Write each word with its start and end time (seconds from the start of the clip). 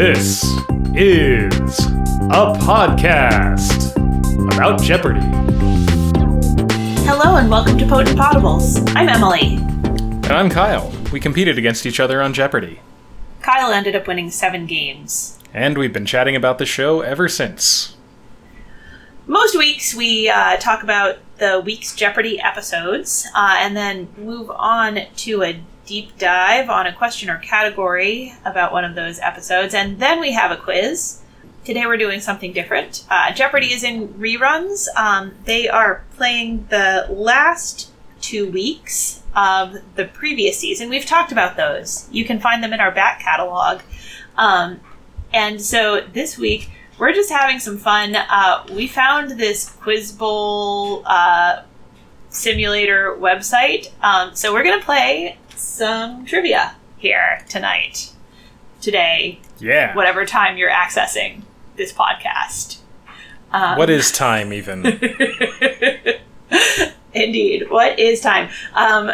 This 0.00 0.42
is 0.94 1.78
a 2.30 2.56
podcast 2.56 3.92
about 4.50 4.80
Jeopardy. 4.80 5.20
Hello 7.04 7.36
and 7.36 7.50
welcome 7.50 7.76
to 7.76 7.86
Potent 7.86 8.18
Podables. 8.18 8.90
I'm 8.96 9.10
Emily. 9.10 9.56
And 9.56 10.32
I'm 10.32 10.48
Kyle. 10.48 10.90
We 11.12 11.20
competed 11.20 11.58
against 11.58 11.84
each 11.84 12.00
other 12.00 12.22
on 12.22 12.32
Jeopardy. 12.32 12.80
Kyle 13.42 13.74
ended 13.74 13.94
up 13.94 14.06
winning 14.06 14.30
seven 14.30 14.64
games. 14.64 15.38
And 15.52 15.76
we've 15.76 15.92
been 15.92 16.06
chatting 16.06 16.34
about 16.34 16.56
the 16.56 16.64
show 16.64 17.02
ever 17.02 17.28
since. 17.28 17.94
Most 19.26 19.54
weeks 19.54 19.94
we 19.94 20.30
uh, 20.30 20.56
talk 20.56 20.82
about 20.82 21.18
the 21.36 21.60
week's 21.60 21.94
Jeopardy 21.94 22.40
episodes 22.40 23.26
uh, 23.34 23.56
and 23.58 23.76
then 23.76 24.08
move 24.16 24.50
on 24.50 25.00
to 25.16 25.42
a 25.42 25.60
deep 25.90 26.16
dive 26.18 26.70
on 26.70 26.86
a 26.86 26.92
question 26.92 27.28
or 27.28 27.36
category 27.38 28.32
about 28.44 28.72
one 28.72 28.84
of 28.84 28.94
those 28.94 29.18
episodes, 29.18 29.74
and 29.74 29.98
then 29.98 30.20
we 30.20 30.30
have 30.30 30.52
a 30.52 30.56
quiz. 30.56 31.20
Today 31.64 31.84
we're 31.84 31.96
doing 31.96 32.20
something 32.20 32.52
different. 32.52 33.04
Uh, 33.10 33.32
Jeopardy 33.32 33.72
is 33.72 33.82
in 33.82 34.06
reruns. 34.14 34.86
Um, 34.96 35.34
they 35.46 35.68
are 35.68 36.04
playing 36.14 36.68
the 36.70 37.08
last 37.10 37.90
two 38.20 38.48
weeks 38.52 39.24
of 39.34 39.78
the 39.96 40.04
previous 40.04 40.60
season. 40.60 40.90
We've 40.90 41.04
talked 41.04 41.32
about 41.32 41.56
those. 41.56 42.08
You 42.12 42.24
can 42.24 42.38
find 42.38 42.62
them 42.62 42.72
in 42.72 42.78
our 42.78 42.92
back 42.92 43.18
catalog. 43.18 43.80
Um, 44.38 44.78
and 45.32 45.60
so 45.60 46.06
this 46.12 46.38
week 46.38 46.70
we're 47.00 47.12
just 47.12 47.32
having 47.32 47.58
some 47.58 47.78
fun. 47.78 48.14
Uh, 48.14 48.64
we 48.70 48.86
found 48.86 49.32
this 49.40 49.68
Quiz 49.68 50.12
Bowl 50.12 51.02
uh, 51.04 51.62
simulator 52.28 53.16
website. 53.18 53.90
Um, 54.04 54.36
so 54.36 54.52
we're 54.52 54.62
going 54.62 54.78
to 54.78 54.86
play 54.86 55.36
some 55.60 56.24
trivia 56.24 56.74
here 56.96 57.44
tonight, 57.48 58.12
today, 58.80 59.40
Yeah. 59.58 59.94
whatever 59.94 60.24
time 60.24 60.56
you're 60.56 60.70
accessing 60.70 61.42
this 61.76 61.92
podcast. 61.92 62.78
Um, 63.52 63.76
what 63.78 63.90
is 63.90 64.12
time, 64.12 64.52
even? 64.52 64.84
Indeed. 67.12 67.68
What 67.70 67.98
is 67.98 68.20
time? 68.20 68.48
Um, 68.74 69.12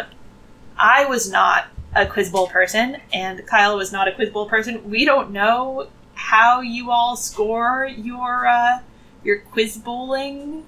I 0.77 1.05
was 1.05 1.29
not 1.31 1.65
a 1.95 2.05
Quiz 2.05 2.29
Bowl 2.29 2.47
person, 2.47 2.97
and 3.11 3.45
Kyle 3.47 3.75
was 3.75 3.91
not 3.91 4.07
a 4.07 4.11
Quiz 4.11 4.29
Bowl 4.29 4.47
person. 4.47 4.89
We 4.89 5.05
don't 5.05 5.31
know 5.31 5.87
how 6.13 6.61
you 6.61 6.91
all 6.91 7.15
score 7.15 7.85
your 7.85 8.45
uh, 8.47 8.79
your 9.23 9.39
Quiz 9.39 9.77
Bowling 9.77 10.65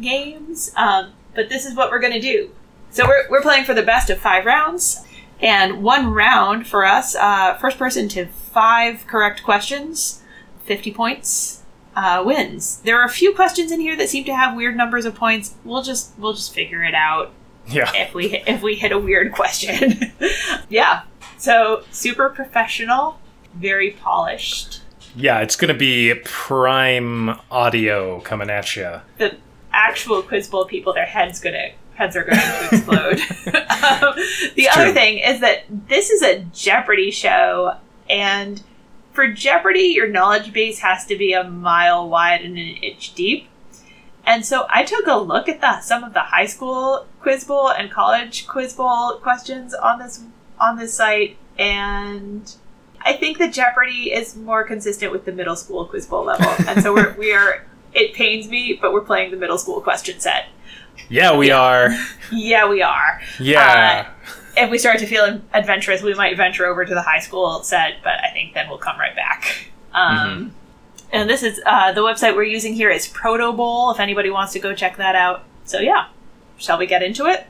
games, 0.00 0.70
um, 0.76 1.12
but 1.34 1.48
this 1.48 1.64
is 1.64 1.74
what 1.74 1.90
we're 1.90 2.00
going 2.00 2.12
to 2.12 2.20
do. 2.20 2.50
So 2.90 3.06
we're, 3.06 3.28
we're 3.30 3.42
playing 3.42 3.64
for 3.64 3.74
the 3.74 3.82
best 3.82 4.10
of 4.10 4.18
five 4.18 4.44
rounds, 4.44 5.04
and 5.40 5.82
one 5.82 6.08
round 6.12 6.66
for 6.66 6.84
us, 6.84 7.14
uh, 7.14 7.54
first 7.54 7.78
person 7.78 8.08
to 8.10 8.26
five 8.26 9.06
correct 9.06 9.42
questions, 9.44 10.22
50 10.64 10.92
points 10.92 11.62
uh, 11.96 12.22
wins. 12.24 12.80
There 12.80 13.00
are 13.00 13.04
a 13.04 13.10
few 13.10 13.34
questions 13.34 13.70
in 13.70 13.80
here 13.80 13.96
that 13.96 14.08
seem 14.08 14.24
to 14.24 14.34
have 14.34 14.56
weird 14.56 14.76
numbers 14.76 15.04
of 15.04 15.14
points. 15.14 15.54
We'll 15.64 15.82
just 15.82 16.12
we'll 16.18 16.34
just 16.34 16.52
figure 16.52 16.82
it 16.82 16.94
out 16.94 17.32
yeah. 17.66 17.90
if 17.94 18.14
we 18.14 18.42
if 18.46 18.62
we 18.62 18.74
hit 18.76 18.92
a 18.92 18.98
weird 18.98 19.32
question. 19.32 20.12
yeah. 20.68 21.02
So 21.36 21.84
super 21.90 22.28
professional, 22.28 23.18
very 23.54 23.92
polished. 23.92 24.82
Yeah, 25.16 25.40
it's 25.40 25.56
going 25.56 25.72
to 25.72 25.78
be 25.78 26.14
prime 26.24 27.30
audio 27.50 28.20
coming 28.20 28.48
at 28.48 28.76
you. 28.76 29.00
The 29.18 29.36
actual 29.72 30.22
Quiz 30.22 30.48
Bowl 30.48 30.66
people, 30.66 30.92
their 30.92 31.06
heads 31.06 31.40
gonna 31.40 31.70
heads 32.00 32.16
are 32.16 32.24
going 32.24 32.38
to 32.38 32.68
explode. 32.72 33.20
um, 33.54 34.14
the 34.54 34.68
other 34.70 34.84
true. 34.84 34.94
thing 34.94 35.18
is 35.18 35.40
that 35.40 35.64
this 35.68 36.08
is 36.08 36.22
a 36.22 36.40
Jeopardy 36.54 37.10
show, 37.10 37.76
and 38.08 38.62
for 39.12 39.28
Jeopardy, 39.28 39.92
your 39.94 40.08
knowledge 40.08 40.52
base 40.52 40.78
has 40.78 41.04
to 41.06 41.16
be 41.16 41.34
a 41.34 41.44
mile 41.44 42.08
wide 42.08 42.40
and 42.40 42.56
an 42.56 42.76
inch 42.76 43.14
deep. 43.14 43.48
And 44.24 44.46
so 44.46 44.66
I 44.70 44.84
took 44.84 45.06
a 45.06 45.16
look 45.18 45.48
at 45.48 45.60
the 45.60 45.80
some 45.80 46.02
of 46.02 46.14
the 46.14 46.20
high 46.20 46.46
school 46.46 47.06
quiz 47.20 47.44
bowl 47.44 47.70
and 47.70 47.90
college 47.90 48.46
quiz 48.46 48.72
bowl 48.74 49.18
questions 49.18 49.74
on 49.74 49.98
this 49.98 50.22
on 50.58 50.78
this 50.78 50.94
site, 50.94 51.36
and 51.58 52.54
I 53.02 53.14
think 53.14 53.38
that 53.38 53.52
Jeopardy 53.52 54.12
is 54.12 54.36
more 54.36 54.64
consistent 54.64 55.12
with 55.12 55.24
the 55.26 55.32
middle 55.32 55.56
school 55.56 55.84
quiz 55.84 56.06
bowl 56.06 56.24
level. 56.24 56.48
And 56.66 56.82
so 56.82 56.94
we're 56.94 57.14
we 57.18 57.32
are. 57.34 57.66
It 57.92 58.14
pains 58.14 58.48
me, 58.48 58.78
but 58.80 58.92
we're 58.92 59.00
playing 59.00 59.32
the 59.32 59.36
middle 59.36 59.58
school 59.58 59.80
question 59.80 60.20
set. 60.20 60.46
Yeah, 61.08 61.36
we 61.36 61.50
are. 61.50 61.90
Yeah, 62.32 62.68
we 62.68 62.82
are. 62.82 63.20
Yeah. 63.40 64.10
If 64.56 64.70
we 64.70 64.78
start 64.78 64.98
to 65.00 65.06
feel 65.06 65.40
adventurous, 65.52 66.02
we 66.02 66.14
might 66.14 66.36
venture 66.36 66.66
over 66.66 66.84
to 66.84 66.94
the 66.94 67.02
high 67.02 67.20
school 67.20 67.62
set, 67.62 67.94
but 68.04 68.22
I 68.22 68.30
think 68.32 68.54
then 68.54 68.68
we'll 68.68 68.78
come 68.78 68.98
right 68.98 69.14
back. 69.16 69.70
Um, 69.92 70.54
And 71.12 71.28
this 71.28 71.42
is 71.42 71.60
uh, 71.66 71.92
the 71.92 72.02
website 72.02 72.36
we're 72.36 72.44
using 72.44 72.74
here 72.74 72.90
is 72.90 73.08
Protobowl. 73.08 73.92
If 73.94 74.00
anybody 74.00 74.30
wants 74.30 74.52
to 74.52 74.60
go 74.60 74.74
check 74.74 74.96
that 74.98 75.16
out. 75.16 75.42
So 75.64 75.80
yeah, 75.80 76.06
shall 76.58 76.78
we 76.78 76.86
get 76.86 77.02
into 77.02 77.26
it? 77.26 77.46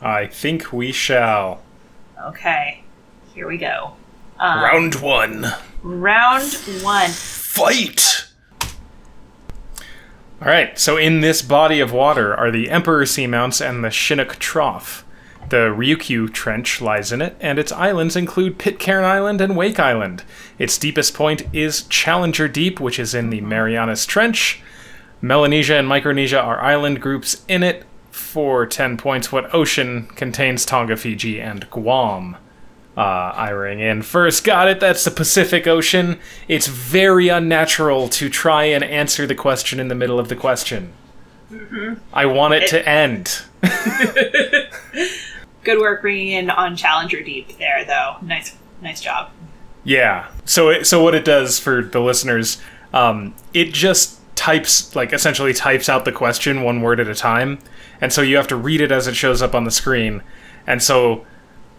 I 0.00 0.26
think 0.26 0.72
we 0.72 0.92
shall. 0.92 1.62
Okay, 2.22 2.82
here 3.34 3.46
we 3.48 3.58
go. 3.58 3.94
Um, 4.38 4.60
Round 4.62 4.94
one. 4.96 5.46
round 5.82 6.52
one. 6.82 7.10
Fight! 7.10 8.25
Alright, 10.40 10.78
so 10.78 10.98
in 10.98 11.22
this 11.22 11.40
body 11.40 11.80
of 11.80 11.92
water 11.92 12.36
are 12.36 12.50
the 12.50 12.68
Emperor 12.68 13.04
Seamounts 13.04 13.66
and 13.66 13.82
the 13.82 13.90
Chinook 13.90 14.36
Trough. 14.38 15.02
The 15.48 15.70
Ryukyu 15.70 16.30
Trench 16.30 16.82
lies 16.82 17.10
in 17.10 17.22
it, 17.22 17.36
and 17.40 17.58
its 17.58 17.72
islands 17.72 18.16
include 18.16 18.58
Pitcairn 18.58 19.04
Island 19.04 19.40
and 19.40 19.56
Wake 19.56 19.80
Island. 19.80 20.24
Its 20.58 20.76
deepest 20.76 21.14
point 21.14 21.44
is 21.54 21.84
Challenger 21.84 22.48
Deep, 22.48 22.80
which 22.80 22.98
is 22.98 23.14
in 23.14 23.30
the 23.30 23.40
Marianas 23.40 24.04
Trench. 24.04 24.60
Melanesia 25.22 25.76
and 25.76 25.88
Micronesia 25.88 26.38
are 26.38 26.60
island 26.60 27.00
groups 27.00 27.42
in 27.48 27.62
it. 27.62 27.84
For 28.10 28.66
10 28.66 28.98
points, 28.98 29.32
what 29.32 29.54
ocean 29.54 30.06
contains 30.16 30.66
Tonga, 30.66 30.96
Fiji, 30.96 31.40
and 31.40 31.70
Guam? 31.70 32.36
Uh, 32.96 33.32
I 33.34 33.50
ring 33.50 33.80
in 33.80 34.02
first. 34.02 34.42
Got 34.42 34.68
it. 34.68 34.80
That's 34.80 35.04
the 35.04 35.10
Pacific 35.10 35.66
Ocean. 35.66 36.18
It's 36.48 36.66
very 36.66 37.28
unnatural 37.28 38.08
to 38.08 38.30
try 38.30 38.64
and 38.64 38.82
answer 38.82 39.26
the 39.26 39.34
question 39.34 39.78
in 39.78 39.88
the 39.88 39.94
middle 39.94 40.18
of 40.18 40.28
the 40.28 40.36
question. 40.36 40.92
I 42.12 42.26
want 42.26 42.54
it, 42.54 42.68
to 42.68 42.88
end. 42.88 43.42
Good 45.62 45.78
work 45.78 46.00
bringing 46.00 46.28
in 46.28 46.50
on 46.50 46.76
Challenger 46.76 47.22
Deep 47.22 47.58
there, 47.58 47.84
though. 47.84 48.16
Nice, 48.22 48.56
nice 48.80 49.00
job. 49.00 49.30
Yeah. 49.84 50.28
So 50.44 50.70
it, 50.70 50.86
so 50.86 51.02
what 51.02 51.14
it 51.14 51.24
does 51.24 51.58
for 51.58 51.82
the 51.82 52.00
listeners, 52.00 52.60
um, 52.92 53.34
it 53.52 53.72
just 53.72 54.20
types 54.34 54.94
like 54.96 55.12
essentially 55.12 55.52
types 55.52 55.88
out 55.88 56.04
the 56.04 56.12
question 56.12 56.62
one 56.62 56.82
word 56.82 57.00
at 57.00 57.08
a 57.08 57.14
time, 57.14 57.58
and 58.00 58.12
so 58.12 58.22
you 58.22 58.36
have 58.36 58.48
to 58.48 58.56
read 58.56 58.80
it 58.80 58.90
as 58.90 59.06
it 59.06 59.14
shows 59.14 59.42
up 59.42 59.54
on 59.54 59.64
the 59.64 59.70
screen, 59.70 60.22
and 60.66 60.82
so. 60.82 61.26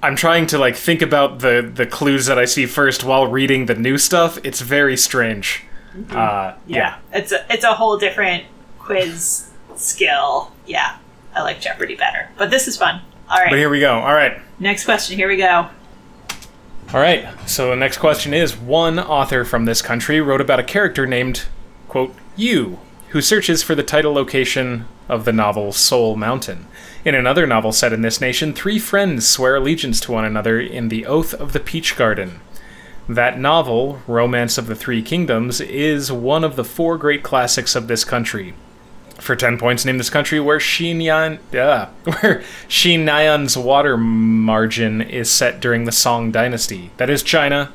I'm 0.02 0.16
trying 0.16 0.46
to 0.48 0.58
like 0.58 0.76
think 0.76 1.02
about 1.02 1.40
the 1.40 1.70
the 1.74 1.86
clues 1.86 2.28
that 2.28 2.38
I 2.38 2.46
see 2.46 2.66
first 2.66 3.04
while 3.04 3.28
reading 3.28 3.66
the 3.66 3.76
new 3.76 3.98
stuff. 3.98 4.38
It's 4.44 4.62
very 4.62 4.96
strange. 4.98 5.64
Uh, 6.12 6.54
yeah. 6.68 6.98
It's 7.12 7.32
a, 7.32 7.46
it's 7.52 7.64
a 7.64 7.74
whole 7.74 7.98
different 7.98 8.44
quiz 8.78 9.50
skill. 9.76 10.52
Yeah, 10.68 10.98
I 11.36 11.42
like 11.42 11.60
Jeopardy 11.60 11.96
better, 11.96 12.30
but 12.38 12.52
this 12.52 12.68
is 12.68 12.78
fun. 12.78 13.02
All 13.30 13.38
right, 13.38 13.50
But 13.50 13.58
here 13.58 13.70
we 13.70 13.80
go. 13.80 13.94
All 14.00 14.14
right. 14.14 14.40
next 14.60 14.86
question. 14.86 15.18
Here 15.18 15.28
we 15.28 15.38
go. 15.38 15.68
All 16.94 17.00
right. 17.02 17.28
So 17.50 17.72
the 17.72 17.76
next 17.76 17.98
question 17.98 18.34
is 18.34 18.56
one 18.56 18.98
author 19.00 19.44
from 19.44 19.66
this 19.66 19.82
country 19.82 20.22
wrote 20.22 20.40
about 20.40 20.60
a 20.60 20.64
character 20.64 21.06
named, 21.06 21.46
quote, 21.90 22.16
you, 22.38 22.80
who 23.10 23.20
searches 23.22 23.64
for 23.64 23.76
the 23.76 23.84
title 23.84 24.14
location 24.14 24.86
of 25.10 25.26
the 25.26 25.34
novel 25.34 25.74
Soul 25.74 26.16
Mountain. 26.16 26.68
In 27.08 27.16
another 27.16 27.48
novel 27.48 27.72
set 27.72 27.94
in 27.94 28.02
this 28.02 28.20
nation, 28.20 28.52
three 28.52 28.78
friends 28.78 29.26
swear 29.26 29.56
allegiance 29.56 30.02
to 30.02 30.12
one 30.12 30.26
another 30.26 30.60
in 30.60 30.90
the 30.90 31.06
Oath 31.06 31.34
of 31.34 31.54
the 31.54 31.60
Peach 31.62 31.96
Garden. 31.96 32.42
That 33.08 33.40
novel, 33.40 34.02
Romance 34.08 34.58
of 34.58 34.68
the 34.68 34.76
Three 34.76 35.02
Kingdoms, 35.02 35.62
is 35.62 36.12
one 36.12 36.44
of 36.44 36.58
the 36.58 36.66
four 36.66 36.98
great 36.98 37.24
classics 37.24 37.78
of 37.78 37.88
this 37.88 38.04
country. 38.04 38.56
For 39.20 39.38
10 39.38 39.58
points, 39.58 39.86
name 39.86 39.98
this 39.98 40.10
country 40.10 40.42
where 40.42 40.60
Xinyan, 40.60 41.40
uh, 41.56 41.86
where 42.20 42.44
Shi 42.68 42.98
Nai'an's 42.98 43.58
water 43.58 43.96
margin 43.96 45.02
is 45.02 45.32
set 45.32 45.62
during 45.62 45.86
the 45.86 45.94
Song 45.94 46.30
Dynasty. 46.30 46.92
That 46.98 47.10
is 47.10 47.24
China. 47.24 47.72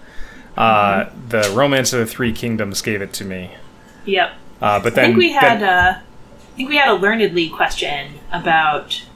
Uh, 0.58 1.06
the 1.30 1.50
Romance 1.56 1.94
of 1.94 2.00
the 2.00 2.06
Three 2.06 2.34
Kingdoms 2.34 2.82
gave 2.82 3.00
it 3.00 3.14
to 3.14 3.24
me. 3.24 3.56
Yep. 4.04 4.30
Uh, 4.60 4.78
but 4.78 4.94
then, 4.94 5.04
I 5.04 5.06
think 5.06 5.16
we 5.16 5.32
had 5.32 5.60
then- 5.62 5.64
uh, 5.64 6.02
I 6.02 6.54
think 6.54 6.68
we 6.68 6.76
had 6.76 6.90
a 6.90 6.98
LearnedLeague 6.98 7.56
question 7.56 8.18
about 8.30 9.06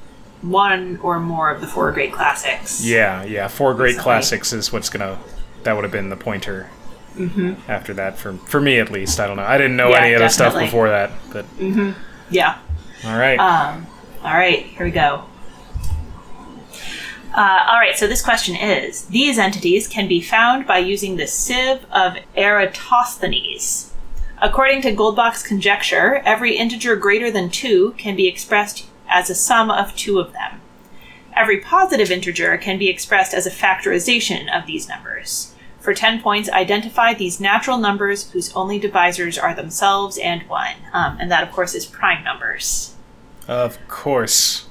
one 0.43 0.99
or 1.03 1.19
more 1.21 1.51
of 1.51 1.61
the 1.61 1.67
four 1.67 1.91
great 1.93 2.13
classics. 2.13 2.85
yeah, 2.85 3.25
yeah, 3.25 3.49
four 3.49 3.75
great 3.75 3.87
Recently. 3.89 4.03
classics 4.03 4.53
is 4.53 4.73
what's 4.73 4.89
gonna. 4.91 5.19
That 5.65 5.75
would 5.75 5.85
have 5.85 5.93
been 5.93 6.11
the 6.11 6.17
pointer. 6.17 6.71
After 7.67 7.95
that, 7.95 8.19
for 8.19 8.35
for 8.35 8.61
me 8.61 8.79
at 8.79 8.91
least, 8.91 9.19
I 9.21 9.27
don't 9.27 9.37
know. 9.37 9.43
I 9.43 9.57
didn't 9.57 9.77
know 9.77 9.85
Mm-hmm. 9.91 9.93
Yeah, 9.95 10.05
any 10.05 10.13
of 10.15 10.21
the 10.21 10.29
stuff 10.29 10.55
before 10.59 10.89
that, 10.91 11.11
but 11.33 11.47
Yeah. 12.31 12.59
all 13.05 13.19
right. 13.19 13.39
Um, 13.39 13.87
all 14.23 14.35
right, 14.35 14.67
here 14.67 14.85
we 14.85 14.91
go. 14.93 15.25
Uh, 17.35 17.65
all 17.69 17.77
right, 17.79 17.97
so 17.97 18.07
this 18.07 18.23
question 18.23 18.55
is 18.57 19.07
These 19.07 19.39
entities 19.39 19.89
can 19.89 20.09
be 20.09 20.21
found 20.21 20.67
by 20.67 20.79
using 20.79 21.17
the 21.17 21.27
sieve 21.27 21.85
of 21.91 22.17
Eratosthenes. 22.37 23.93
According 24.41 24.83
to 24.83 24.93
Goldbach's 24.95 25.43
conjecture, 25.43 26.17
every 26.25 26.57
integer 26.57 26.97
greater 26.97 27.31
than 27.31 27.49
2 27.51 27.95
can 27.97 28.15
be 28.17 28.27
expressed 28.29 28.87
as 29.09 29.31
a 29.31 29.35
sum 29.35 29.71
of 29.71 29.95
two 29.97 30.19
of 30.19 30.33
them. 30.33 30.61
Every 31.35 31.61
positive 31.61 32.11
integer 32.11 32.57
can 32.57 32.79
be 32.79 32.89
expressed 32.89 33.35
as 33.35 33.47
a 33.47 33.51
factorization 33.51 34.49
of 34.49 34.67
these 34.67 34.89
numbers. 34.89 35.55
For 35.81 35.95
10 35.95 36.21
points, 36.21 36.49
identify 36.49 37.15
these 37.15 37.39
natural 37.39 37.79
numbers 37.79 38.31
whose 38.31 38.53
only 38.55 38.81
divisors 38.81 39.41
are 39.41 39.55
themselves 39.55 40.19
and 40.19 40.43
1. 40.49 40.75
Um, 40.93 41.19
and 41.21 41.31
that, 41.31 41.47
of 41.47 41.53
course, 41.53 41.75
is 41.75 41.87
prime 41.87 42.25
numbers. 42.25 42.95
Of 43.47 43.79
course. 43.87 44.67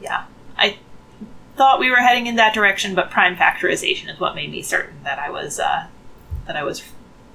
Yeah. 0.00 0.24
I 0.58 0.78
thought 1.56 1.80
we 1.80 1.90
were 1.90 1.96
heading 1.96 2.26
in 2.26 2.36
that 2.36 2.52
direction, 2.52 2.94
but 2.94 3.10
prime 3.10 3.36
factorization 3.36 4.12
is 4.12 4.20
what 4.20 4.34
made 4.34 4.50
me 4.50 4.62
certain 4.62 5.02
that 5.04 5.18
I 5.18 5.30
was 5.30 5.58
uh, 5.58 5.86
that 6.46 6.56
I 6.56 6.64
was 6.64 6.82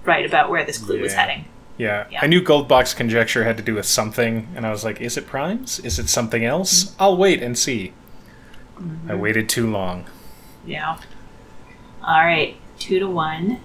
right 0.04 0.26
about 0.26 0.50
where 0.50 0.66
this 0.66 0.78
clue 0.78 1.02
was 1.02 1.14
heading. 1.14 1.46
Yeah. 1.78 2.08
Yeah. 2.12 2.20
I 2.22 2.28
knew 2.28 2.42
Goldbach's 2.42 2.94
conjecture 2.94 3.44
had 3.44 3.58
to 3.58 3.64
do 3.64 3.76
with 3.76 3.86
something, 3.86 4.48
and 4.56 4.66
I 4.66 4.72
was 4.72 4.84
like, 4.84 5.00
is 5.00 5.18
it 5.18 5.28
primes? 5.28 5.80
Is 5.80 6.00
it 6.00 6.10
something 6.10 6.44
else? 6.44 6.86
Mm-hmm. 6.86 7.04
I'll 7.04 7.18
wait 7.18 7.44
and 7.44 7.58
see. 7.58 7.94
Mm-hmm. 8.78 9.12
I 9.12 9.16
waited 9.16 9.50
too 9.50 9.70
long. 9.70 10.06
Yeah. 10.66 10.98
All 12.04 12.20
right, 12.20 12.56
two 12.80 13.00
to 13.00 13.08
one. 13.08 13.60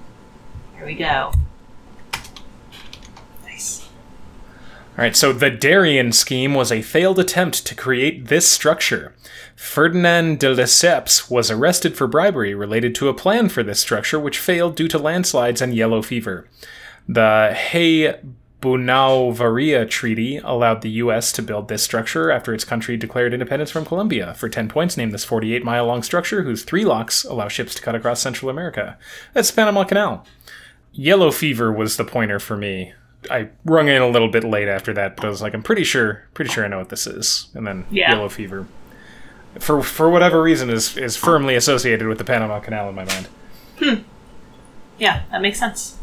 Here 0.76 0.87
we 0.87 0.94
go. 0.94 1.32
Nice. 3.44 3.88
All 4.99 5.05
right, 5.05 5.17
so 5.17 5.32
the 5.32 5.50
Darien 5.50 6.12
scheme 6.12 6.55
was 6.55 6.70
a 6.70 6.82
failed 6.82 7.19
attempt 7.19 7.67
to 7.67 7.75
create 7.75 8.29
this 8.29 8.49
structure. 8.49 9.14
Ferdinand 9.56 10.41
de 10.41 10.55
Lesseps 10.55 11.31
was 11.31 11.50
arrested 11.50 11.97
for 11.97 12.06
bribery 12.06 12.55
related 12.55 12.94
to 12.97 13.09
a 13.09 13.14
plan 13.14 13.49
for 13.49 13.62
this 13.62 13.81
structure, 13.81 14.19
which 14.19 14.38
failed 14.38 14.75
due 14.75 14.88
to 14.88 14.99
landslides 14.99 15.62
and 15.62 15.75
yellow 15.75 16.03
fever. 16.03 16.49
The 17.08 17.52
Hay 17.54 18.16
Bunau-Varilla 18.60 19.88
Treaty 19.90 20.38
allowed 20.38 20.82
the 20.82 20.90
U.S. 20.90 21.32
to 21.32 21.43
build 21.43 21.66
this 21.69 21.82
structure 21.82 22.31
after 22.31 22.54
its 22.54 22.64
country 22.64 22.96
declared 22.96 23.34
independence 23.34 23.70
from 23.72 23.84
Colombia. 23.84 24.34
For 24.34 24.49
10 24.49 24.69
points, 24.69 24.96
name 24.96 25.10
this 25.10 25.25
48 25.25 25.64
mile 25.64 25.87
long 25.87 26.02
structure 26.02 26.43
whose 26.43 26.62
three 26.62 26.84
locks 26.84 27.25
allow 27.25 27.49
ships 27.49 27.75
to 27.75 27.82
cut 27.82 27.94
across 27.96 28.20
Central 28.20 28.50
America. 28.50 28.96
That's 29.34 29.50
the 29.50 29.56
Panama 29.56 29.84
Canal. 29.84 30.25
Yellow 30.93 31.31
fever 31.32 31.72
was 31.72 31.96
the 31.96 32.04
pointer 32.04 32.38
for 32.38 32.56
me. 32.56 32.93
I 33.31 33.49
rung 33.64 33.88
in 33.88 34.00
a 34.02 34.08
little 34.08 34.28
bit 34.28 34.44
late 34.44 34.69
after 34.69 34.93
that, 34.94 35.16
but 35.16 35.25
I 35.25 35.28
was 35.28 35.43
like, 35.43 35.54
I'm 35.54 35.62
pretty 35.62 35.84
sure, 35.84 36.25
pretty 36.34 36.50
sure 36.50 36.64
I 36.64 36.69
know 36.69 36.78
what 36.78 36.88
this 36.88 37.06
is. 37.06 37.49
And 37.54 37.66
then 37.66 37.87
Yeah. 37.90 38.12
yellow 38.14 38.28
fever, 38.28 38.66
for 39.58 39.82
for 39.82 40.10
whatever 40.10 40.43
reason, 40.43 40.70
is 40.70 40.96
is 40.96 41.16
firmly 41.16 41.54
associated 41.56 42.06
with 42.08 42.19
the 42.19 42.25
Panama 42.25 42.60
Canal 42.60 42.88
in 42.88 42.94
my 42.94 43.04
mind. 43.04 43.28
Hmm. 43.78 43.94
Yeah, 44.99 45.22
that 45.31 45.40
makes 45.40 45.58
sense. 45.58 45.96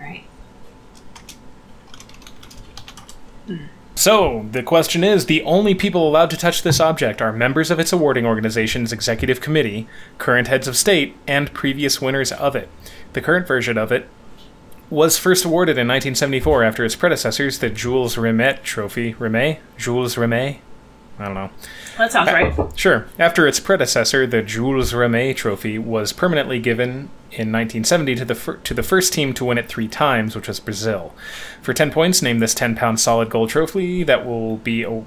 All 0.00 0.06
right. 0.06 0.24
So 3.94 4.46
the 4.50 4.62
question 4.62 5.04
is: 5.04 5.26
the 5.26 5.42
only 5.42 5.74
people 5.74 6.08
allowed 6.08 6.30
to 6.30 6.36
touch 6.36 6.62
this 6.62 6.80
object 6.80 7.20
are 7.20 7.32
members 7.32 7.70
of 7.70 7.78
its 7.78 7.92
awarding 7.92 8.26
organization's 8.26 8.92
executive 8.92 9.40
committee, 9.40 9.86
current 10.18 10.48
heads 10.48 10.66
of 10.66 10.76
state, 10.76 11.16
and 11.26 11.52
previous 11.52 12.00
winners 12.00 12.32
of 12.32 12.56
it. 12.56 12.68
The 13.12 13.20
current 13.20 13.46
version 13.46 13.76
of 13.76 13.92
it 13.92 14.08
was 14.90 15.16
first 15.18 15.44
awarded 15.44 15.78
in 15.78 15.88
1974 15.88 16.64
after 16.64 16.84
its 16.84 16.96
predecessors, 16.96 17.58
the 17.58 17.70
Jules 17.70 18.16
Rimet 18.16 18.62
Trophy. 18.62 19.14
Rimet? 19.14 19.58
Jules 19.78 20.16
Rimet? 20.16 20.58
I 21.18 21.24
don't 21.24 21.34
know. 21.34 21.50
That 21.98 22.10
sounds 22.12 22.30
right. 22.32 22.54
Sure. 22.78 23.06
After 23.18 23.46
its 23.46 23.60
predecessor, 23.60 24.26
the 24.26 24.42
Jules 24.42 24.92
Rimet 24.92 25.36
Trophy 25.36 25.78
was 25.78 26.12
permanently 26.12 26.58
given 26.58 27.10
in 27.30 27.50
1970 27.50 28.14
to 28.16 28.24
the 28.26 28.34
fir- 28.34 28.56
to 28.58 28.74
the 28.74 28.82
first 28.82 29.12
team 29.12 29.32
to 29.34 29.44
win 29.44 29.56
it 29.58 29.66
three 29.68 29.88
times, 29.88 30.36
which 30.36 30.48
was 30.48 30.60
Brazil. 30.60 31.14
For 31.62 31.72
10 31.72 31.90
points, 31.90 32.20
name 32.22 32.40
this 32.40 32.54
10-pound 32.54 33.00
solid 33.00 33.30
gold 33.30 33.48
trophy 33.50 34.02
that 34.04 34.26
will 34.26 34.58
be 34.58 34.82
a- 34.82 35.02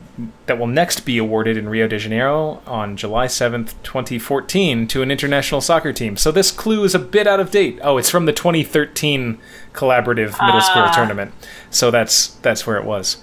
that 0.47 0.57
will 0.57 0.67
next 0.67 1.01
be 1.01 1.17
awarded 1.17 1.55
in 1.57 1.69
Rio 1.69 1.87
de 1.87 1.97
Janeiro 1.99 2.61
on 2.65 2.97
July 2.97 3.27
7th, 3.27 3.73
2014, 3.83 4.87
to 4.87 5.01
an 5.01 5.11
international 5.11 5.61
soccer 5.61 5.93
team. 5.93 6.17
So 6.17 6.31
this 6.31 6.51
clue 6.51 6.83
is 6.83 6.95
a 6.95 6.99
bit 6.99 7.27
out 7.27 7.39
of 7.39 7.51
date. 7.51 7.79
Oh, 7.83 7.97
it's 7.97 8.09
from 8.09 8.25
the 8.25 8.33
2013 8.33 9.37
collaborative 9.73 10.39
middle 10.45 10.61
school 10.61 10.83
Ah. 10.83 10.91
tournament. 10.95 11.31
So 11.69 11.91
that's 11.91 12.27
that's 12.41 12.65
where 12.65 12.77
it 12.77 12.85
was. 12.85 13.17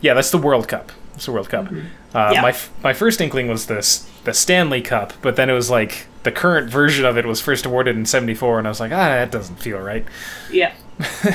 Yeah, 0.00 0.14
that's 0.14 0.30
the 0.30 0.38
World 0.38 0.66
Cup. 0.68 0.90
It's 1.14 1.26
the 1.26 1.32
World 1.32 1.48
Cup. 1.48 1.68
Uh. 2.14 2.30
Yeah. 2.34 2.42
My 2.42 2.50
f- 2.50 2.70
my 2.82 2.92
first 2.92 3.20
inkling 3.20 3.48
was 3.48 3.66
this 3.66 4.08
the 4.24 4.32
Stanley 4.34 4.80
Cup, 4.80 5.12
but 5.22 5.36
then 5.36 5.48
it 5.50 5.54
was 5.54 5.70
like 5.70 6.06
the 6.22 6.32
current 6.32 6.70
version 6.70 7.04
of 7.04 7.16
it 7.18 7.26
was 7.26 7.40
first 7.40 7.66
awarded 7.66 7.96
in 7.96 8.06
'74, 8.06 8.58
and 8.58 8.66
I 8.66 8.70
was 8.70 8.80
like, 8.80 8.92
ah, 8.92 8.96
that 9.08 9.30
doesn't 9.30 9.56
feel 9.56 9.78
right. 9.78 10.04
Yeah. 10.50 10.72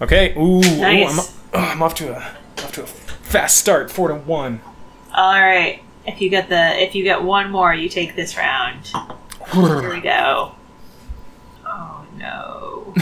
Okay, 0.00 0.34
ooh, 0.36 0.58
ooh, 0.58 0.76
Nice. 0.78 1.18
I'm, 1.18 1.34
oh, 1.54 1.58
I'm 1.70 1.82
off 1.82 1.94
to 1.96 2.12
a 2.14 2.18
off 2.62 2.72
to 2.72 2.82
a 2.82 2.86
fast 2.86 3.56
start, 3.56 3.90
four 3.90 4.08
to 4.08 4.14
one. 4.14 4.60
All 5.14 5.40
right. 5.40 5.82
If 6.06 6.20
you 6.20 6.28
get 6.28 6.48
the 6.50 6.82
if 6.82 6.94
you 6.94 7.02
get 7.02 7.22
one 7.22 7.50
more, 7.50 7.72
you 7.74 7.88
take 7.88 8.14
this 8.14 8.36
round. 8.36 8.86
Here 9.52 9.90
we 9.94 10.00
go. 10.00 10.52
Oh 11.66 12.04
no. 12.18 12.94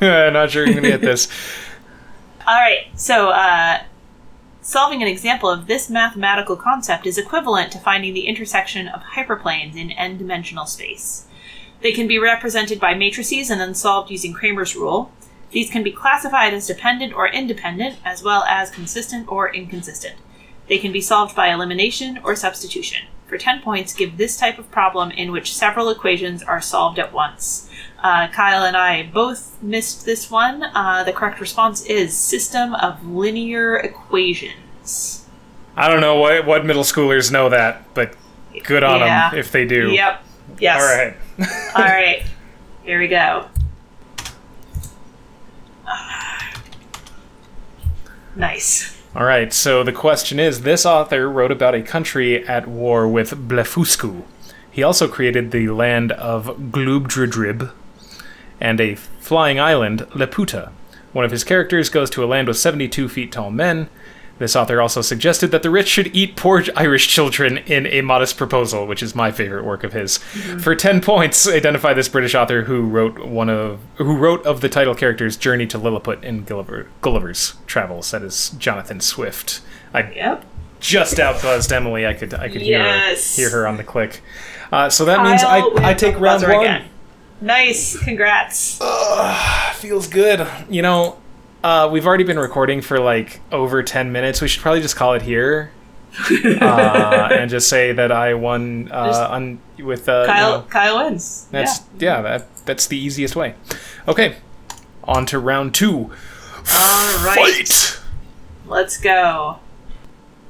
Not 0.30 0.50
sure 0.50 0.66
you're 0.66 0.74
gonna 0.74 0.88
get 0.88 1.00
this. 1.00 1.28
All 2.46 2.54
right. 2.60 2.88
So, 2.94 3.30
uh, 3.30 3.82
solving 4.64 5.02
an 5.02 5.08
example 5.08 5.50
of 5.50 5.66
this 5.66 5.90
mathematical 5.90 6.56
concept 6.56 7.06
is 7.06 7.18
equivalent 7.18 7.70
to 7.70 7.78
finding 7.78 8.14
the 8.14 8.26
intersection 8.26 8.88
of 8.88 9.02
hyperplanes 9.02 9.76
in 9.76 9.90
n-dimensional 9.90 10.64
space. 10.64 11.26
They 11.82 11.92
can 11.92 12.08
be 12.08 12.18
represented 12.18 12.80
by 12.80 12.94
matrices 12.94 13.50
and 13.50 13.60
then 13.60 13.74
solved 13.74 14.10
using 14.10 14.32
Cramer's 14.32 14.74
rule. 14.74 15.12
These 15.50 15.70
can 15.70 15.82
be 15.82 15.92
classified 15.92 16.54
as 16.54 16.66
dependent 16.66 17.12
or 17.12 17.28
independent, 17.28 17.98
as 18.06 18.22
well 18.22 18.42
as 18.44 18.70
consistent 18.70 19.30
or 19.30 19.52
inconsistent. 19.52 20.16
They 20.66 20.78
can 20.78 20.92
be 20.92 21.02
solved 21.02 21.36
by 21.36 21.52
elimination 21.52 22.18
or 22.24 22.34
substitution. 22.34 23.08
For 23.26 23.36
10 23.36 23.60
points, 23.60 23.92
give 23.92 24.16
this 24.16 24.38
type 24.38 24.58
of 24.58 24.70
problem 24.70 25.10
in 25.10 25.30
which 25.30 25.54
several 25.54 25.90
equations 25.90 26.42
are 26.42 26.62
solved 26.62 26.98
at 26.98 27.12
once. 27.12 27.68
Uh, 28.04 28.28
Kyle 28.28 28.64
and 28.64 28.76
I 28.76 29.04
both 29.04 29.56
missed 29.62 30.04
this 30.04 30.30
one. 30.30 30.62
Uh, 30.62 31.04
the 31.04 31.12
correct 31.12 31.40
response 31.40 31.86
is 31.86 32.14
system 32.14 32.74
of 32.74 33.02
linear 33.06 33.76
equations. 33.78 35.24
I 35.74 35.88
don't 35.88 36.02
know 36.02 36.16
what 36.16 36.44
what 36.44 36.66
middle 36.66 36.82
schoolers 36.84 37.32
know 37.32 37.48
that, 37.48 37.82
but 37.94 38.14
good 38.64 38.84
on 38.84 39.00
Yeah. 39.00 39.30
them 39.30 39.38
if 39.38 39.50
they 39.50 39.64
do. 39.66 39.90
Yep. 39.90 40.22
Yes. 40.60 40.82
All 40.82 40.86
right. 40.98 41.16
All 41.76 41.82
right. 41.82 42.22
Here 42.84 43.00
we 43.00 43.08
go. 43.08 43.46
Nice. 48.36 49.00
All 49.14 49.24
right, 49.24 49.52
so 49.52 49.84
the 49.84 49.92
question 49.92 50.40
is 50.40 50.62
this 50.62 50.84
author 50.84 51.30
wrote 51.30 51.52
about 51.52 51.72
a 51.76 51.82
country 51.82 52.44
at 52.48 52.66
war 52.66 53.06
with 53.06 53.30
Blefuscu. 53.48 54.24
He 54.68 54.82
also 54.82 55.06
created 55.06 55.52
the 55.52 55.68
land 55.68 56.10
of 56.10 56.46
Glubbdubdrib 56.72 57.70
and 58.60 58.80
a 58.80 58.94
flying 58.94 59.58
island, 59.60 60.00
Laputa. 60.14 60.70
One 61.12 61.24
of 61.24 61.30
his 61.30 61.44
characters 61.44 61.88
goes 61.88 62.10
to 62.10 62.24
a 62.24 62.26
land 62.26 62.48
with 62.48 62.56
72 62.56 63.08
feet 63.08 63.30
tall 63.32 63.50
men. 63.50 63.88
This 64.36 64.56
author 64.56 64.80
also 64.82 65.00
suggested 65.00 65.52
that 65.52 65.62
the 65.62 65.70
rich 65.70 65.86
should 65.86 66.08
eat 66.14 66.34
poor 66.34 66.64
Irish 66.76 67.06
children 67.06 67.58
in 67.58 67.86
A 67.86 68.00
Modest 68.00 68.36
Proposal, 68.36 68.84
which 68.84 69.00
is 69.00 69.14
my 69.14 69.30
favorite 69.30 69.64
work 69.64 69.84
of 69.84 69.92
his. 69.92 70.18
For 70.18 70.74
10 70.74 71.00
points, 71.02 71.48
identify 71.48 71.94
this 71.94 72.08
British 72.08 72.34
author 72.34 72.62
who 72.62 72.82
wrote 72.82 73.24
one 73.24 73.48
of 73.48 73.78
who 73.94 74.16
wrote 74.16 74.44
of 74.44 74.60
the 74.60 74.68
title 74.68 74.94
character's 74.96 75.36
journey 75.36 75.68
to 75.68 75.78
Lilliput 75.78 76.24
in 76.24 76.42
Gulliver, 76.42 76.88
Gulliver's 77.00 77.54
Travels. 77.68 78.10
That 78.10 78.22
is 78.22 78.50
Jonathan 78.58 78.98
Swift. 79.00 79.60
I 79.92 80.10
Yep. 80.10 80.44
just 80.80 81.16
outbuzzed 81.18 81.70
Emily. 81.70 82.04
I 82.04 82.14
could 82.14 82.34
I 82.34 82.48
could 82.48 82.62
Yes. 82.62 83.36
hear 83.36 83.44
her, 83.44 83.50
hear 83.50 83.60
her 83.60 83.68
on 83.68 83.76
the 83.76 83.84
click. 83.84 84.20
Uh, 84.72 84.90
so 84.90 85.04
that 85.04 85.22
means 85.22 85.44
I, 85.44 85.60
I 85.90 85.94
take 85.94 86.18
round 86.18 86.42
one. 86.42 86.50
again. 86.60 86.86
Nice. 87.40 87.98
Congrats. 87.98 88.80
Feels 89.74 90.06
good. 90.08 90.46
You 90.68 90.82
know, 90.82 91.18
uh, 91.62 91.88
we've 91.90 92.06
already 92.06 92.24
been 92.24 92.38
recording 92.38 92.80
for 92.80 92.98
like 93.00 93.40
over 93.52 93.82
ten 93.82 94.12
minutes. 94.12 94.40
We 94.40 94.48
should 94.48 94.62
probably 94.62 94.80
just 94.80 94.96
call 94.96 95.14
it 95.14 95.22
here. 95.22 95.72
uh, 96.60 97.28
and 97.32 97.50
just 97.50 97.68
say 97.68 97.92
that 97.92 98.12
I 98.12 98.34
won 98.34 98.88
uh, 98.92 99.08
Just- 99.08 99.20
on 99.20 99.58
with 99.80 100.08
uh, 100.08 100.20
you 100.20 100.26
Kyle. 100.28 100.58
know, 100.60 100.66
Kyle 100.68 101.04
wins. 101.04 101.48
that's 101.50 101.80
yeah. 101.98 102.22
that 102.22 102.64
that's 102.66 102.86
the 102.86 102.96
easiest 102.96 103.34
way. 103.34 103.56
Okay, 104.06 104.36
on 105.02 105.26
to 105.26 105.38
round 105.40 105.74
two. 105.74 106.12
All 106.72 107.24
right. 107.26 107.66
Fight. 107.66 108.00
Let's 108.66 108.96
go. 108.96 109.58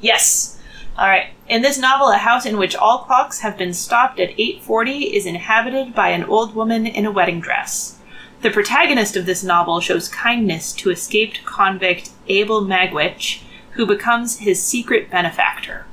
Yes. 0.00 0.53
All 0.96 1.08
right. 1.08 1.30
In 1.48 1.62
this 1.62 1.78
novel, 1.78 2.10
a 2.10 2.18
house 2.18 2.46
in 2.46 2.56
which 2.56 2.76
all 2.76 2.98
clocks 3.00 3.40
have 3.40 3.58
been 3.58 3.74
stopped 3.74 4.20
at 4.20 4.38
8:40 4.38 5.12
is 5.14 5.26
inhabited 5.26 5.94
by 5.94 6.10
an 6.10 6.24
old 6.24 6.54
woman 6.54 6.86
in 6.86 7.04
a 7.04 7.10
wedding 7.10 7.40
dress. 7.40 7.96
The 8.42 8.50
protagonist 8.50 9.16
of 9.16 9.26
this 9.26 9.42
novel 9.42 9.80
shows 9.80 10.08
kindness 10.08 10.72
to 10.74 10.90
escaped 10.90 11.44
convict 11.44 12.10
Abel 12.28 12.62
Magwitch, 12.62 13.40
who 13.72 13.86
becomes 13.86 14.38
his 14.38 14.62
secret 14.62 15.10
benefactor. 15.10 15.86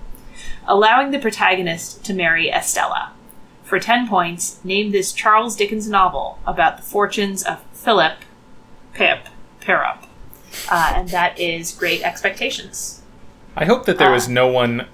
allowing 0.67 1.10
the 1.12 1.20
protagonist 1.20 2.05
to 2.05 2.13
marry 2.13 2.50
Estella. 2.50 3.12
For 3.63 3.79
10 3.79 4.08
points, 4.08 4.60
name 4.63 4.91
this 4.91 5.12
Charles 5.12 5.55
Dickens 5.55 5.89
novel 5.89 6.38
about 6.46 6.77
the 6.77 6.84
fortunes 6.84 7.41
of 7.43 7.63
Philip 7.74 8.17
Pip 8.93 9.25
Pirrip. 9.60 10.05
Uh, 10.70 10.93
and 10.96 11.10
that 11.10 11.39
is 11.39 11.72
Great 11.72 12.03
Expectations. 12.03 13.00
I 13.55 13.65
hope 13.65 13.86
that 13.86 13.98
there 13.98 14.10
Ah. 14.10 14.13
was 14.13 14.27
no 14.29 14.48
one 14.48 14.88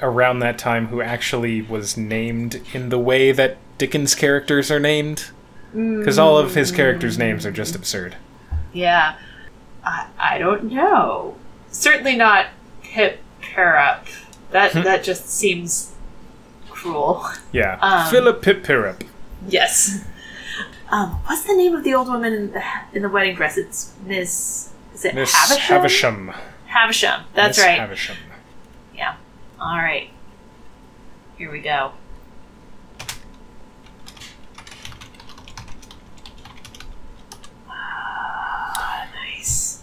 around 0.00 0.40
that 0.40 0.58
time 0.58 0.88
who 0.88 1.00
actually 1.00 1.62
was 1.62 1.96
named 1.96 2.60
in 2.72 2.88
the 2.88 2.98
way 2.98 3.32
that 3.32 3.56
Dickens 3.78 4.14
characters 4.14 4.70
are 4.70 4.80
named. 4.80 5.30
Because 5.74 6.18
all 6.18 6.36
of 6.36 6.54
his 6.54 6.70
characters' 6.70 7.16
names 7.16 7.46
are 7.46 7.50
just 7.50 7.74
absurd. 7.74 8.16
Yeah. 8.74 9.14
I, 9.84 10.06
I 10.18 10.38
don't 10.38 10.64
know. 10.64 11.36
Certainly 11.70 12.16
not 12.16 12.46
Pip 12.82 13.20
Pirrip. 13.40 14.00
That, 14.50 14.72
that 14.74 15.02
just 15.02 15.30
seems 15.30 15.94
cruel. 16.68 17.24
Yeah. 17.52 17.78
Um, 17.82 18.10
Philip 18.10 18.42
Pip 18.42 18.62
Pirrip. 18.64 19.06
Yes. 19.48 20.04
Um, 20.90 21.12
what's 21.24 21.44
the 21.44 21.54
name 21.54 21.74
of 21.74 21.84
the 21.84 21.94
old 21.94 22.08
woman 22.08 22.34
in 22.34 22.52
the, 22.52 22.62
in 22.92 23.00
the 23.02 23.08
wedding 23.08 23.34
dress? 23.34 23.56
It's 23.56 23.94
Miss. 24.04 24.70
Is 24.94 25.06
it 25.06 25.14
Miss 25.14 25.32
Havisham? 25.34 25.58
Havisham. 25.62 26.32
Havisham. 26.72 27.24
That's 27.34 27.58
Miss 27.58 27.66
right. 27.66 27.78
Havisham. 27.78 28.16
Yeah. 28.94 29.16
All 29.60 29.76
right. 29.76 30.10
Here 31.36 31.50
we 31.50 31.60
go. 31.60 31.92
Ah, 37.68 39.08
nice. 39.14 39.82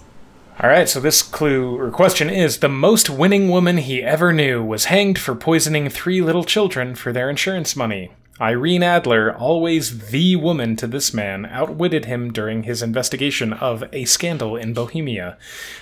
All 0.59 0.69
right, 0.69 0.89
so 0.89 0.99
this 0.99 1.21
clue 1.21 1.77
or 1.77 1.91
question 1.91 2.29
is 2.29 2.59
the 2.59 2.69
most 2.69 3.09
winning 3.09 3.49
woman 3.49 3.77
he 3.77 4.03
ever 4.03 4.33
knew 4.33 4.63
was 4.63 4.85
hanged 4.85 5.19
for 5.19 5.35
poisoning 5.35 5.89
three 5.89 6.21
little 6.21 6.43
children 6.43 6.95
for 6.95 7.13
their 7.13 7.29
insurance 7.29 7.75
money. 7.75 8.11
Irene 8.41 8.83
Adler, 8.83 9.35
always 9.35 10.09
the 10.11 10.35
woman 10.37 10.75
to 10.77 10.87
this 10.87 11.13
man, 11.13 11.45
outwitted 11.45 12.05
him 12.05 12.31
during 12.31 12.63
his 12.63 12.81
investigation 12.81 13.51
of 13.51 13.83
a 13.91 14.05
scandal 14.05 14.55
in 14.55 14.73
Bohemia. 14.73 15.37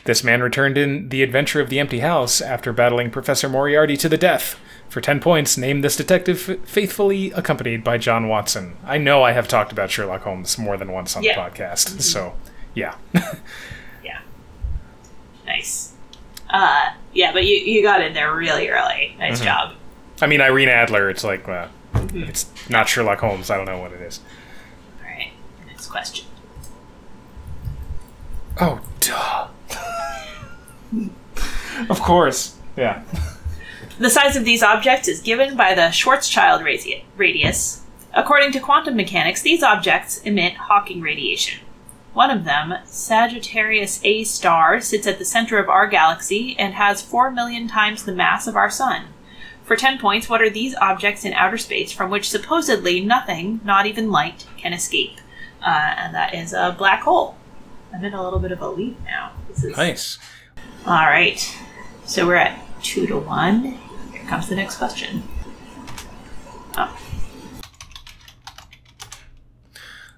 This 0.05 0.23
man 0.23 0.41
returned 0.41 0.75
in 0.77 1.09
The 1.09 1.21
Adventure 1.21 1.61
of 1.61 1.69
the 1.69 1.79
Empty 1.79 1.99
House 1.99 2.41
after 2.41 2.73
battling 2.73 3.11
Professor 3.11 3.47
Moriarty 3.47 3.95
to 3.97 4.09
the 4.09 4.17
death. 4.17 4.59
For 4.89 5.01
10 5.01 5.19
points, 5.19 5.57
name 5.57 5.81
this 5.81 5.95
detective 5.97 6.59
faithfully 6.65 7.29
accompanied 7.31 7.83
by 7.83 7.97
John 7.99 8.27
Watson. 8.27 8.77
I 8.85 8.97
know 8.97 9.21
I 9.21 9.33
have 9.33 9.47
talked 9.47 9.71
about 9.71 9.91
Sherlock 9.91 10.21
Holmes 10.23 10.57
more 10.57 10.77
than 10.77 10.91
once 10.91 11.15
on 11.15 11.23
Yeah. 11.23 11.35
the 11.35 11.41
podcast, 11.63 12.01
so 12.01 12.33
yeah. 12.73 12.95
Yeah. 14.03 14.19
Nice. 15.45 15.93
Uh, 16.49 16.91
yeah, 17.13 17.33
but 17.33 17.45
you, 17.45 17.55
you 17.57 17.83
got 17.83 18.01
in 18.01 18.13
there 18.13 18.33
really 18.33 18.69
early. 18.69 19.15
Nice 19.19 19.41
job. 19.41 19.75
I 20.21 20.27
mean, 20.27 20.41
Irene 20.41 20.69
Adler, 20.69 21.09
it's 21.09 21.23
like, 21.23 21.47
uh, 21.47 21.67
it's 21.93 22.51
not 22.69 22.87
Sherlock 22.89 23.19
Holmes. 23.19 23.49
I 23.49 23.57
don't 23.57 23.65
know 23.65 23.79
what 23.79 23.91
it 23.91 24.01
is. 24.01 24.19
All 25.01 25.09
right. 25.09 25.31
Next 25.67 25.87
question. 25.87 26.25
Oh, 28.59 28.81
duh. 28.99 29.47
of 31.89 32.01
course. 32.01 32.57
Yeah. 32.75 33.03
The 33.99 34.09
size 34.09 34.35
of 34.35 34.45
these 34.45 34.63
objects 34.63 35.07
is 35.07 35.21
given 35.21 35.55
by 35.57 35.73
the 35.73 35.89
Schwarzschild 35.89 36.61
radi- 36.61 37.03
radius. 37.15 37.83
According 38.13 38.51
to 38.53 38.59
quantum 38.59 38.95
mechanics, 38.95 39.41
these 39.41 39.63
objects 39.63 40.19
emit 40.21 40.53
Hawking 40.53 41.01
radiation. 41.01 41.61
One 42.13 42.31
of 42.31 42.45
them, 42.45 42.73
Sagittarius 42.85 43.99
A 44.03 44.23
star, 44.23 44.81
sits 44.81 45.05
at 45.05 45.19
the 45.19 45.25
center 45.25 45.59
of 45.59 45.69
our 45.69 45.85
galaxy 45.85 46.55
and 46.57 46.73
has 46.73 47.01
4 47.03 47.29
million 47.29 47.67
times 47.67 48.03
the 48.03 48.11
mass 48.11 48.47
of 48.47 48.55
our 48.55 48.71
sun. 48.71 49.05
For 49.67 49.75
10 49.75 49.99
points, 49.99 50.29
what 50.29 50.41
are 50.41 50.49
these 50.49 50.75
objects 50.75 51.25
in 51.25 51.33
outer 51.33 51.57
space 51.57 51.91
from 51.91 52.09
which 52.09 52.29
supposedly 52.29 53.01
nothing, 53.03 53.59
not 53.65 53.85
even 53.85 54.09
light, 54.09 54.45
can 54.57 54.71
escape? 54.71 55.19
Uh, 55.61 55.69
and 55.97 56.15
that 56.15 56.33
is 56.33 56.53
a 56.53 56.73
black 56.77 57.01
hole. 57.01 57.35
I'm 57.93 58.03
in 58.05 58.13
a 58.13 58.23
little 58.23 58.39
bit 58.39 58.53
of 58.53 58.61
a 58.61 58.69
lead 58.69 58.95
now. 59.03 59.33
This 59.49 59.65
is 59.65 59.75
Nice. 59.75 60.19
all 60.85 61.05
right. 61.05 61.37
So 62.05 62.25
we're 62.25 62.35
at 62.35 62.57
two 62.81 63.07
to 63.07 63.17
one. 63.17 63.77
Here 64.13 64.23
comes 64.27 64.47
the 64.47 64.55
next 64.55 64.77
question. 64.77 65.23
Oh, 66.77 66.97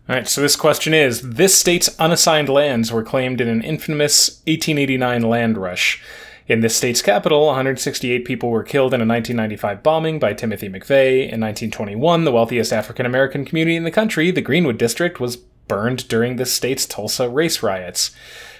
All 0.07 0.15
right, 0.15 0.27
so 0.27 0.41
this 0.41 0.55
question 0.55 0.93
is 0.93 1.21
This 1.21 1.57
state's 1.59 1.95
unassigned 1.99 2.49
lands 2.49 2.91
were 2.91 3.03
claimed 3.03 3.41
in 3.41 3.47
an 3.47 3.63
infamous 3.63 4.41
1889 4.45 5.21
land 5.23 5.57
rush. 5.57 6.03
In 6.49 6.61
this 6.61 6.75
state's 6.75 7.03
capital, 7.03 7.45
168 7.45 8.25
people 8.25 8.49
were 8.49 8.63
killed 8.63 8.91
in 8.91 9.01
a 9.01 9.05
1995 9.05 9.83
bombing 9.83 10.17
by 10.17 10.33
Timothy 10.33 10.67
McVeigh. 10.67 11.19
In 11.19 11.39
1921, 11.39 12.23
the 12.23 12.31
wealthiest 12.31 12.73
African 12.73 13.05
American 13.05 13.45
community 13.45 13.75
in 13.75 13.83
the 13.83 13.91
country, 13.91 14.31
the 14.31 14.41
Greenwood 14.41 14.79
District, 14.79 15.19
was 15.19 15.37
burned 15.37 16.07
during 16.07 16.37
this 16.37 16.51
state's 16.51 16.87
Tulsa 16.87 17.29
race 17.29 17.61
riots. 17.61 18.09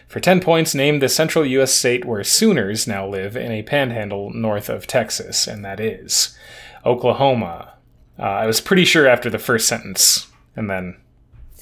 For 0.08 0.20
10 0.20 0.40
points, 0.40 0.76
name 0.76 1.00
the 1.00 1.10
central 1.10 1.44
U.S. 1.44 1.74
state 1.74 2.06
where 2.06 2.24
Sooners 2.24 2.86
now 2.86 3.08
live 3.08 3.36
in 3.36 3.52
a 3.52 3.64
panhandle 3.64 4.32
north 4.36 4.70
of 4.70 4.86
Texas, 4.86 5.48
and 5.48 5.66
that 5.66 5.80
is 5.80 6.38
Oklahoma. 6.86 7.74
Uh, 8.20 8.22
I 8.22 8.46
was 8.46 8.62
pretty 8.62 8.86
sure 8.86 9.08
after 9.08 9.32
the 9.32 9.40
first 9.40 9.68
sentence, 9.68 10.28
and 10.56 10.70
then 10.70 10.96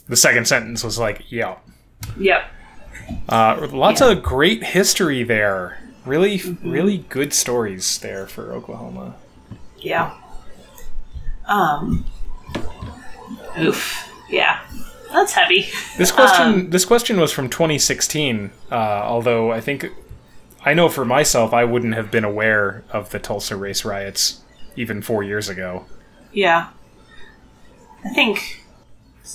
the 0.10 0.18
second 0.18 0.46
sentence 0.46 0.84
was 0.84 1.00
like, 1.00 1.32
yeah. 1.32 1.56
yep. 2.20 2.52
Uh, 3.30 3.70
lots 3.72 4.02
of 4.02 4.22
great 4.22 4.62
history 4.62 5.24
there. 5.24 5.80
Really, 6.08 6.42
really 6.64 7.00
good 7.10 7.34
stories 7.34 8.00
there 8.00 8.28
for 8.28 8.54
Oklahoma. 8.54 9.16
Yeah. 9.78 10.16
Um. 11.46 12.06
Oof. 13.60 14.10
Yeah. 14.30 14.62
That's 15.12 15.34
heavy. 15.34 15.68
This 15.98 16.12
question, 16.12 16.70
this 16.70 16.86
question 16.86 17.20
was 17.20 17.32
from 17.32 17.50
2016. 17.50 18.52
Uh, 18.72 18.76
although 18.76 19.52
I 19.52 19.62
think, 19.62 19.88
I 20.64 20.74
know 20.74 20.90
for 20.90 21.06
myself, 21.06 21.54
I 21.54 21.64
wouldn't 21.64 21.96
have 21.96 22.12
been 22.12 22.26
aware 22.26 22.84
of 22.92 23.10
the 23.10 23.20
Tulsa 23.20 23.56
race 23.56 23.86
riots 23.86 24.42
even 24.76 25.02
four 25.02 25.24
years 25.24 25.50
ago. 25.50 25.86
Yeah. 26.32 26.70
I 28.04 28.10
think 28.10 28.64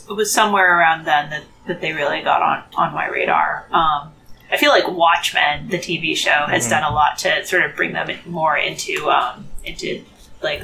it 0.09 0.13
was 0.13 0.33
somewhere 0.33 0.79
around 0.79 1.05
then 1.05 1.31
that, 1.31 1.45
that 1.67 1.81
they 1.81 1.93
really 1.93 2.23
got 2.23 2.43
on, 2.43 2.63
on 2.77 2.95
my 2.95 3.09
radar. 3.09 3.67
Um, 3.71 4.12
I 4.53 4.59
feel 4.59 4.71
like 4.71 4.87
Watchmen, 4.87 5.69
the 5.69 5.79
TV 5.79 6.15
show, 6.15 6.45
has 6.47 6.69
done 6.69 6.85
a 6.85 6.91
lot 6.95 7.17
to 7.21 7.45
sort 7.47 7.65
of 7.65 7.75
bring 7.75 7.95
them 7.95 8.11
more 8.27 8.57
into 8.57 9.09
um, 9.11 9.47
into 9.65 10.05
like 10.43 10.63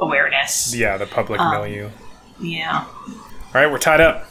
awareness. 0.00 0.74
Yeah, 0.74 0.96
the 0.96 1.06
public 1.06 1.40
Um, 1.40 1.52
milieu. 1.52 1.90
Yeah. 2.40 2.84
All 2.84 3.14
right, 3.54 3.70
we're 3.70 3.78
tied 3.78 4.00
up. 4.00 4.26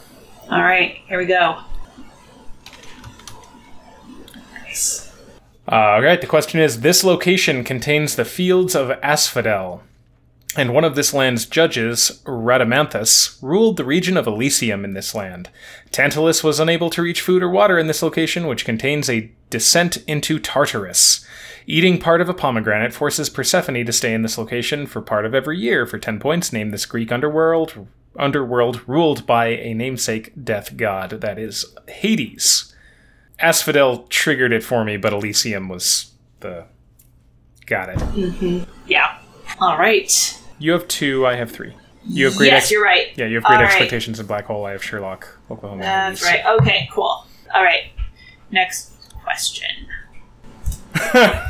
All 0.50 0.60
right, 0.62 0.96
here 1.08 1.18
we 1.18 1.24
go. 1.26 1.60
Nice. 4.64 5.12
Uh, 5.70 5.74
all 5.74 6.02
right, 6.02 6.20
the 6.20 6.26
question 6.26 6.60
is 6.60 6.80
This 6.80 7.04
location 7.04 7.64
contains 7.64 8.16
the 8.16 8.24
fields 8.24 8.74
of 8.74 8.90
Asphodel, 9.02 9.82
and 10.56 10.74
one 10.74 10.84
of 10.84 10.96
this 10.96 11.14
land's 11.14 11.46
judges, 11.46 12.20
Rhadamanthus, 12.24 13.38
ruled 13.40 13.76
the 13.76 13.84
region 13.84 14.16
of 14.16 14.26
Elysium 14.26 14.84
in 14.84 14.94
this 14.94 15.14
land. 15.14 15.48
Tantalus 15.92 16.42
was 16.42 16.58
unable 16.58 16.90
to 16.90 17.02
reach 17.02 17.20
food 17.20 17.42
or 17.42 17.48
water 17.48 17.78
in 17.78 17.86
this 17.86 18.02
location, 18.02 18.46
which 18.48 18.64
contains 18.64 19.08
a 19.08 19.30
descent 19.48 19.98
into 20.08 20.40
Tartarus. 20.40 21.24
Eating 21.66 21.98
part 22.00 22.20
of 22.20 22.28
a 22.28 22.34
pomegranate 22.34 22.92
forces 22.92 23.30
Persephone 23.30 23.86
to 23.86 23.92
stay 23.92 24.12
in 24.12 24.22
this 24.22 24.38
location 24.38 24.86
for 24.86 25.00
part 25.00 25.24
of 25.24 25.34
every 25.36 25.56
year. 25.56 25.86
For 25.86 25.98
10 25.98 26.18
points, 26.18 26.52
name 26.52 26.70
this 26.70 26.86
Greek 26.86 27.12
underworld, 27.12 27.86
underworld 28.16 28.88
ruled 28.88 29.26
by 29.26 29.48
a 29.48 29.72
namesake 29.72 30.32
death 30.42 30.76
god, 30.76 31.10
that 31.20 31.38
is 31.38 31.64
Hades. 31.86 32.74
Asphodel 33.38 34.04
triggered 34.08 34.52
it 34.52 34.64
for 34.64 34.84
me, 34.84 34.96
but 34.96 35.12
Elysium 35.12 35.68
was 35.68 36.12
the. 36.40 36.66
Got 37.66 37.90
it. 37.90 37.98
Mm-hmm. 37.98 38.70
Yeah. 38.88 39.16
All 39.60 39.78
right. 39.78 40.39
You 40.60 40.72
have 40.72 40.86
two, 40.86 41.26
I 41.26 41.34
have 41.34 41.50
three. 41.50 41.74
You 42.06 42.26
have 42.26 42.36
great 42.36 42.46
yes, 42.52 42.62
ex- 42.64 42.70
you're 42.70 42.82
right. 42.84 43.08
Yeah, 43.16 43.26
you 43.26 43.34
have 43.36 43.44
great 43.44 43.56
All 43.56 43.62
right. 43.62 43.70
expectations 43.72 44.20
in 44.20 44.26
Black 44.26 44.44
Hole. 44.44 44.64
I 44.66 44.72
have 44.72 44.84
Sherlock, 44.84 45.26
Oklahoma. 45.50 45.82
That's 45.82 46.22
movies. 46.22 46.34
right. 46.44 46.58
Okay, 46.60 46.88
cool. 46.92 47.26
All 47.54 47.62
right. 47.64 47.90
Next 48.50 48.92
question. 49.24 49.88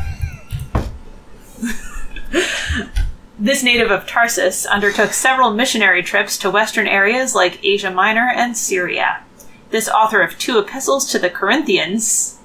This 3.42 3.62
native 3.62 3.90
of 3.90 4.06
Tarsus 4.06 4.66
undertook 4.66 5.14
several 5.14 5.50
missionary 5.50 6.02
trips 6.02 6.36
to 6.38 6.50
western 6.50 6.86
areas 6.86 7.34
like 7.34 7.58
Asia 7.64 7.90
Minor 7.90 8.28
and 8.28 8.54
Syria. 8.54 9.22
This 9.70 9.88
author 9.88 10.20
of 10.20 10.38
two 10.38 10.58
epistles 10.58 11.10
to 11.10 11.18
the 11.18 11.30
Corinthians 11.30 12.38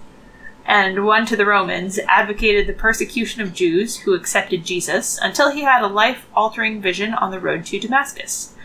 and 0.66 1.06
one 1.06 1.26
to 1.28 1.36
the 1.36 1.46
Romans 1.46 2.00
advocated 2.08 2.68
the 2.68 2.74
persecution 2.74 3.42
of 3.42 3.54
Jews 3.54 3.98
who 3.98 4.14
accepted 4.14 4.66
Jesus 4.66 5.20
until 5.22 5.52
he 5.52 5.62
had 5.62 5.84
a 5.84 5.88
life 5.88 6.26
altering 6.36 6.82
vision 6.82 7.14
on 7.14 7.32
the 7.32 7.40
road 7.40 7.66
to 7.68 7.80
Damascus. 7.80 8.56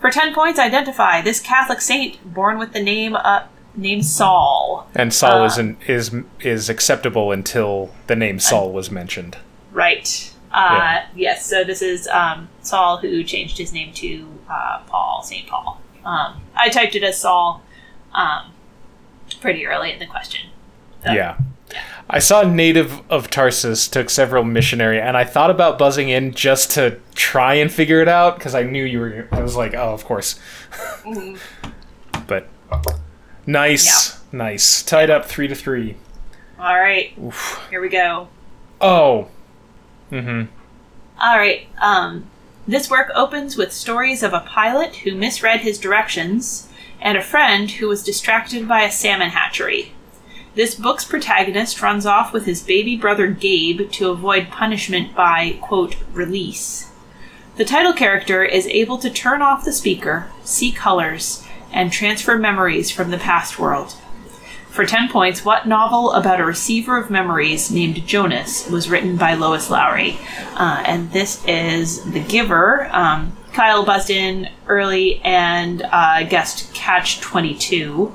For 0.00 0.10
10 0.10 0.34
points, 0.34 0.58
identify 0.58 1.22
this 1.22 1.40
Catholic 1.40 1.80
saint 1.80 2.34
born 2.34 2.58
with 2.58 2.72
the 2.72 2.82
name 2.82 3.16
uh, 3.16 3.44
name 3.74 4.02
Saul. 4.02 4.86
And 4.94 5.12
Saul 5.12 5.42
Uh, 5.42 5.46
isn't 5.46 5.78
is 5.88 6.14
is 6.40 6.68
acceptable 6.68 7.32
until 7.32 7.90
the 8.06 8.16
name 8.16 8.38
Saul 8.38 8.72
was 8.72 8.90
mentioned. 8.90 9.38
Right. 9.72 10.32
Uh, 10.52 11.00
Yes, 11.14 11.46
so 11.46 11.64
this 11.64 11.82
is 11.82 12.06
um, 12.08 12.48
Saul 12.62 12.98
who 12.98 13.22
changed 13.24 13.58
his 13.58 13.72
name 13.72 13.92
to 13.94 14.26
uh, 14.50 14.80
Paul, 14.86 15.22
St. 15.22 15.46
Paul. 15.46 15.80
Um, 16.04 16.40
I 16.54 16.68
typed 16.68 16.94
it 16.94 17.02
as 17.02 17.18
Saul 17.18 17.62
um, 18.14 18.52
pretty 19.40 19.66
early 19.66 19.92
in 19.92 19.98
the 19.98 20.06
question. 20.06 20.50
So- 21.04 21.12
Yeah. 21.12 21.36
I 22.08 22.20
saw 22.20 22.42
native 22.42 23.00
of 23.10 23.28
Tarsus 23.30 23.88
took 23.88 24.08
several 24.10 24.44
missionary, 24.44 25.00
and 25.00 25.16
I 25.16 25.24
thought 25.24 25.50
about 25.50 25.76
buzzing 25.78 26.08
in 26.08 26.32
just 26.32 26.70
to 26.72 26.98
try 27.16 27.54
and 27.54 27.70
figure 27.72 28.00
it 28.00 28.06
out 28.08 28.38
because 28.38 28.54
I 28.54 28.62
knew 28.62 28.84
you 28.84 29.00
were. 29.00 29.28
I 29.32 29.40
was 29.42 29.56
like, 29.56 29.74
oh, 29.74 29.92
of 29.92 30.04
course. 30.04 30.38
Mhm. 31.04 31.36
But 32.28 32.48
nice, 33.46 34.20
nice. 34.32 34.82
Tied 34.84 35.10
up 35.10 35.24
three 35.24 35.48
to 35.48 35.54
three. 35.56 35.96
All 36.60 36.78
right, 36.78 37.12
Oof. 37.22 37.60
here 37.70 37.80
we 37.80 37.88
go. 37.88 38.28
Oh. 38.80 39.26
Mm-hmm. 40.12 40.44
All 41.20 41.36
right. 41.36 41.66
Um, 41.82 42.26
this 42.68 42.88
work 42.88 43.10
opens 43.14 43.56
with 43.56 43.72
stories 43.72 44.22
of 44.22 44.32
a 44.32 44.40
pilot 44.40 44.96
who 44.96 45.14
misread 45.16 45.60
his 45.60 45.78
directions 45.78 46.68
and 47.00 47.18
a 47.18 47.22
friend 47.22 47.70
who 47.72 47.88
was 47.88 48.04
distracted 48.04 48.68
by 48.68 48.82
a 48.82 48.90
salmon 48.92 49.30
hatchery. 49.30 49.92
This 50.56 50.74
book's 50.74 51.04
protagonist 51.04 51.82
runs 51.82 52.06
off 52.06 52.32
with 52.32 52.46
his 52.46 52.62
baby 52.62 52.96
brother 52.96 53.26
Gabe 53.26 53.90
to 53.90 54.08
avoid 54.08 54.48
punishment 54.48 55.14
by, 55.14 55.58
quote, 55.60 55.96
release. 56.14 56.90
The 57.56 57.66
title 57.66 57.92
character 57.92 58.42
is 58.42 58.66
able 58.68 58.96
to 58.98 59.10
turn 59.10 59.42
off 59.42 59.66
the 59.66 59.72
speaker, 59.72 60.28
see 60.44 60.72
colors, 60.72 61.46
and 61.70 61.92
transfer 61.92 62.38
memories 62.38 62.90
from 62.90 63.10
the 63.10 63.18
past 63.18 63.58
world. 63.58 63.96
For 64.70 64.86
10 64.86 65.10
points, 65.10 65.44
what 65.44 65.68
novel 65.68 66.12
about 66.12 66.40
a 66.40 66.44
receiver 66.46 66.96
of 66.96 67.10
memories 67.10 67.70
named 67.70 68.06
Jonas 68.06 68.66
was 68.70 68.88
written 68.88 69.18
by 69.18 69.34
Lois 69.34 69.68
Lowry? 69.68 70.16
Uh, 70.54 70.82
and 70.86 71.12
this 71.12 71.44
is 71.44 72.02
The 72.12 72.20
Giver. 72.20 72.88
Um, 72.92 73.36
Kyle 73.52 73.84
buzzed 73.84 74.08
in 74.08 74.48
early 74.68 75.20
and 75.22 75.82
uh, 75.82 76.22
guessed 76.22 76.72
Catch 76.72 77.20
22 77.20 78.10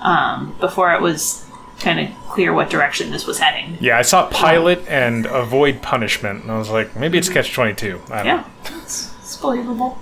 um, 0.00 0.56
before 0.58 0.94
it 0.94 1.02
was 1.02 1.41
kind 1.82 2.00
of 2.00 2.08
clear 2.28 2.52
what 2.52 2.70
direction 2.70 3.10
this 3.10 3.26
was 3.26 3.38
heading. 3.38 3.76
Yeah, 3.80 3.98
I 3.98 4.02
saw 4.02 4.28
pilot 4.30 4.82
and 4.88 5.26
avoid 5.26 5.82
punishment, 5.82 6.42
and 6.42 6.50
I 6.52 6.58
was 6.58 6.70
like, 6.70 6.96
maybe 6.96 7.18
it's 7.18 7.28
catch 7.28 7.52
twenty 7.52 7.74
two. 7.74 8.00
I 8.10 8.16
don't 8.22 8.26
Yeah, 8.26 8.44
it's, 8.82 9.14
it's 9.20 9.36
believable. 9.36 9.98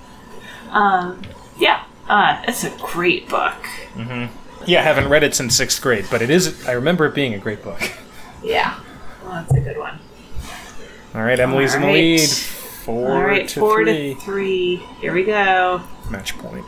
Um, 0.70 1.22
yeah, 1.58 1.84
uh, 2.08 2.42
it's 2.46 2.62
a 2.64 2.70
great 2.78 3.28
book. 3.28 3.54
know. 3.96 4.28
Yeah, 4.66 4.80
I 4.80 4.82
haven't 4.82 5.08
read 5.08 5.22
it 5.24 5.34
since 5.34 5.56
sixth 5.56 5.80
grade, 5.82 6.06
but 6.10 6.20
it 6.22 6.30
is. 6.30 6.68
I 6.68 6.72
remember 6.72 7.06
it 7.06 7.14
being 7.14 7.34
a 7.34 7.38
great 7.38 7.62
book. 7.62 7.80
Yeah, 8.42 8.80
well, 9.22 9.32
that's 9.34 9.52
a 9.52 9.60
good 9.60 9.76
one. 9.76 9.98
All 11.14 11.20
right, 11.22 11.38
Emily's 11.38 11.74
in 11.74 11.82
the 11.82 11.88
lead. 11.88 12.26
Four 12.26 13.10
All 13.12 13.22
right, 13.22 13.46
to 13.48 13.60
four 13.60 13.84
three. 13.84 14.14
to 14.14 14.20
three. 14.22 14.76
Here 15.02 15.12
we 15.12 15.24
go. 15.24 15.82
Match 16.08 16.38
point. 16.38 16.64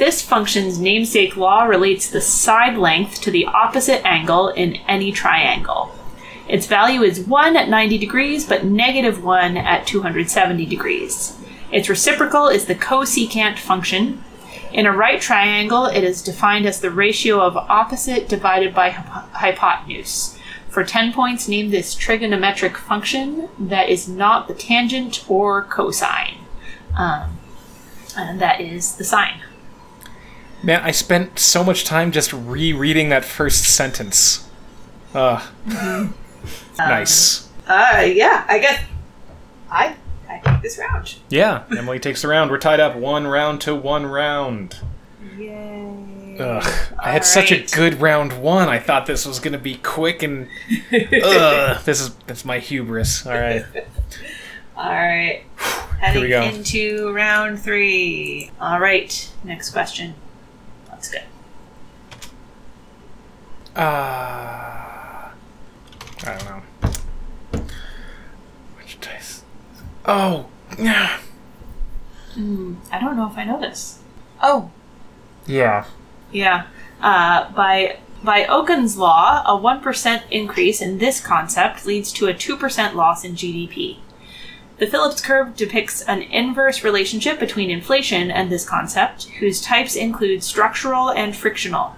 This 0.00 0.22
function's 0.22 0.78
namesake 0.78 1.36
law 1.36 1.64
relates 1.64 2.08
the 2.08 2.22
side 2.22 2.78
length 2.78 3.20
to 3.20 3.30
the 3.30 3.44
opposite 3.44 4.00
angle 4.02 4.48
in 4.48 4.76
any 4.88 5.12
triangle. 5.12 5.94
Its 6.48 6.64
value 6.64 7.02
is 7.02 7.20
1 7.20 7.54
at 7.54 7.68
90 7.68 7.98
degrees, 7.98 8.46
but 8.46 8.64
negative 8.64 9.22
1 9.22 9.58
at 9.58 9.86
270 9.86 10.64
degrees. 10.64 11.36
Its 11.70 11.90
reciprocal 11.90 12.48
is 12.48 12.64
the 12.64 12.74
cosecant 12.74 13.58
function. 13.58 14.24
In 14.72 14.86
a 14.86 14.96
right 14.96 15.20
triangle, 15.20 15.84
it 15.84 16.02
is 16.02 16.22
defined 16.22 16.64
as 16.64 16.80
the 16.80 16.90
ratio 16.90 17.42
of 17.42 17.58
opposite 17.58 18.26
divided 18.26 18.74
by 18.74 18.88
hypotenuse. 18.88 20.38
For 20.70 20.82
10 20.82 21.12
points, 21.12 21.46
name 21.46 21.68
this 21.68 21.94
trigonometric 21.94 22.78
function 22.78 23.50
that 23.58 23.90
is 23.90 24.08
not 24.08 24.48
the 24.48 24.54
tangent 24.54 25.26
or 25.28 25.64
cosine. 25.64 26.38
Um, 26.96 27.38
and 28.16 28.40
that 28.40 28.62
is 28.62 28.96
the 28.96 29.04
sine. 29.04 29.42
Man, 30.62 30.82
I 30.82 30.90
spent 30.90 31.38
so 31.38 31.64
much 31.64 31.84
time 31.84 32.12
just 32.12 32.32
rereading 32.32 33.08
that 33.10 33.24
first 33.24 33.64
sentence. 33.64 34.48
Ugh. 35.14 35.42
nice. 36.78 37.48
Uh, 37.66 38.02
yeah, 38.06 38.44
I 38.48 38.58
guess 38.58 38.84
I 39.70 39.96
I 40.28 40.38
take 40.44 40.62
this 40.62 40.78
round. 40.78 41.16
Yeah, 41.28 41.64
Emily 41.76 41.98
takes 41.98 42.22
the 42.22 42.28
round. 42.28 42.50
We're 42.50 42.58
tied 42.58 42.80
up 42.80 42.94
one 42.96 43.26
round 43.26 43.60
to 43.62 43.74
one 43.74 44.06
round. 44.06 44.76
Yay! 45.38 46.36
Ugh. 46.38 46.72
I 46.98 47.10
had 47.12 47.24
such 47.24 47.52
a 47.52 47.62
good 47.74 48.00
round 48.00 48.40
one. 48.42 48.68
I 48.68 48.78
thought 48.78 49.06
this 49.06 49.24
was 49.26 49.38
gonna 49.40 49.58
be 49.58 49.76
quick 49.76 50.22
and 50.22 50.48
ugh. 50.92 51.80
This 51.84 52.00
is 52.00 52.14
that's 52.26 52.44
my 52.44 52.58
hubris. 52.58 53.26
All 53.26 53.32
right. 53.32 53.64
All 54.76 54.86
right, 54.88 55.42
Here 55.58 55.98
heading 56.00 56.22
we 56.22 56.28
go. 56.30 56.42
into 56.42 57.12
round 57.12 57.60
three. 57.60 58.50
All 58.60 58.80
right, 58.80 59.30
next 59.44 59.70
question. 59.70 60.14
Let's 61.00 61.12
go. 61.12 61.18
Uh, 63.74 63.80
I 63.80 65.32
don't 66.24 66.44
know. 66.44 67.62
Which 68.76 69.00
dice? 69.00 69.42
Oh, 70.04 70.48
yeah. 70.78 71.18
Hmm, 72.34 72.74
I 72.92 73.00
don't 73.00 73.16
know 73.16 73.30
if 73.30 73.38
I 73.38 73.44
know 73.44 73.58
this. 73.58 74.00
Oh, 74.42 74.70
Yeah. 75.46 75.86
yeah. 76.30 76.66
Uh, 77.00 77.50
by 77.52 77.96
by 78.22 78.44
Okun's 78.44 78.98
law, 78.98 79.42
a 79.46 79.56
one 79.56 79.80
percent 79.80 80.24
increase 80.30 80.82
in 80.82 80.98
this 80.98 81.18
concept 81.18 81.86
leads 81.86 82.12
to 82.12 82.26
a 82.26 82.34
two 82.34 82.58
percent 82.58 82.94
loss 82.94 83.24
in 83.24 83.32
GDP. 83.34 83.96
The 84.80 84.86
Phillips 84.86 85.20
curve 85.20 85.56
depicts 85.56 86.00
an 86.00 86.22
inverse 86.22 86.82
relationship 86.82 87.38
between 87.38 87.70
inflation 87.70 88.30
and 88.30 88.50
this 88.50 88.66
concept, 88.66 89.24
whose 89.38 89.60
types 89.60 89.94
include 89.94 90.42
structural 90.42 91.10
and 91.10 91.36
frictional. 91.36 91.96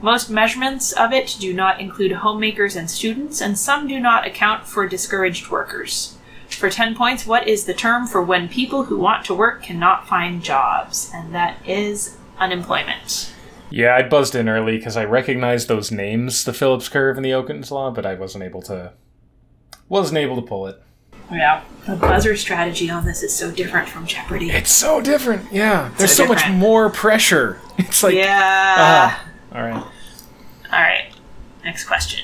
Most 0.00 0.30
measurements 0.30 0.92
of 0.92 1.12
it 1.12 1.36
do 1.40 1.52
not 1.52 1.80
include 1.80 2.12
homemakers 2.12 2.76
and 2.76 2.88
students, 2.88 3.40
and 3.40 3.58
some 3.58 3.88
do 3.88 3.98
not 3.98 4.24
account 4.24 4.64
for 4.64 4.86
discouraged 4.86 5.50
workers. 5.50 6.16
For 6.50 6.70
10 6.70 6.94
points, 6.94 7.26
what 7.26 7.48
is 7.48 7.64
the 7.64 7.74
term 7.74 8.06
for 8.06 8.22
when 8.22 8.48
people 8.48 8.84
who 8.84 8.96
want 8.96 9.24
to 9.24 9.34
work 9.34 9.64
cannot 9.64 10.06
find 10.06 10.40
jobs? 10.40 11.10
And 11.12 11.34
that 11.34 11.56
is 11.66 12.16
unemployment. 12.38 13.34
Yeah, 13.70 13.96
I 13.96 14.02
buzzed 14.02 14.36
in 14.36 14.48
early 14.48 14.76
because 14.76 14.96
I 14.96 15.04
recognized 15.04 15.66
those 15.66 15.90
names, 15.90 16.44
the 16.44 16.52
Phillips 16.52 16.88
curve 16.88 17.16
and 17.16 17.24
the 17.24 17.34
Okun's 17.34 17.72
law, 17.72 17.90
but 17.90 18.06
I 18.06 18.14
wasn't 18.14 18.44
able 18.44 18.62
to 18.62 18.92
wasn't 19.88 20.18
able 20.18 20.36
to 20.36 20.42
pull 20.42 20.68
it. 20.68 20.80
Yeah. 21.30 21.64
The 21.86 21.96
buzzer 21.96 22.36
strategy 22.36 22.88
on 22.90 23.04
this 23.04 23.22
is 23.22 23.34
so 23.34 23.50
different 23.50 23.88
from 23.88 24.06
Jeopardy. 24.06 24.50
It's 24.50 24.72
so 24.72 25.00
different. 25.00 25.52
Yeah, 25.52 25.92
there's 25.98 26.12
so, 26.12 26.24
So 26.24 26.28
much 26.28 26.48
more 26.50 26.90
pressure. 26.90 27.60
It's 27.76 28.04
like 28.04 28.14
yeah. 28.14 28.74
ah. 28.78 29.28
All 29.52 29.60
right. 29.62 29.74
All 29.74 29.90
right. 30.70 31.06
Next 31.64 31.86
question. 31.86 32.20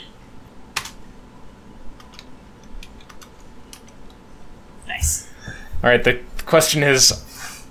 Nice. 4.87 5.29
All 5.83 5.91
right, 5.91 6.03
the 6.05 6.21
question 6.47 6.83
is 6.83 7.11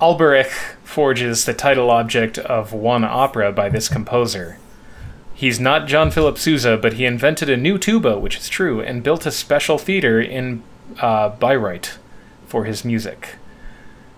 Alberich 0.01 0.51
forges 0.83 1.45
the 1.45 1.53
title 1.53 1.89
object 1.89 2.37
of 2.37 2.73
one 2.73 3.03
opera 3.05 3.51
by 3.51 3.69
this 3.69 3.87
composer. 3.87 4.57
He's 5.33 5.59
not 5.59 5.87
John 5.87 6.11
Philip 6.11 6.37
Sousa, 6.37 6.75
but 6.75 6.93
he 6.93 7.05
invented 7.05 7.49
a 7.49 7.55
new 7.55 7.77
tuba, 7.77 8.19
which 8.19 8.37
is 8.37 8.49
true, 8.49 8.81
and 8.81 9.03
built 9.03 9.25
a 9.25 9.31
special 9.31 9.77
theater 9.77 10.19
in 10.19 10.63
uh, 10.99 11.29
Bayreuth 11.31 11.97
for 12.47 12.65
his 12.65 12.83
music. 12.83 13.35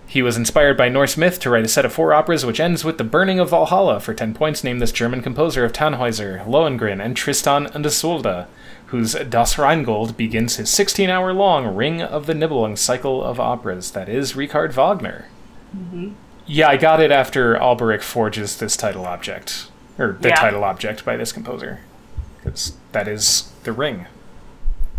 He 0.07 0.21
was 0.21 0.36
inspired 0.36 0.75
by 0.75 0.89
Norse 0.89 1.15
myth 1.15 1.39
to 1.39 1.49
write 1.49 1.63
a 1.63 1.69
set 1.69 1.86
of 1.86 1.93
four 1.93 2.13
operas 2.13 2.45
which 2.45 2.60
ends 2.60 2.84
with 2.84 2.97
the 2.97 3.03
burning 3.05 3.39
of 3.39 3.49
Valhalla. 3.49 4.01
For 4.01 4.13
10 4.13 4.34
points, 4.34 4.62
name 4.63 4.79
this 4.79 4.91
German 4.91 5.21
composer 5.21 5.63
of 5.63 5.71
Tannhäuser, 5.71 6.45
Lohengrin, 6.45 7.01
and 7.01 7.15
Tristan 7.15 7.67
und 7.67 7.86
Isolde, 7.86 8.45
whose 8.88 9.13
Das 9.13 9.57
Rheingold 9.57 10.17
begins 10.17 10.57
his 10.57 10.69
16 10.69 11.10
hour 11.10 11.31
long 11.31 11.73
Ring 11.73 12.01
of 12.01 12.25
the 12.25 12.34
Nibelung 12.34 12.77
cycle 12.77 13.23
of 13.23 13.39
operas. 13.39 13.91
That 13.91 14.10
is 14.10 14.36
Richard 14.36 14.73
Wagner. 14.73 15.27
Yeah, 16.45 16.67
I 16.67 16.75
got 16.75 16.99
it 17.01 17.12
after 17.12 17.55
Alberich 17.55 18.01
forges 18.01 18.57
this 18.57 18.75
title 18.75 19.05
object. 19.05 19.67
Or 19.97 20.17
the 20.19 20.29
Yeah. 20.29 20.36
title 20.36 20.65
object 20.65 21.05
by 21.05 21.15
this 21.15 21.31
composer. 21.31 21.79
Because 22.43 22.73
that 22.91 23.07
is 23.07 23.49
the 23.63 23.71
ring. 23.71 24.07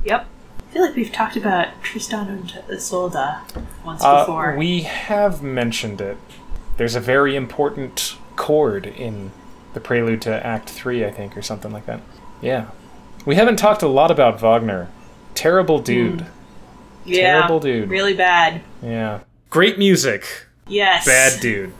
Yep. 0.05 0.27
I 0.73 0.75
feel 0.75 0.87
like 0.87 0.97
we've 0.97 1.13
talked 1.13 1.37
about 1.37 1.69
Tristan 1.83 2.29
und 2.29 2.63
Isolde 2.71 3.37
once 3.85 4.03
Uh, 4.03 4.21
before. 4.25 4.55
we 4.57 4.81
have 4.85 5.43
mentioned 5.43 6.01
it. 6.01 6.17
There's 6.79 6.95
a 6.95 7.01
very 7.01 7.37
important 7.37 8.17
chord 8.37 8.87
in 8.87 9.33
the 9.75 9.81
prelude 9.81 10.23
to 10.23 10.47
Act 10.47 10.71
3, 10.71 11.05
I 11.05 11.11
think, 11.11 11.37
or 11.37 11.43
something 11.43 11.73
like 11.73 11.85
that. 11.85 12.01
Yeah. 12.41 12.69
We 13.27 13.35
haven't 13.35 13.57
talked 13.57 13.83
a 13.83 13.87
lot 13.87 14.11
about 14.11 14.41
Wagner. 14.41 14.89
Terrible 15.35 15.79
dude. 15.79 16.25
yeah. 17.05 17.33
terrible 17.41 17.61
dude. 17.61 17.91
Really 17.91 18.15
bad. 18.15 18.63
Yeah. 18.83 19.21
Great 19.51 19.79
music. 19.79 20.25
Yes. 20.67 21.05
Bad 21.05 21.39
dude. 21.43 21.75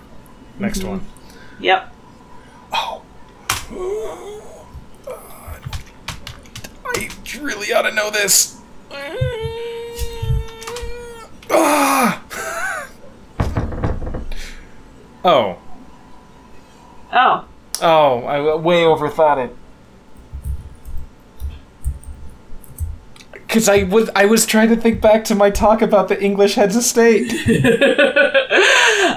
Next 0.59 0.81
Mm-hmm. 0.81 0.89
one. 0.89 1.07
Yep. 1.61 1.95
Oh. 2.75 3.03
I 6.95 7.09
really 7.41 7.73
ought 7.73 7.83
to 7.89 7.95
know 7.95 8.11
this. 8.11 8.59
Oh. 15.25 15.57
Oh. 17.13 17.45
Oh, 17.81 18.25
I 18.25 18.57
way 18.57 18.83
overthought 18.83 19.47
it. 19.47 19.57
Because 23.33 23.69
I 23.69 23.85
was 23.85 24.11
I 24.17 24.25
was 24.25 24.47
trying 24.47 24.71
to 24.71 24.77
think 24.77 25.01
back 25.01 25.25
to 25.25 25.35
my 25.35 25.51
talk 25.51 25.83
about 25.83 26.09
the 26.09 26.21
English 26.21 26.55
heads 26.55 26.75
of 26.75 26.83
state. 26.83 27.31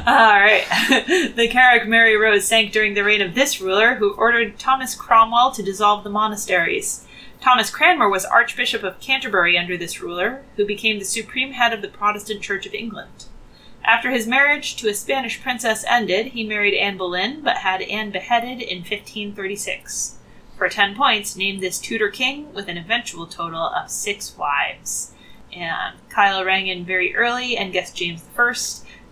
All 0.05 0.39
right. 0.39 0.65
the 1.35 1.47
carrack 1.49 1.87
Mary 1.87 2.17
Rose 2.17 2.45
sank 2.45 2.71
during 2.71 2.93
the 2.93 3.03
reign 3.03 3.21
of 3.21 3.33
this 3.33 3.61
ruler, 3.61 3.95
who 3.95 4.13
ordered 4.13 4.59
Thomas 4.59 4.93
Cromwell 4.93 5.51
to 5.51 5.63
dissolve 5.63 6.03
the 6.03 6.09
monasteries. 6.09 7.04
Thomas 7.45 7.69
Cranmer 7.69 8.09
was 8.09 8.25
Archbishop 8.25 8.81
of 8.81 8.99
Canterbury 8.99 9.55
under 9.55 9.77
this 9.77 10.01
ruler, 10.01 10.41
who 10.55 10.65
became 10.65 10.97
the 10.97 11.05
supreme 11.05 11.51
head 11.51 11.73
of 11.73 11.83
the 11.83 11.87
Protestant 11.87 12.41
Church 12.41 12.65
of 12.65 12.73
England. 12.73 13.25
After 13.83 14.09
his 14.09 14.25
marriage 14.25 14.75
to 14.77 14.89
a 14.89 14.95
Spanish 14.95 15.39
princess 15.39 15.85
ended, 15.87 16.29
he 16.29 16.43
married 16.43 16.73
Anne 16.73 16.97
Boleyn, 16.97 17.41
but 17.41 17.57
had 17.57 17.83
Anne 17.83 18.09
beheaded 18.09 18.63
in 18.63 18.79
1536. 18.79 20.15
For 20.57 20.69
10 20.69 20.95
points, 20.95 21.35
name 21.35 21.59
this 21.59 21.77
Tudor 21.77 22.09
king 22.09 22.51
with 22.51 22.67
an 22.67 22.79
eventual 22.79 23.27
total 23.27 23.67
of 23.67 23.91
six 23.91 24.35
wives. 24.35 25.13
And 25.53 25.97
Kyle 26.09 26.43
rang 26.43 26.65
in 26.65 26.83
very 26.83 27.15
early 27.15 27.57
and 27.57 27.71
guessed 27.71 27.95
James 27.95 28.25
I. 28.35 28.55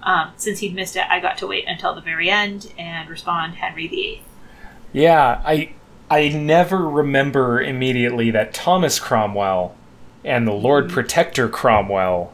Um, 0.02 0.32
since 0.38 0.58
he'd 0.58 0.74
missed 0.74 0.96
it, 0.96 1.06
I 1.08 1.20
got 1.20 1.38
to 1.38 1.48
wait 1.48 1.66
until 1.68 1.94
the 1.94 2.02
very 2.02 2.32
end 2.32 2.74
and 2.80 3.08
respond 3.12 3.54
Henry 3.54 3.88
VIII. 3.88 4.24
Yeah, 4.92 5.40
I 5.46 5.74
I 6.14 6.28
never 6.28 6.88
remember 6.88 7.60
immediately 7.60 8.30
that 8.32 8.54
Thomas 8.54 9.00
Cromwell 9.00 9.76
and 10.24 10.48
the 10.48 10.52
Lord 10.54 10.88
Protector 10.92 11.50
Cromwell 11.50 12.32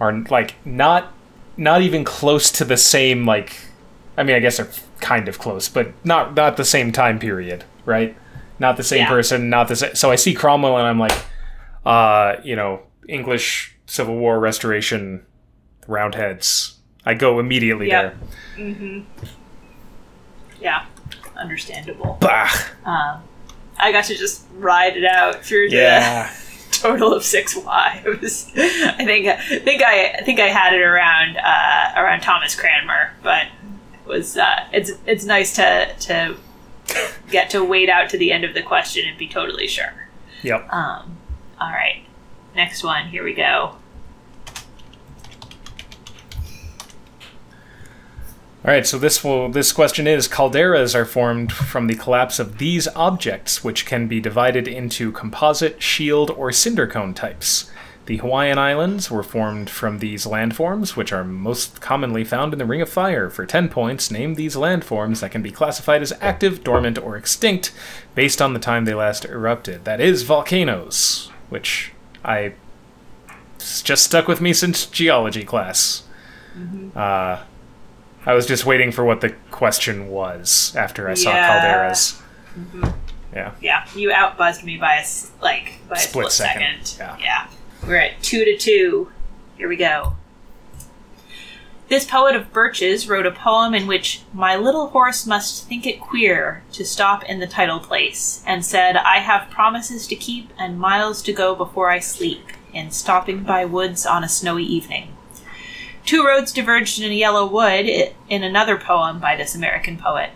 are 0.00 0.12
like 0.30 0.54
not 0.64 1.12
not 1.58 1.82
even 1.82 2.04
close 2.04 2.50
to 2.52 2.64
the 2.64 2.78
same 2.78 3.26
like 3.26 3.58
I 4.16 4.22
mean 4.22 4.34
I 4.34 4.38
guess 4.38 4.56
they're 4.56 4.68
kind 5.00 5.28
of 5.28 5.38
close, 5.38 5.68
but 5.68 5.92
not 6.06 6.34
not 6.34 6.56
the 6.56 6.64
same 6.64 6.90
time 6.90 7.18
period, 7.18 7.64
right? 7.84 8.16
Not 8.58 8.78
the 8.78 8.82
same 8.82 9.00
Yeah. 9.00 9.08
person, 9.08 9.50
not 9.50 9.68
the 9.68 9.76
same. 9.76 9.94
So 9.94 10.10
I 10.10 10.16
see 10.16 10.32
Cromwell 10.32 10.78
and 10.78 10.86
I'm 10.86 10.98
like, 10.98 11.12
uh, 11.84 12.36
you 12.42 12.56
know, 12.56 12.80
English 13.06 13.76
Civil 13.84 14.16
War 14.16 14.40
Restoration, 14.40 15.26
Roundheads. 15.86 16.78
I 17.04 17.12
go 17.12 17.38
immediately 17.40 17.88
Yep. 17.88 18.16
there. 18.56 19.02
Yeah, 20.62 20.86
understandable. 21.38 22.18
Bah. 22.20 22.48
Um, 22.84 23.22
I 23.78 23.92
got 23.92 24.04
to 24.04 24.14
just 24.16 24.44
ride 24.54 24.96
it 24.96 25.04
out 25.04 25.44
through 25.44 25.68
Yeah. 25.70 26.30
the 26.70 26.78
total 26.78 27.12
of 27.14 27.22
six 27.24 27.54
wives. 27.56 28.50
I 28.56 29.04
think 29.04 29.26
I 29.28 29.36
think 29.60 29.82
I, 29.82 30.14
I 30.18 30.22
think 30.24 30.40
I 30.40 30.48
had 30.48 30.72
it 30.74 30.80
around 30.82 31.36
uh, 31.36 31.92
around 32.00 32.20
Thomas 32.20 32.54
Cranmer, 32.54 33.12
but 33.22 33.46
it 33.92 34.08
was 34.08 34.36
uh, 34.36 34.66
it's 34.72 34.92
it's 35.06 35.24
nice 35.24 35.54
to 35.56 35.94
to 36.00 36.36
get 37.30 37.50
to 37.50 37.62
wait 37.64 37.88
out 37.88 38.08
to 38.10 38.18
the 38.18 38.32
end 38.32 38.44
of 38.44 38.54
the 38.54 38.62
question 38.62 39.06
and 39.08 39.18
be 39.18 39.28
totally 39.28 39.66
sure. 39.68 40.08
Yep. 40.42 40.72
Um, 40.72 41.16
all 41.60 41.70
right, 41.70 42.02
next 42.54 42.82
one. 42.84 43.08
Here 43.08 43.24
we 43.24 43.32
go. 43.34 43.76
All 48.66 48.72
right, 48.72 48.84
so 48.84 48.98
this 48.98 49.22
will 49.22 49.48
this 49.48 49.70
question 49.70 50.08
is 50.08 50.26
calderas 50.26 50.96
are 50.96 51.04
formed 51.04 51.52
from 51.52 51.86
the 51.86 51.94
collapse 51.94 52.40
of 52.40 52.58
these 52.58 52.88
objects 52.96 53.62
which 53.62 53.86
can 53.86 54.08
be 54.08 54.18
divided 54.18 54.66
into 54.66 55.12
composite, 55.12 55.80
shield, 55.80 56.32
or 56.32 56.50
cinder 56.50 56.88
cone 56.88 57.14
types. 57.14 57.70
The 58.06 58.16
Hawaiian 58.16 58.58
Islands 58.58 59.08
were 59.08 59.22
formed 59.22 59.70
from 59.70 60.00
these 60.00 60.26
landforms, 60.26 60.96
which 60.96 61.12
are 61.12 61.22
most 61.22 61.80
commonly 61.80 62.24
found 62.24 62.52
in 62.52 62.58
the 62.58 62.66
Ring 62.66 62.82
of 62.82 62.88
Fire. 62.88 63.30
For 63.30 63.46
10 63.46 63.68
points, 63.68 64.10
name 64.10 64.34
these 64.34 64.56
landforms 64.56 65.20
that 65.20 65.30
can 65.30 65.42
be 65.42 65.52
classified 65.52 66.02
as 66.02 66.12
active, 66.20 66.64
dormant, 66.64 66.98
or 66.98 67.16
extinct 67.16 67.70
based 68.16 68.42
on 68.42 68.52
the 68.52 68.58
time 68.58 68.84
they 68.84 68.94
last 68.94 69.24
erupted. 69.24 69.84
That 69.84 70.00
is 70.00 70.24
volcanoes, 70.24 71.30
which 71.50 71.92
I 72.24 72.54
just 73.60 74.02
stuck 74.02 74.26
with 74.26 74.40
me 74.40 74.52
since 74.52 74.86
geology 74.86 75.44
class. 75.44 76.02
Uh, 76.96 77.44
I 78.26 78.34
was 78.34 78.44
just 78.46 78.66
waiting 78.66 78.90
for 78.92 79.04
what 79.04 79.20
the 79.20 79.30
question 79.50 80.08
was 80.08 80.74
after 80.76 81.08
I 81.08 81.14
saw 81.14 81.30
Yeah. 81.30 81.48
calderas. 81.90 82.20
Mm-hmm. 82.58 82.84
Yeah. 83.34 83.52
Yeah, 83.60 83.86
you 83.94 84.10
outbuzzed 84.10 84.64
me 84.64 84.76
by 84.78 84.96
a 84.96 85.04
like 85.42 85.74
by 85.88 85.96
a 85.96 86.00
Split 86.00 86.32
split, 86.32 86.32
second, 86.32 86.84
second. 86.86 87.20
yeah. 87.20 87.46
we're 87.86 87.96
at 87.96 88.22
two 88.22 88.44
to 88.44 88.56
two. 88.56 89.10
Here 89.56 89.68
we 89.68 89.76
go. 89.76 90.14
This 91.88 92.04
poet 92.04 92.34
of 92.34 92.52
birches 92.52 93.08
wrote 93.08 93.26
a 93.26 93.30
poem 93.30 93.72
in 93.72 93.86
which 93.86 94.22
my 94.32 94.56
little 94.56 94.88
horse 94.88 95.24
must 95.24 95.68
think 95.68 95.86
it 95.86 96.00
queer 96.00 96.64
to 96.72 96.84
stop 96.84 97.22
in 97.24 97.38
the 97.38 97.46
title 97.46 97.78
place, 97.78 98.42
and 98.44 98.64
said, 98.64 98.96
I 98.96 99.18
have 99.20 99.50
promises 99.50 100.08
to 100.08 100.16
keep 100.16 100.50
and 100.58 100.80
miles 100.80 101.22
to 101.22 101.32
go 101.32 101.54
before 101.54 101.88
I 101.88 102.00
sleep, 102.00 102.44
in 102.72 102.90
stopping 102.90 103.44
by 103.44 103.64
woods 103.66 104.04
on 104.04 104.24
a 104.24 104.28
snowy 104.28 104.64
evening. 104.64 105.15
Two 106.06 106.24
roads 106.24 106.52
diverged 106.52 107.00
in 107.00 107.10
a 107.10 107.14
yellow 107.14 107.46
wood 107.46 107.86
in 108.28 108.42
another 108.42 108.76
poem 108.78 109.18
by 109.18 109.36
this 109.36 109.54
American 109.54 109.98
poet. 109.98 110.30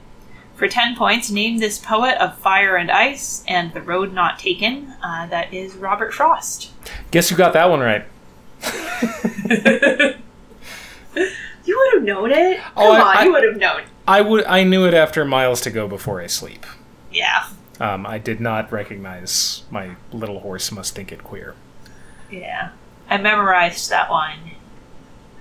For 0.57 0.69
10 0.69 0.95
points, 0.97 1.31
name 1.31 1.57
this 1.59 1.79
poet 1.79 2.21
of 2.23 2.37
fire 2.37 2.77
and 2.77 2.91
ice 2.91 3.43
and 3.49 3.73
the 3.73 3.81
road 3.81 4.13
not 4.13 4.39
taken. 4.39 4.93
Uh, 5.03 5.27
that 5.29 5.55
is 5.55 5.75
Robert 5.75 6.13
Frost. 6.13 6.71
Guess 7.13 7.31
who 7.31 7.37
got 7.37 7.55
that 7.55 7.71
one 7.71 7.81
right? 7.81 8.05
You 11.63 11.77
would 11.79 11.95
have 11.95 12.03
known 12.05 12.33
it. 12.33 12.59
Come 12.59 12.73
Oh, 12.77 12.93
I- 12.93 13.01
on, 13.01 13.17
I- 13.19 13.25
you 13.25 13.33
would 13.33 13.45
have 13.45 13.57
known. 13.57 13.83
I 14.09 14.23
would. 14.23 14.45
I 14.47 14.65
knew 14.65 14.87
it 14.87 14.95
after 14.95 15.25
miles 15.25 15.61
to 15.61 15.71
go 15.71 15.87
before 15.87 16.21
I 16.21 16.27
sleep. 16.27 16.67
Yeah. 17.13 17.47
Um, 17.79 18.05
I 18.07 18.19
did 18.19 18.41
not 18.41 18.73
recognize 18.73 19.63
my 19.71 19.91
little 20.11 20.41
horse 20.41 20.73
must 20.73 20.95
think 20.97 21.13
it 21.13 21.23
queer. 21.23 21.55
Yeah. 22.31 22.71
I 23.09 23.19
memorized 23.19 23.89
that 23.91 24.11
one 24.11 24.53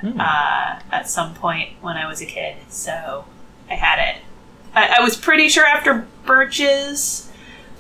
Hmm. 0.02 0.20
uh, 0.20 0.80
at 0.92 1.10
some 1.10 1.34
point 1.34 1.72
when 1.82 1.98
I 1.98 2.08
was 2.08 2.22
a 2.22 2.26
kid, 2.26 2.56
so 2.70 3.26
I 3.70 3.76
had 3.76 4.00
it. 4.16 4.22
I, 4.74 4.98
I 5.00 5.04
was 5.04 5.18
pretty 5.18 5.50
sure 5.50 5.66
after 5.66 6.08
Birches, 6.26 7.30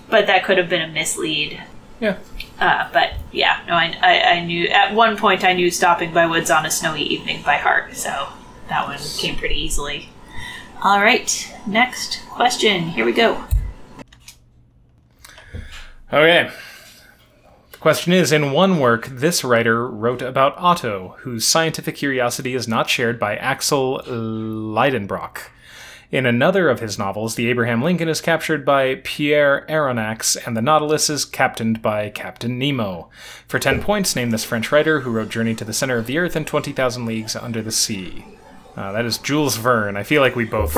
but 0.09 0.27
that 0.27 0.43
could 0.43 0.57
have 0.57 0.69
been 0.69 0.81
a 0.81 0.87
mislead. 0.87 1.63
Yeah. 1.99 2.17
Uh, 2.59 2.89
but 2.91 3.13
yeah, 3.31 3.61
no, 3.67 3.73
I, 3.73 3.95
I, 4.01 4.21
I 4.33 4.45
knew 4.45 4.67
at 4.67 4.93
one 4.93 5.15
point 5.15 5.45
I 5.45 5.53
knew 5.53 5.71
stopping 5.71 6.13
by 6.13 6.25
woods 6.25 6.51
on 6.51 6.65
a 6.65 6.71
snowy 6.71 7.03
evening 7.03 7.41
by 7.43 7.55
heart, 7.55 7.95
so 7.95 8.27
that 8.67 8.87
one 8.87 8.97
came 9.17 9.37
pretty 9.37 9.55
easily. 9.55 10.09
All 10.83 10.99
right, 10.99 11.55
next 11.67 12.21
question. 12.29 12.83
Here 12.89 13.05
we 13.05 13.13
go. 13.13 13.43
Okay. 16.11 16.51
Question 17.79 18.11
is 18.11 18.33
In 18.33 18.51
one 18.51 18.77
work, 18.77 19.05
this 19.05 19.41
writer 19.41 19.87
wrote 19.87 20.21
about 20.21 20.53
Otto, 20.57 21.15
whose 21.19 21.47
scientific 21.47 21.95
curiosity 21.95 22.53
is 22.53 22.67
not 22.67 22.89
shared 22.89 23.17
by 23.17 23.37
Axel 23.37 24.01
Leidenbrock. 24.05 25.43
In 26.11 26.25
another 26.25 26.67
of 26.67 26.81
his 26.81 26.99
novels, 26.99 27.35
the 27.35 27.49
Abraham 27.49 27.81
Lincoln 27.81 28.09
is 28.09 28.19
captured 28.19 28.65
by 28.65 28.95
Pierre 29.05 29.65
Aronnax, 29.69 30.35
and 30.45 30.57
the 30.57 30.61
Nautilus 30.61 31.09
is 31.09 31.23
captained 31.23 31.81
by 31.81 32.09
Captain 32.09 32.59
Nemo. 32.59 33.09
For 33.47 33.59
10 33.59 33.81
points, 33.81 34.13
name 34.13 34.31
this 34.31 34.43
French 34.43 34.73
writer 34.73 35.01
who 35.01 35.11
wrote 35.11 35.29
Journey 35.29 35.55
to 35.55 35.63
the 35.63 35.71
Center 35.71 35.97
of 35.97 36.05
the 36.05 36.17
Earth 36.17 36.35
and 36.35 36.45
20,000 36.45 37.05
Leagues 37.05 37.33
Under 37.33 37.61
the 37.61 37.71
Sea. 37.71 38.25
Uh, 38.75 38.91
that 38.91 39.05
is 39.05 39.17
Jules 39.17 39.55
Verne. 39.55 39.95
I 39.95 40.03
feel 40.03 40.21
like 40.21 40.35
we 40.35 40.43
both 40.43 40.75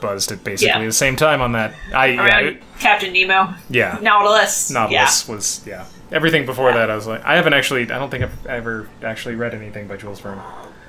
buzzed 0.00 0.32
at 0.32 0.44
basically 0.44 0.80
Yeah. 0.80 0.84
the 0.86 0.92
same 0.92 1.16
time 1.16 1.40
on 1.40 1.52
that. 1.52 1.74
I 1.94 2.06
yeah, 2.06 2.38
it- 2.40 2.62
Captain 2.78 3.12
Nemo, 3.12 3.54
yeah. 3.70 3.98
Nautilus. 4.02 4.70
Nautilus 4.70 5.26
was 5.28 5.62
yeah. 5.66 5.86
Everything 6.12 6.46
before 6.46 6.72
that, 6.72 6.88
I 6.90 6.94
was 6.94 7.06
like, 7.06 7.24
I 7.24 7.34
haven't 7.36 7.54
actually. 7.54 7.82
I 7.90 7.98
don't 7.98 8.10
think 8.10 8.22
I've 8.24 8.46
ever 8.46 8.88
actually 9.02 9.34
read 9.34 9.54
anything 9.54 9.88
by 9.88 9.96
Jules 9.96 10.20
Verne. 10.20 10.40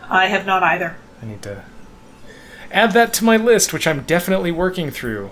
I 0.10 0.28
have 0.28 0.46
not 0.46 0.62
either. 0.63 0.96
I 1.22 1.26
need 1.26 1.41
to 1.43 1.63
add 2.72 2.91
that 2.91 3.13
to 3.13 3.24
my 3.26 3.38
list, 3.38 3.74
which 3.74 3.88
I'm 3.88 4.02
definitely 4.04 4.52
working 4.52 4.91
through. 4.91 5.32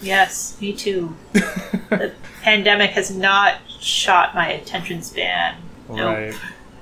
Yes, 0.00 0.60
me 0.60 0.72
too. 0.72 1.16
the 1.32 2.12
pandemic 2.42 2.90
has 2.90 3.14
not 3.14 3.58
shot 3.80 4.34
my 4.34 4.48
attention 4.48 5.02
span. 5.02 5.56
Nope. 5.88 6.34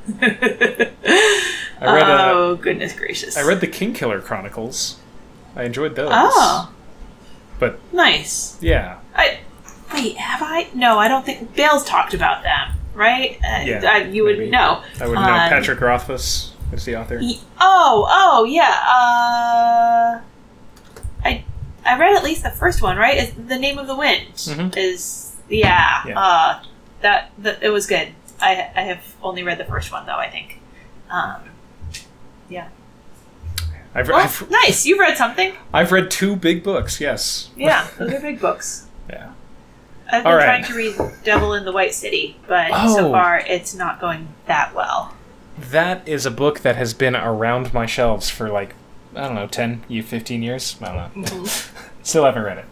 I 0.21 0.91
read. 1.81 2.03
Uh, 2.03 2.31
oh 2.33 2.57
goodness 2.57 2.95
gracious! 2.95 3.37
I 3.37 3.43
read 3.47 3.61
the 3.61 3.69
Kingkiller 3.69 4.23
Chronicles. 4.23 4.99
I 5.57 5.65
enjoyed 5.65 5.95
those. 5.97 6.11
Oh, 6.13 6.73
But 7.59 7.79
nice. 7.93 8.57
yeah, 8.61 8.99
I 9.15 9.41
wait. 9.93 10.17
Have 10.17 10.43
I? 10.43 10.69
No, 10.75 10.99
I 10.99 11.09
don't 11.09 11.25
think 11.27 11.55
Bale's 11.55 11.85
talked 11.85 12.15
about 12.15 12.43
them. 12.43 12.73
Right? 12.95 13.39
Uh, 13.43 13.63
Yeah, 13.65 13.81
I, 13.91 13.99
you 14.05 14.25
would 14.25 14.39
know. 14.51 14.83
I 15.01 15.07
wouldn't 15.07 15.27
know. 15.27 15.33
Um, 15.33 15.49
Patrick 15.49 15.81
Rothfuss 15.81 16.53
is 16.73 16.85
the 16.85 16.97
author. 16.97 17.19
Y- 17.23 17.39
Oh, 17.61 18.07
oh, 18.11 18.45
yeah. 18.45 18.69
Uh, 18.69 20.21
I 21.25 21.45
I 21.87 21.99
read 21.99 22.15
at 22.17 22.23
least 22.25 22.43
the 22.43 22.51
first 22.51 22.83
one. 22.83 22.97
Right? 22.99 23.17
Is 23.17 23.33
the 23.35 23.59
name 23.59 23.79
of 23.79 23.87
the 23.87 23.97
wind 23.97 24.35
Mhm. 24.35 24.77
is 24.77 25.37
yeah. 25.49 26.03
Yeah. 26.07 26.19
Uh, 26.19 26.63
that 27.01 27.31
that 27.39 27.63
it 27.63 27.71
was 27.71 27.87
good. 27.87 28.09
I 28.41 28.71
I 28.77 28.83
have 28.83 29.03
only 29.23 29.43
read 29.43 29.59
the 29.59 29.65
first 29.65 29.91
one 29.93 30.05
though. 30.07 30.17
I 30.19 30.29
think. 30.29 30.61
Um, 31.11 31.43
yeah. 32.49 32.69
I've, 33.95 34.09
Well, 34.09 34.17
I've, 34.19 34.51
nice. 34.51 34.87
You've 34.87 34.99
read 34.99 35.17
something. 35.17 35.55
I've 35.73 35.93
read 35.93 36.11
two 36.11 36.37
big 36.37 36.63
books. 36.63 37.01
Yes. 37.01 37.51
Yeah, 37.57 37.89
those 37.99 38.13
are 38.15 38.21
big 38.21 38.41
books. 38.41 38.87
Yeah. 39.11 39.33
I've 40.11 40.25
been 40.25 40.33
right. 40.35 40.45
trying 40.45 40.65
to 40.65 40.75
read 40.75 41.13
Devil 41.25 41.55
in 41.55 41.65
the 41.65 41.73
White 41.73 41.95
City, 41.95 42.37
but 42.47 42.71
Oh. 42.73 42.95
so 42.97 43.11
far 43.11 43.39
it's 43.39 43.75
not 43.75 44.01
going 44.01 44.29
that 44.47 44.75
well. 44.75 45.15
That 45.59 46.07
is 46.07 46.27
a 46.27 46.31
book 46.31 46.61
that 46.61 46.77
has 46.77 46.95
been 46.95 47.15
around 47.17 47.73
my 47.75 47.87
shelves 47.87 48.29
for 48.31 48.49
like 48.51 48.75
I 49.15 49.23
don't 49.27 49.35
know, 49.35 49.47
10, 49.47 49.85
you 49.89 50.03
15 50.03 50.43
years? 50.43 50.77
I 50.81 50.87
don't 50.87 51.17
know. 51.17 51.29
Mm-hmm. 51.29 51.77
Still 52.03 52.25
haven't 52.25 52.45
read 52.45 52.59
it. 52.59 52.65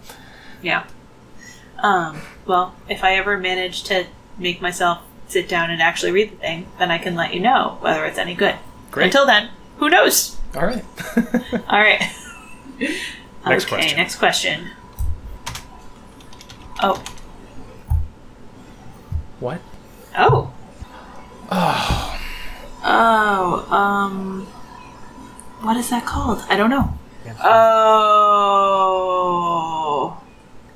Yeah. 0.62 0.84
Um, 1.78 2.22
well, 2.46 2.74
if 2.88 3.04
I 3.04 3.14
ever 3.14 3.38
manage 3.38 3.82
to 3.84 4.06
make 4.38 4.60
myself 4.62 5.00
sit 5.28 5.48
down 5.48 5.70
and 5.70 5.80
actually 5.82 6.12
read 6.12 6.32
the 6.32 6.36
thing, 6.36 6.66
then 6.78 6.90
I 6.90 6.98
can 6.98 7.14
let 7.14 7.34
you 7.34 7.40
know 7.40 7.76
whether 7.80 8.04
it's 8.06 8.18
any 8.18 8.34
good. 8.34 8.56
Great. 8.90 9.06
Until 9.06 9.26
then, 9.26 9.50
who 9.76 9.88
knows? 9.90 10.38
All 10.54 10.66
right. 10.66 10.84
All 11.68 11.80
right. 11.80 12.00
Next 13.46 13.64
okay, 13.64 13.68
question. 13.68 13.96
next 13.98 14.16
question. 14.16 14.70
Oh, 16.82 17.02
what? 19.38 19.60
oh. 20.16 20.52
Oh, 21.50 22.16
Oh, 22.84 23.66
um. 23.74 24.46
What 25.60 25.76
is 25.76 25.90
that 25.90 26.06
called? 26.06 26.42
I 26.48 26.56
don't 26.56 26.70
know. 26.70 26.98
Oh. 27.44 28.30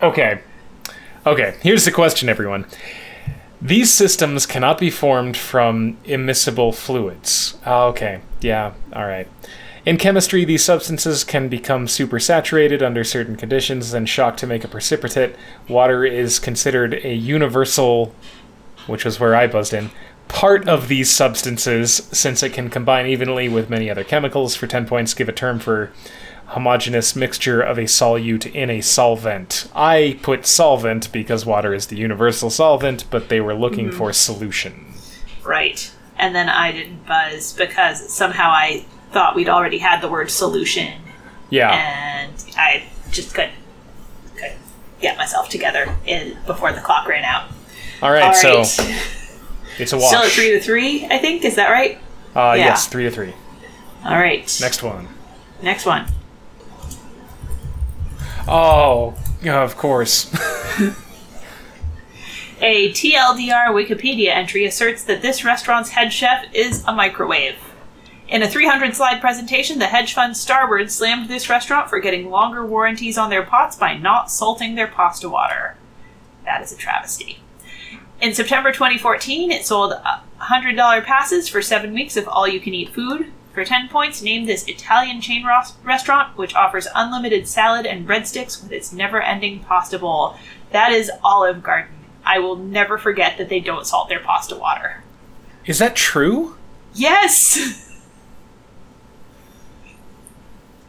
Okay. 0.02 0.40
Okay, 1.26 1.56
here's 1.62 1.86
the 1.86 1.90
question, 1.90 2.28
everyone. 2.28 2.66
These 3.62 3.90
systems 3.90 4.44
cannot 4.44 4.76
be 4.78 4.90
formed 4.90 5.38
from 5.38 5.96
immiscible 6.04 6.74
fluids. 6.74 7.56
Okay, 7.66 8.20
yeah, 8.42 8.74
alright. 8.92 9.26
In 9.86 9.98
chemistry, 9.98 10.46
these 10.46 10.64
substances 10.64 11.24
can 11.24 11.48
become 11.48 11.86
supersaturated 11.86 12.80
under 12.80 13.04
certain 13.04 13.36
conditions, 13.36 13.92
and 13.92 14.08
shocked 14.08 14.38
to 14.38 14.46
make 14.46 14.64
a 14.64 14.68
precipitate. 14.68 15.36
Water 15.68 16.06
is 16.06 16.38
considered 16.38 16.94
a 17.04 17.14
universal, 17.14 18.14
which 18.86 19.04
was 19.04 19.20
where 19.20 19.34
I 19.34 19.46
buzzed 19.46 19.74
in, 19.74 19.90
part 20.26 20.66
of 20.66 20.88
these 20.88 21.10
substances 21.10 22.08
since 22.12 22.42
it 22.42 22.54
can 22.54 22.70
combine 22.70 23.06
evenly 23.06 23.46
with 23.46 23.68
many 23.68 23.90
other 23.90 24.04
chemicals. 24.04 24.56
For 24.56 24.66
10 24.66 24.86
points, 24.86 25.12
give 25.12 25.28
a 25.28 25.32
term 25.32 25.58
for 25.58 25.92
homogeneous 26.46 27.14
mixture 27.14 27.60
of 27.60 27.76
a 27.76 27.82
solute 27.82 28.52
in 28.54 28.70
a 28.70 28.80
solvent. 28.80 29.70
I 29.74 30.18
put 30.22 30.46
solvent 30.46 31.12
because 31.12 31.44
water 31.44 31.74
is 31.74 31.88
the 31.88 31.96
universal 31.96 32.48
solvent, 32.48 33.04
but 33.10 33.28
they 33.28 33.40
were 33.40 33.54
looking 33.54 33.88
mm-hmm. 33.88 33.98
for 33.98 34.14
solution. 34.14 34.94
Right. 35.42 35.92
And 36.16 36.34
then 36.34 36.48
I 36.48 36.72
didn't 36.72 37.06
buzz 37.06 37.52
because 37.52 38.10
somehow 38.10 38.48
I 38.48 38.86
thought 39.14 39.34
we'd 39.34 39.48
already 39.48 39.78
had 39.78 40.00
the 40.02 40.08
word 40.08 40.30
solution 40.30 40.92
Yeah. 41.48 41.70
and 41.72 42.32
I 42.58 42.84
just 43.10 43.32
couldn't, 43.34 43.54
couldn't 44.36 44.58
get 45.00 45.16
myself 45.16 45.48
together 45.48 45.96
in, 46.04 46.36
before 46.46 46.72
the 46.72 46.80
clock 46.80 47.08
ran 47.08 47.24
out. 47.24 47.48
All 48.02 48.10
right, 48.10 48.22
All 48.22 48.28
right. 48.32 48.66
so 48.66 48.84
it's 49.78 49.92
a 49.92 49.96
wash. 49.96 50.08
Still 50.08 50.22
at 50.24 50.30
three 50.32 50.50
to 50.50 50.60
three, 50.60 51.06
I 51.10 51.16
think. 51.18 51.44
Is 51.44 51.54
that 51.54 51.70
right? 51.70 51.96
uh, 52.36 52.54
yeah. 52.58 52.66
Yes, 52.66 52.86
three 52.88 53.04
to 53.04 53.10
three. 53.10 53.32
All 54.04 54.18
right. 54.18 54.58
Next 54.60 54.82
one. 54.82 55.08
Next 55.62 55.86
one. 55.86 56.06
Oh, 58.46 59.14
of 59.46 59.76
course. 59.76 60.30
A 62.60 62.90
TLDR 62.92 63.68
Wikipedia 63.68 64.28
entry 64.30 64.64
asserts 64.64 65.04
that 65.04 65.22
this 65.22 65.44
restaurant's 65.44 65.90
head 65.90 66.12
chef 66.12 66.46
is 66.54 66.84
a 66.86 66.92
microwave. 66.92 67.56
In 68.26 68.42
a 68.42 68.48
300 68.48 68.94
slide 68.94 69.20
presentation, 69.20 69.78
the 69.78 69.86
hedge 69.86 70.14
fund 70.14 70.36
Starboard 70.36 70.90
slammed 70.90 71.28
this 71.28 71.50
restaurant 71.50 71.90
for 71.90 72.00
getting 72.00 72.30
longer 72.30 72.64
warranties 72.64 73.18
on 73.18 73.28
their 73.28 73.42
pots 73.42 73.76
by 73.76 73.96
not 73.96 74.30
salting 74.30 74.74
their 74.74 74.86
pasta 74.86 75.28
water. 75.28 75.76
That 76.44 76.62
is 76.62 76.72
a 76.72 76.76
travesty. 76.76 77.40
In 78.22 78.32
September 78.32 78.72
2014, 78.72 79.50
it 79.50 79.66
sold 79.66 79.92
uh, 79.92 80.20
$100 80.40 81.04
passes 81.04 81.48
for 81.48 81.60
seven 81.60 81.92
weeks 81.92 82.16
of 82.16 82.26
all 82.26 82.48
you 82.48 82.60
can 82.60 82.72
eat 82.72 82.94
food. 82.94 83.30
For 83.52 83.64
10 83.64 83.88
points, 83.88 84.22
name 84.22 84.46
this 84.46 84.66
Italian 84.66 85.20
chain 85.20 85.46
restaurant, 85.84 86.36
which 86.36 86.54
offers 86.54 86.88
unlimited 86.94 87.46
salad 87.46 87.86
and 87.86 88.08
breadsticks 88.08 88.60
with 88.60 88.72
its 88.72 88.92
never 88.92 89.20
ending 89.22 89.60
pasta 89.60 89.98
bowl. 89.98 90.36
That 90.72 90.90
is 90.90 91.10
Olive 91.22 91.62
Garden. 91.62 91.92
I 92.24 92.38
will 92.38 92.56
never 92.56 92.98
forget 92.98 93.36
that 93.38 93.50
they 93.50 93.60
don't 93.60 93.86
salt 93.86 94.08
their 94.08 94.18
pasta 94.18 94.56
water. 94.56 95.04
Is 95.66 95.78
that 95.78 95.94
true? 95.94 96.56
Yes! 96.94 97.82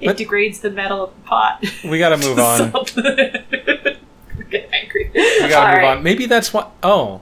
it 0.05 0.09
But- 0.09 0.17
degrades 0.17 0.59
the 0.59 0.69
metal 0.71 1.03
of 1.05 1.13
the 1.15 1.21
pot. 1.27 1.65
We 1.83 1.97
gotta 1.99 2.17
move 2.17 2.39
on. 2.39 2.71
Get 4.49 4.69
angry. 4.71 5.11
We 5.15 5.47
gotta 5.49 5.55
All 5.55 5.67
move 5.67 5.77
right. 5.77 5.97
on. 5.97 6.03
Maybe 6.03 6.25
that's 6.27 6.53
what. 6.53 6.71
Oh. 6.83 7.21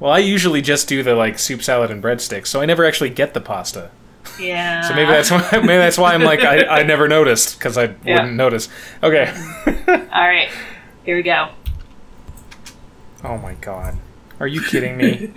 Well, 0.00 0.10
I 0.12 0.18
usually 0.18 0.60
just 0.62 0.88
do 0.88 1.02
the 1.02 1.14
like 1.14 1.38
soup, 1.38 1.62
salad, 1.62 1.90
and 1.90 2.02
breadsticks, 2.02 2.48
so 2.48 2.60
I 2.60 2.66
never 2.66 2.84
actually 2.84 3.10
get 3.10 3.34
the 3.34 3.40
pasta. 3.40 3.90
Yeah. 4.40 4.82
So 4.82 4.94
maybe 4.94 5.10
that's 5.10 5.30
why. 5.30 5.48
Maybe 5.52 5.66
that's 5.68 5.96
why 5.96 6.12
I'm 6.12 6.22
like 6.22 6.40
I, 6.40 6.80
I 6.80 6.82
never 6.82 7.08
noticed 7.08 7.58
because 7.58 7.78
I 7.78 7.94
Yeah. 8.04 8.16
wouldn't 8.16 8.34
notice. 8.34 8.68
Okay. 9.02 9.32
All 9.88 10.26
right. 10.28 10.48
Here 11.04 11.16
we 11.16 11.22
go. 11.22 11.48
oh 13.24 13.38
my 13.38 13.54
god. 13.54 13.96
Are 14.40 14.46
you 14.48 14.60
kidding 14.62 14.96
me? 14.98 15.30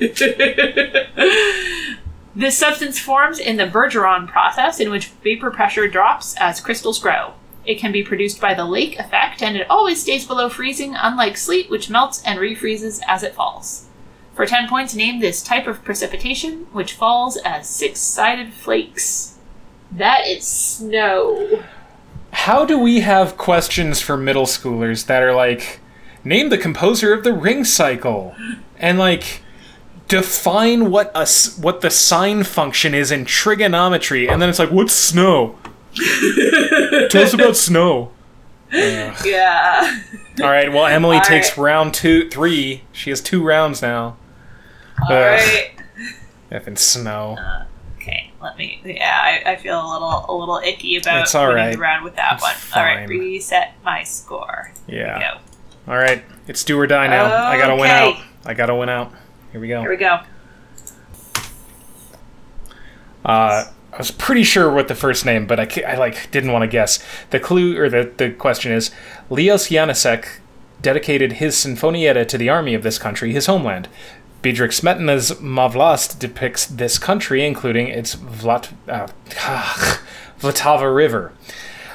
This 2.40 2.58
substance 2.58 2.98
forms 2.98 3.38
in 3.38 3.58
the 3.58 3.66
Bergeron 3.66 4.26
process, 4.26 4.80
in 4.80 4.90
which 4.90 5.08
vapor 5.08 5.52
pressure 5.52 5.90
drops 5.90 6.38
as 6.40 6.62
crystals 6.62 6.98
grow. 6.98 7.34
It 7.66 7.80
can 7.80 7.92
be 7.92 8.02
produced 8.02 8.40
by 8.40 8.54
the 8.54 8.64
lake 8.64 8.98
effect, 8.98 9.44
and 9.44 9.58
it 9.58 9.70
always 9.70 10.02
stays 10.02 10.26
below 10.26 10.48
freezing, 10.48 10.96
unlike 10.96 11.36
sleet, 11.36 11.70
which 11.70 11.90
melts 11.90 12.24
and 12.24 12.40
refreezes 12.40 13.02
as 13.06 13.24
it 13.24 13.36
falls. 13.36 13.88
For 14.36 14.46
10 14.46 14.70
points, 14.70 14.96
name 14.96 15.20
this 15.20 15.44
type 15.44 15.68
of 15.68 15.84
precipitation, 15.84 16.68
which 16.72 16.94
falls 16.94 17.36
as 17.44 17.68
six 17.68 18.00
sided 18.00 18.54
flakes. 18.54 19.38
That 19.92 20.26
is 20.26 20.48
snow. 20.48 21.66
How 22.32 22.64
do 22.64 22.80
we 22.80 23.02
have 23.02 23.38
questions 23.38 24.00
for 24.00 24.16
middle 24.16 24.46
schoolers 24.46 25.08
that 25.08 25.22
are 25.22 25.36
like, 25.36 25.82
name 26.24 26.48
the 26.48 26.58
composer 26.58 27.12
of 27.12 27.26
the 27.26 27.34
ring 27.34 27.66
cycle, 27.66 28.34
and 28.78 28.98
like, 28.98 29.42
define 30.10 30.92
what 30.92 31.12
a 31.16 31.26
what 31.62 31.80
the 31.82 31.90
sine 31.90 32.44
function 32.44 32.94
is 32.94 33.12
in 33.12 33.24
trigonometry, 33.24 34.28
and 34.28 34.42
then 34.42 34.50
it's 34.50 34.60
like, 34.60 34.72
what's 34.72 34.94
snow? 34.94 35.58
Tell 37.10 37.24
us 37.24 37.34
about 37.34 37.56
snow. 37.56 38.12
Yeah. 38.72 40.02
All 40.42 40.50
right. 40.50 40.72
Well, 40.72 40.86
Emily 40.86 41.18
All 41.18 41.24
takes 41.24 41.58
right. 41.58 41.64
round 41.64 41.94
two, 41.94 42.30
three. 42.30 42.84
She 42.92 43.10
has 43.10 43.22
two 43.22 43.44
rounds 43.44 43.82
now. 43.82 44.18
Alright. 45.10 45.72
Effing 46.52 46.78
snow. 46.78 47.38
Uh, 47.40 47.66
okay, 47.98 48.32
let 48.42 48.58
me. 48.58 48.82
Yeah, 48.84 49.18
I, 49.46 49.54
I 49.54 49.56
feel 49.56 49.80
a 49.80 49.88
little 49.94 50.26
a 50.28 50.34
little 50.36 50.58
icky 50.58 50.98
about 50.98 51.22
It's 51.24 51.34
all 51.36 51.52
right. 51.54 51.74
the 51.74 51.80
round 51.80 52.04
with 52.04 52.16
that 52.18 52.34
It's 52.34 52.44
one. 52.44 52.56
All 52.76 52.84
right, 52.84 53.08
reset 53.08 53.74
my 53.84 54.04
score. 54.04 54.72
Yeah. 54.88 55.40
All 55.88 55.98
right. 55.98 56.24
It's 56.48 56.64
do 56.64 56.80
or 56.80 56.86
die 56.88 57.08
now. 57.08 57.26
I 57.48 57.58
gotta 57.58 57.76
win 57.76 57.90
out. 57.90 58.16
I 58.46 58.54
gotta 58.54 58.76
win 58.76 58.90
out. 58.90 59.12
Here 59.52 59.62
we 59.62 59.68
go. 59.68 59.82
Here 59.82 59.90
we 59.90 59.98
go. 59.98 60.20
Uh, 63.26 63.66
I 63.92 63.98
was 63.98 64.12
pretty 64.12 64.44
sure 64.44 64.72
what 64.72 64.88
the 64.88 64.96
first 64.96 65.26
name, 65.26 65.48
but 65.48 65.60
I, 65.60 65.84
I 65.86 65.98
like 65.98 66.32
didn't 66.32 66.52
want 66.52 66.64
to 66.64 66.68
guess. 66.68 67.04
The 67.32 67.40
clue 67.40 67.78
or 67.78 67.90
the, 67.90 68.12
the 68.18 68.32
question 68.32 68.72
is 68.72 68.92
Leos 69.30 69.70
Janáček 69.70 70.40
dedicated 70.82 71.34
his 71.34 71.56
Sinfonietta 71.56 72.28
to 72.28 72.38
the 72.38 72.50
army 72.50 72.74
of 72.74 72.84
this 72.84 72.98
country, 72.98 73.34
his 73.34 73.48
homeland. 73.48 73.88
Bedřich 74.42 74.72
Smetana's 74.72 75.32
Má 75.42 75.70
vlast 75.70 76.18
depicts 76.18 76.66
this 76.66 76.98
country, 76.98 77.46
including 77.46 77.88
its 77.88 78.16
Vlat, 78.16 78.72
uh, 78.88 79.08
Vltava 80.40 80.96
River. 80.96 81.34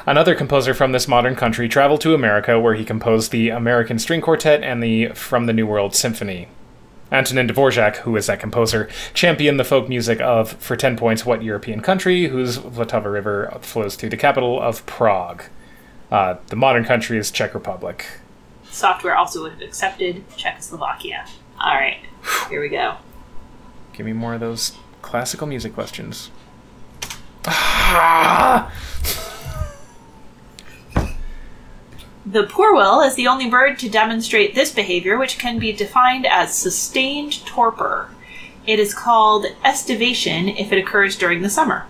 Another 0.07 0.35
composer 0.35 0.75
from 0.75 0.93
this 0.93 1.09
modern 1.09 1.35
country 1.35 1.67
traveled 1.69 2.03
to 2.03 2.13
America, 2.13 2.61
where 2.61 2.75
he 2.75 2.85
composed 2.85 3.31
the 3.31 3.49
American 3.49 3.99
String 3.99 4.21
Quartet 4.21 4.63
and 4.63 4.83
the 4.83 5.09
From 5.15 5.47
the 5.47 5.55
New 5.55 5.67
World 5.67 5.95
Symphony. 5.95 6.49
Antonin 7.13 7.49
Dvorak, 7.49 7.97
who 7.99 8.17
is 8.17 8.27
that 8.27 8.41
composer, 8.41 8.89
championed 9.13 9.61
the 9.61 9.65
folk 9.65 9.89
music 9.89 10.21
of, 10.21 10.53
for 10.53 10.77
10 10.77 10.97
points, 10.97 11.25
what 11.25 11.43
European 11.43 11.81
country, 11.81 12.29
whose 12.29 12.59
Vltava 12.59 13.13
River 13.13 13.57
flows 13.61 13.95
through 13.97 14.11
the 14.11 14.17
capital 14.17 14.61
of 14.61 14.85
Prague. 14.87 15.45
Uh, 16.11 16.37
the 16.49 16.57
modern 16.57 16.85
country 16.85 17.19
is 17.19 17.31
Czech 17.31 17.55
Republic. 17.55 18.07
Software 18.71 19.17
also 19.17 19.43
would 19.43 19.53
have 19.53 19.63
accepted 19.63 20.25
Czechoslovakia. 20.37 21.27
All 21.61 21.75
right, 21.75 21.99
here 22.49 22.61
we 22.61 22.69
go. 22.69 22.97
Give 23.93 24.05
me 24.05 24.13
more 24.13 24.35
of 24.35 24.41
those 24.41 24.77
classical 25.03 25.47
music 25.47 25.75
questions. 25.75 26.31
Ah! 27.47 28.73
The 32.27 32.45
poorwill 32.45 33.03
is 33.03 33.17
the 33.17 33.27
only 33.29 33.51
bird 33.51 33.79
to 33.81 33.89
demonstrate 33.91 34.55
this 34.55 34.73
behavior, 34.73 35.19
which 35.19 35.39
can 35.39 35.59
be 35.59 35.73
defined 35.73 36.25
as 36.27 36.57
sustained 36.57 37.45
torpor. 37.45 38.09
It 38.67 38.79
is 38.79 38.95
called 38.95 39.45
estivation 39.63 40.49
if 40.49 40.73
it 40.73 40.79
occurs 40.79 41.19
during 41.19 41.43
the 41.43 41.51
summer. 41.51 41.87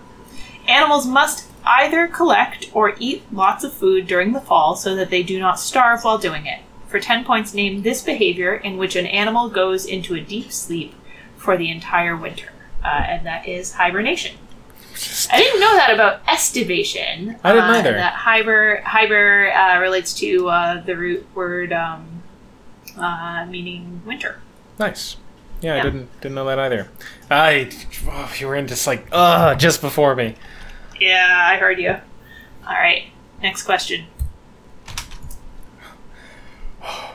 Animals 0.67 1.07
must 1.07 1.47
either 1.63 2.07
collect 2.07 2.69
or 2.73 2.95
eat 2.99 3.23
lots 3.31 3.63
of 3.63 3.71
food 3.71 4.07
during 4.07 4.33
the 4.33 4.41
fall 4.41 4.75
so 4.75 4.93
that 4.93 5.09
they 5.09 5.23
do 5.23 5.39
not 5.39 5.57
starve 5.57 6.03
while 6.03 6.17
doing 6.17 6.45
it. 6.47 6.59
For 6.89 6.99
10 6.99 7.23
points, 7.23 7.53
name 7.53 7.83
this 7.83 8.01
behavior 8.01 8.55
in 8.55 8.75
which 8.75 8.97
an 8.97 9.05
animal 9.05 9.47
goes 9.47 9.85
into 9.85 10.15
a 10.15 10.21
deep 10.21 10.51
sleep 10.51 10.93
for 11.37 11.55
the 11.55 11.71
entire 11.71 12.15
winter. 12.15 12.51
Uh, 12.83 12.87
and 12.87 13.25
that 13.25 13.47
is 13.47 13.73
hibernation. 13.73 14.35
I 15.31 15.37
didn't 15.37 15.59
know 15.59 15.75
that 15.75 15.93
about 15.93 16.21
estivation. 16.27 17.37
I 17.43 17.51
didn't 17.51 17.69
uh, 17.69 17.73
either. 17.73 17.93
That 17.93 18.13
hiber, 18.13 18.81
hiber 18.83 19.51
uh, 19.53 19.79
relates 19.79 20.13
to 20.15 20.49
uh, 20.49 20.81
the 20.83 20.95
root 20.95 21.27
word 21.35 21.73
um, 21.73 22.23
uh, 22.97 23.45
meaning 23.45 24.01
winter. 24.05 24.41
Nice. 24.79 25.17
Yeah, 25.61 25.75
I 25.75 25.81
didn't 25.81 26.21
didn't 26.21 26.35
know 26.35 26.45
that 26.45 26.59
either. 26.59 26.89
I 27.31 27.71
oh, 28.07 28.33
you 28.37 28.47
were 28.47 28.55
in 28.55 28.67
just 28.67 28.85
like 28.85 29.07
uh 29.11 29.55
just 29.55 29.81
before 29.81 30.15
me. 30.15 30.35
Yeah, 30.99 31.47
I 31.49 31.57
heard 31.57 31.79
you. 31.79 31.91
All 31.91 32.73
right, 32.73 33.05
next 33.41 33.63
question. 33.63 34.05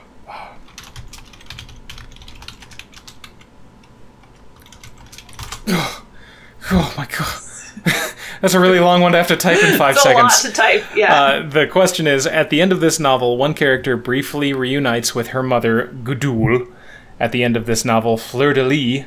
Oh 6.73 6.95
my 6.97 7.05
god. 7.07 7.50
That's 8.41 8.55
a 8.55 8.61
really 8.61 8.81
long 8.81 9.01
one 9.03 9.13
to 9.13 9.19
have 9.19 9.29
to 9.29 9.37
type 9.37 9.63
in 9.63 9.77
five 9.79 9.97
It's 9.97 10.05
a 10.07 10.13
lot 10.13 10.33
seconds. 10.33 10.55
to 10.55 10.61
type. 10.63 10.85
Yeah. 10.97 11.15
Uh, 11.23 11.49
the 11.49 11.67
question 11.67 12.07
is 12.07 12.27
At 12.27 12.51
the 12.51 12.61
end 12.63 12.73
of 12.73 12.81
this 12.81 12.99
novel, 12.99 13.37
one 13.37 13.53
character 13.55 13.97
briefly 13.97 14.53
reunites 14.53 15.15
with 15.15 15.29
her 15.29 15.43
mother, 15.43 15.89
Gudule. 16.03 16.73
At 17.19 17.33
the 17.33 17.45
end 17.45 17.57
of 17.57 17.67
this 17.67 17.85
novel, 17.85 18.17
Fleur 18.17 18.55
de 18.55 18.65
Lis 18.65 19.05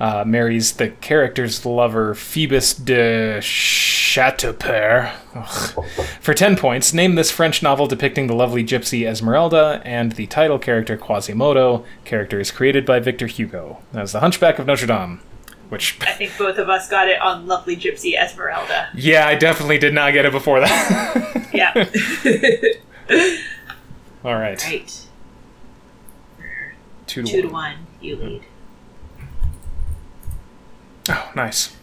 uh, 0.00 0.24
marries 0.26 0.72
the 0.72 0.88
character's 0.90 1.64
lover, 1.64 2.12
Phoebus 2.12 2.74
de 2.74 3.38
Chateaupers. 3.40 5.12
Ugh. 5.34 5.84
For 6.20 6.34
10 6.34 6.56
points, 6.56 6.92
name 6.92 7.14
this 7.14 7.30
French 7.30 7.62
novel 7.62 7.86
depicting 7.86 8.26
the 8.26 8.34
lovely 8.34 8.64
gypsy 8.64 9.06
Esmeralda 9.08 9.80
and 9.84 10.12
the 10.12 10.26
title 10.26 10.58
character 10.58 10.96
Quasimodo. 10.96 11.84
Character 12.04 12.40
is 12.40 12.50
created 12.50 12.84
by 12.84 12.98
Victor 12.98 13.28
Hugo. 13.28 13.78
That's 13.92 14.10
The 14.10 14.18
Hunchback 14.20 14.58
of 14.58 14.66
Notre 14.66 14.86
Dame. 14.88 15.20
Which, 15.72 15.96
I 16.02 16.12
think 16.12 16.36
both 16.36 16.58
of 16.58 16.68
us 16.68 16.86
got 16.86 17.08
it 17.08 17.18
on 17.22 17.46
Lovely 17.46 17.78
Gypsy 17.78 18.14
Esmeralda. 18.14 18.90
yeah, 18.94 19.26
I 19.26 19.36
definitely 19.36 19.78
did 19.78 19.94
not 19.94 20.12
get 20.12 20.26
it 20.26 20.32
before 20.32 20.60
that. 20.60 21.48
Yeah. 21.54 21.72
All 24.22 24.34
right. 24.34 24.62
right. 24.62 25.06
Two 27.06 27.22
to, 27.22 27.32
Two 27.32 27.42
to 27.42 27.48
one. 27.48 27.52
one. 27.52 27.86
You 28.02 28.16
hmm. 28.16 28.22
lead. 28.22 28.42
Oh, 31.08 31.32
nice. 31.34 31.74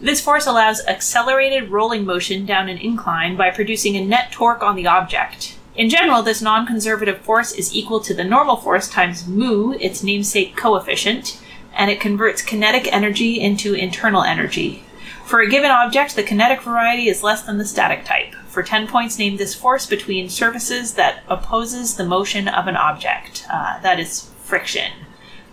This 0.00 0.20
force 0.20 0.46
allows 0.46 0.84
accelerated 0.86 1.70
rolling 1.70 2.04
motion 2.04 2.46
down 2.46 2.68
an 2.68 2.78
incline 2.78 3.36
by 3.36 3.50
producing 3.50 3.96
a 3.96 4.04
net 4.04 4.30
torque 4.30 4.62
on 4.62 4.76
the 4.76 4.86
object. 4.86 5.58
In 5.74 5.88
general, 5.90 6.22
this 6.22 6.40
non 6.40 6.66
conservative 6.66 7.20
force 7.22 7.52
is 7.52 7.74
equal 7.74 7.98
to 8.00 8.14
the 8.14 8.24
normal 8.24 8.56
force 8.56 8.88
times 8.88 9.26
mu, 9.26 9.72
its 9.72 10.04
namesake 10.04 10.56
coefficient, 10.56 11.40
and 11.76 11.90
it 11.90 12.00
converts 12.00 12.42
kinetic 12.42 12.92
energy 12.92 13.40
into 13.40 13.74
internal 13.74 14.22
energy. 14.22 14.82
For 15.24 15.40
a 15.40 15.48
given 15.48 15.70
object, 15.70 16.16
the 16.16 16.22
kinetic 16.22 16.62
variety 16.62 17.08
is 17.08 17.22
less 17.22 17.42
than 17.42 17.58
the 17.58 17.64
static 17.64 18.04
type. 18.04 18.34
For 18.46 18.62
10 18.62 18.86
points, 18.86 19.18
name 19.18 19.36
this 19.36 19.54
force 19.54 19.86
between 19.86 20.28
surfaces 20.28 20.94
that 20.94 21.24
opposes 21.28 21.96
the 21.96 22.04
motion 22.04 22.48
of 22.48 22.68
an 22.68 22.76
object. 22.76 23.44
Uh, 23.52 23.80
that 23.80 24.00
is 24.00 24.30
friction. 24.44 24.92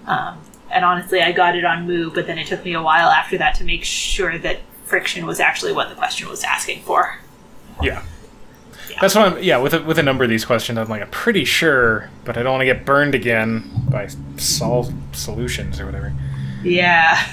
Um, 0.05 0.39
and 0.69 0.85
honestly, 0.85 1.21
I 1.21 1.31
got 1.31 1.57
it 1.57 1.65
on 1.65 1.87
mu, 1.87 2.11
but 2.11 2.27
then 2.27 2.37
it 2.37 2.47
took 2.47 2.63
me 2.63 2.73
a 2.73 2.81
while 2.81 3.09
after 3.09 3.37
that 3.39 3.55
to 3.55 3.63
make 3.63 3.83
sure 3.83 4.37
that 4.39 4.61
friction 4.85 5.25
was 5.25 5.39
actually 5.39 5.73
what 5.73 5.89
the 5.89 5.95
question 5.95 6.29
was 6.29 6.43
asking 6.43 6.81
for. 6.83 7.19
Yeah. 7.81 8.03
That's 9.01 9.15
what 9.15 9.33
I'm. 9.33 9.43
Yeah, 9.43 9.57
with 9.57 9.73
a, 9.73 9.81
with 9.81 9.97
a 9.97 10.03
number 10.03 10.23
of 10.23 10.29
these 10.29 10.45
questions, 10.45 10.77
I'm 10.77 10.87
like, 10.87 11.01
I'm 11.01 11.09
pretty 11.09 11.45
sure, 11.45 12.09
but 12.25 12.37
I 12.37 12.43
don't 12.43 12.53
want 12.53 12.61
to 12.61 12.65
get 12.65 12.85
burned 12.85 13.15
again 13.15 13.69
by 13.89 14.07
solve 14.37 14.93
solutions 15.11 15.79
or 15.79 15.85
whatever. 15.85 16.13
Yeah. 16.63 17.25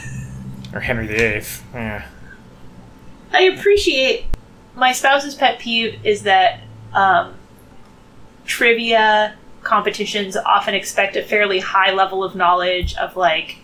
Or 0.72 0.80
Henry 0.80 1.06
VIII. 1.06 1.42
Yeah. 1.74 2.06
I 3.32 3.42
appreciate 3.42 4.26
my 4.74 4.92
spouse's 4.92 5.34
pet 5.34 5.58
peeve 5.58 6.04
is 6.04 6.24
that 6.24 6.60
um, 6.92 7.34
trivia 8.44 9.36
competitions 9.62 10.36
often 10.36 10.74
expect 10.74 11.16
a 11.16 11.22
fairly 11.22 11.60
high 11.60 11.92
level 11.92 12.24
of 12.24 12.34
knowledge 12.34 12.94
of 12.96 13.16
like 13.16 13.58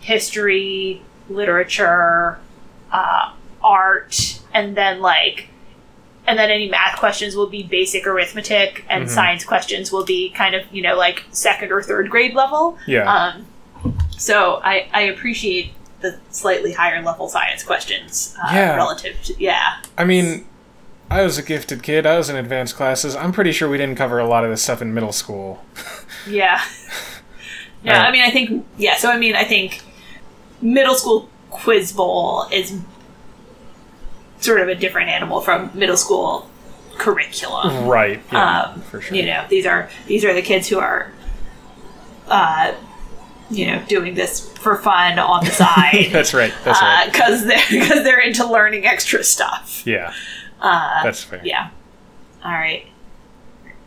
history, 0.00 1.02
literature, 1.28 2.38
uh, 2.90 3.32
art, 3.62 4.40
and 4.52 4.76
then 4.76 5.00
like 5.00 5.48
and 6.26 6.38
then 6.38 6.50
any 6.50 6.68
math 6.68 6.98
questions 6.98 7.34
will 7.34 7.48
be 7.48 7.62
basic 7.62 8.06
arithmetic 8.06 8.84
and 8.88 9.04
Mhm. 9.04 9.08
science 9.08 9.44
questions 9.44 9.90
will 9.90 10.04
be 10.04 10.30
kind 10.30 10.54
of 10.54 10.62
you 10.72 10.82
know 10.82 10.96
like 10.96 11.24
second 11.32 11.72
or 11.72 11.82
third 11.82 12.08
grade 12.10 12.34
level 12.34 12.78
Yeah. 12.86 13.12
um, 13.12 13.46
so 14.16 14.60
I, 14.62 14.88
I 14.92 15.02
appreciate 15.02 15.72
the 16.00 16.18
slightly 16.30 16.72
higher 16.72 17.02
level 17.02 17.28
science 17.28 17.62
questions 17.64 18.36
uh, 18.42 18.50
Yeah. 18.54 18.76
relative 18.76 19.16
to 19.24 19.34
yeah 19.42 19.76
I 19.98 20.04
mean, 20.04 20.46
I 21.10 21.22
was 21.22 21.36
a 21.36 21.42
gifted 21.42 21.82
kid. 21.82 22.06
I 22.06 22.16
was 22.16 22.30
in 22.30 22.36
advanced 22.36 22.74
classes. 22.74 23.14
I'm 23.14 23.32
pretty 23.32 23.52
sure 23.52 23.68
we 23.68 23.76
didn't 23.76 23.96
cover 23.96 24.18
a 24.18 24.26
lot 24.26 24.44
of 24.44 24.50
this 24.50 24.62
stuff 24.62 24.80
in 24.80 24.94
middle 24.94 25.12
school. 25.12 25.62
yeah 26.26 26.62
yeah 27.84 27.96
Alright. 27.96 28.08
I 28.08 28.12
mean 28.12 28.22
I 28.22 28.30
think 28.30 28.64
yeah 28.78 28.96
so 28.96 29.10
I 29.10 29.18
mean 29.18 29.34
I 29.34 29.44
think 29.44 29.82
middle 30.62 30.94
school 30.94 31.28
quiz 31.50 31.92
bowl 31.92 32.46
is 32.52 32.78
sort 34.42 34.60
of 34.60 34.68
a 34.68 34.74
different 34.74 35.08
animal 35.08 35.40
from 35.40 35.70
middle 35.74 35.96
school 35.96 36.48
curriculum 36.98 37.86
Right. 37.86 38.20
Yeah. 38.32 38.60
um, 38.74 38.80
for 38.82 39.00
sure. 39.00 39.16
you 39.16 39.24
know 39.26 39.46
these 39.48 39.64
are 39.66 39.88
these 40.06 40.24
are 40.24 40.34
the 40.34 40.42
kids 40.42 40.68
who 40.68 40.78
are 40.78 41.10
uh, 42.28 42.74
you 43.50 43.66
know 43.66 43.82
doing 43.88 44.14
this 44.14 44.48
for 44.58 44.76
fun 44.76 45.18
on 45.18 45.44
the 45.44 45.50
side 45.62 46.08
That's 46.12 46.34
right. 46.34 46.52
That's 46.64 46.80
right. 46.80 47.10
because 47.10 47.44
they're 47.46 47.64
because 47.70 48.04
they're 48.04 48.20
into 48.20 48.46
learning 48.46 48.86
extra 48.86 49.24
stuff. 49.24 49.82
Yeah. 49.86 50.12
Uh, 50.60 51.02
That's 51.02 51.24
fair. 51.24 51.40
yeah. 51.44 51.70
All 52.44 52.52
right. 52.52 52.86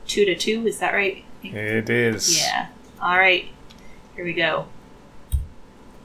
Two 0.07 0.25
to 0.25 0.35
two. 0.35 0.67
Is 0.67 0.79
that 0.79 0.93
right? 0.93 1.23
It 1.43 1.89
is. 1.89 2.37
Yeah. 2.41 2.67
All 3.01 3.17
right. 3.17 3.45
Here 4.15 4.25
we 4.25 4.33
go. 4.33 4.67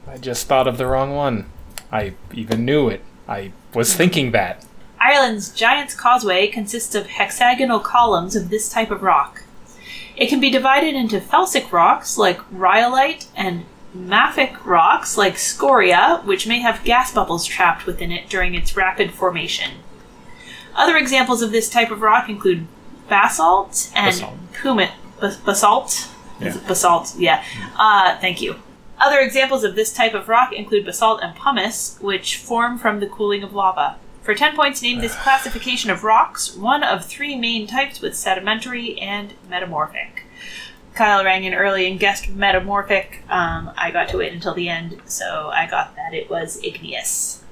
I 0.07 0.17
just 0.17 0.47
thought 0.47 0.67
of 0.67 0.77
the 0.77 0.85
wrong 0.85 1.13
one. 1.15 1.49
I 1.91 2.13
even 2.33 2.63
knew 2.65 2.87
it. 2.89 3.03
I 3.31 3.51
was 3.73 3.93
thinking 3.95 4.31
that. 4.31 4.65
Ireland's 4.99 5.51
Giant's 5.51 5.95
Causeway 5.95 6.47
consists 6.47 6.93
of 6.95 7.07
hexagonal 7.07 7.79
columns 7.79 8.35
of 8.35 8.49
this 8.49 8.69
type 8.69 8.91
of 8.91 9.01
rock. 9.01 9.43
It 10.17 10.27
can 10.27 10.39
be 10.39 10.49
divided 10.51 10.93
into 10.95 11.19
felsic 11.19 11.71
rocks 11.71 12.17
like 12.17 12.39
rhyolite 12.51 13.27
and 13.35 13.65
mafic 13.97 14.63
rocks 14.65 15.17
like 15.17 15.37
scoria, 15.37 16.21
which 16.25 16.45
may 16.45 16.59
have 16.59 16.83
gas 16.83 17.13
bubbles 17.13 17.45
trapped 17.45 17.85
within 17.85 18.11
it 18.11 18.29
during 18.29 18.53
its 18.53 18.75
rapid 18.75 19.11
formation. 19.11 19.71
Other 20.75 20.97
examples 20.97 21.41
of 21.41 21.51
this 21.51 21.69
type 21.69 21.89
of 21.91 22.01
rock 22.01 22.29
include 22.29 22.67
basalt 23.09 23.89
and 23.95 24.07
Basalt. 25.19 25.45
basalt? 25.45 25.89
Is 25.91 26.07
Yeah. 26.39 26.47
it 26.61 26.67
basalt? 26.67 27.13
Yeah. 27.17 27.43
Uh, 27.77 28.17
thank 28.19 28.41
you. 28.41 28.55
Other 29.01 29.19
examples 29.19 29.63
of 29.63 29.75
this 29.75 29.91
type 29.91 30.13
of 30.13 30.29
rock 30.29 30.53
include 30.53 30.85
basalt 30.85 31.21
and 31.23 31.35
pumice, 31.35 31.97
which 32.01 32.37
form 32.37 32.77
from 32.77 32.99
the 32.99 33.07
cooling 33.07 33.41
of 33.41 33.51
lava. 33.53 33.97
For 34.21 34.35
10 34.35 34.55
points, 34.55 34.83
name 34.83 35.01
this 35.01 35.15
classification 35.23 35.89
of 35.89 36.03
rocks, 36.03 36.55
one 36.55 36.83
of 36.83 37.03
three 37.03 37.35
main 37.35 37.65
types 37.65 37.99
with 37.99 38.15
sedimentary 38.15 38.99
and 38.99 39.33
metamorphic. 39.49 40.25
Kyle 40.93 41.23
rang 41.23 41.45
in 41.45 41.53
early 41.55 41.89
and 41.89 41.99
guessed 41.99 42.29
metamorphic. 42.29 43.23
Um, 43.27 43.71
I 43.75 43.89
got 43.89 44.09
to 44.09 44.17
wait 44.17 44.33
until 44.33 44.53
the 44.53 44.69
end, 44.69 45.01
so 45.05 45.49
I 45.51 45.65
got 45.65 45.95
that 45.95 46.13
it 46.13 46.29
was 46.29 46.61
igneous. 46.63 47.43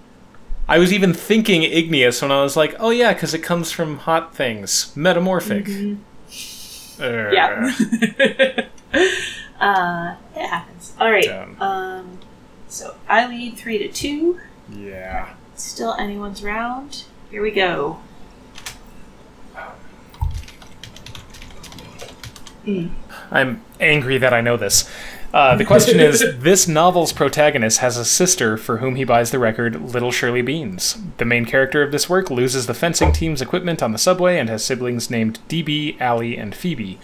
I 0.67 0.77
was 0.77 0.93
even 0.93 1.15
thinking 1.15 1.63
igneous 1.63 2.21
when 2.21 2.31
I 2.31 2.43
was 2.43 2.55
like, 2.55 2.75
oh 2.79 2.91
yeah, 2.91 3.13
because 3.13 3.33
it 3.33 3.39
comes 3.39 3.71
from 3.71 3.97
hot 3.97 4.35
things. 4.35 4.95
Metamorphic. 4.95 5.67
Uh, 6.99 7.31
Yeah. 7.31 7.71
uh, 9.59 10.15
it 10.35 10.47
happens. 10.47 10.93
All 10.99 11.11
right. 11.11 11.23
Dumb. 11.23 11.61
Um, 11.61 12.19
so 12.67 12.95
I 13.07 13.27
lead 13.27 13.57
three 13.57 13.77
to 13.79 13.87
two. 13.87 14.39
Yeah. 14.71 15.33
Still 15.55 15.93
anyone's 15.95 16.43
round. 16.43 17.03
Here 17.29 17.41
we 17.41 17.51
go. 17.51 17.99
I'm 23.31 23.63
angry 23.79 24.17
that 24.17 24.33
I 24.33 24.41
know 24.41 24.57
this. 24.57 24.89
Uh, 25.33 25.55
the 25.55 25.65
question 25.65 25.99
is 25.99 26.23
this 26.39 26.67
novel's 26.67 27.13
protagonist 27.13 27.79
has 27.79 27.97
a 27.97 28.05
sister 28.05 28.57
for 28.57 28.77
whom 28.77 28.95
he 28.95 29.03
buys 29.03 29.31
the 29.31 29.39
record 29.39 29.93
Little 29.93 30.11
Shirley 30.11 30.41
Beans. 30.41 30.97
The 31.17 31.25
main 31.25 31.45
character 31.45 31.83
of 31.83 31.91
this 31.91 32.09
work 32.09 32.31
loses 32.31 32.65
the 32.67 32.73
fencing 32.73 33.11
team's 33.11 33.41
equipment 33.41 33.83
on 33.83 33.91
the 33.91 33.97
subway 33.97 34.39
and 34.39 34.49
has 34.49 34.63
siblings 34.63 35.09
named 35.09 35.39
DB, 35.47 35.99
Allie, 35.99 36.37
and 36.37 36.55
Phoebe. 36.55 36.99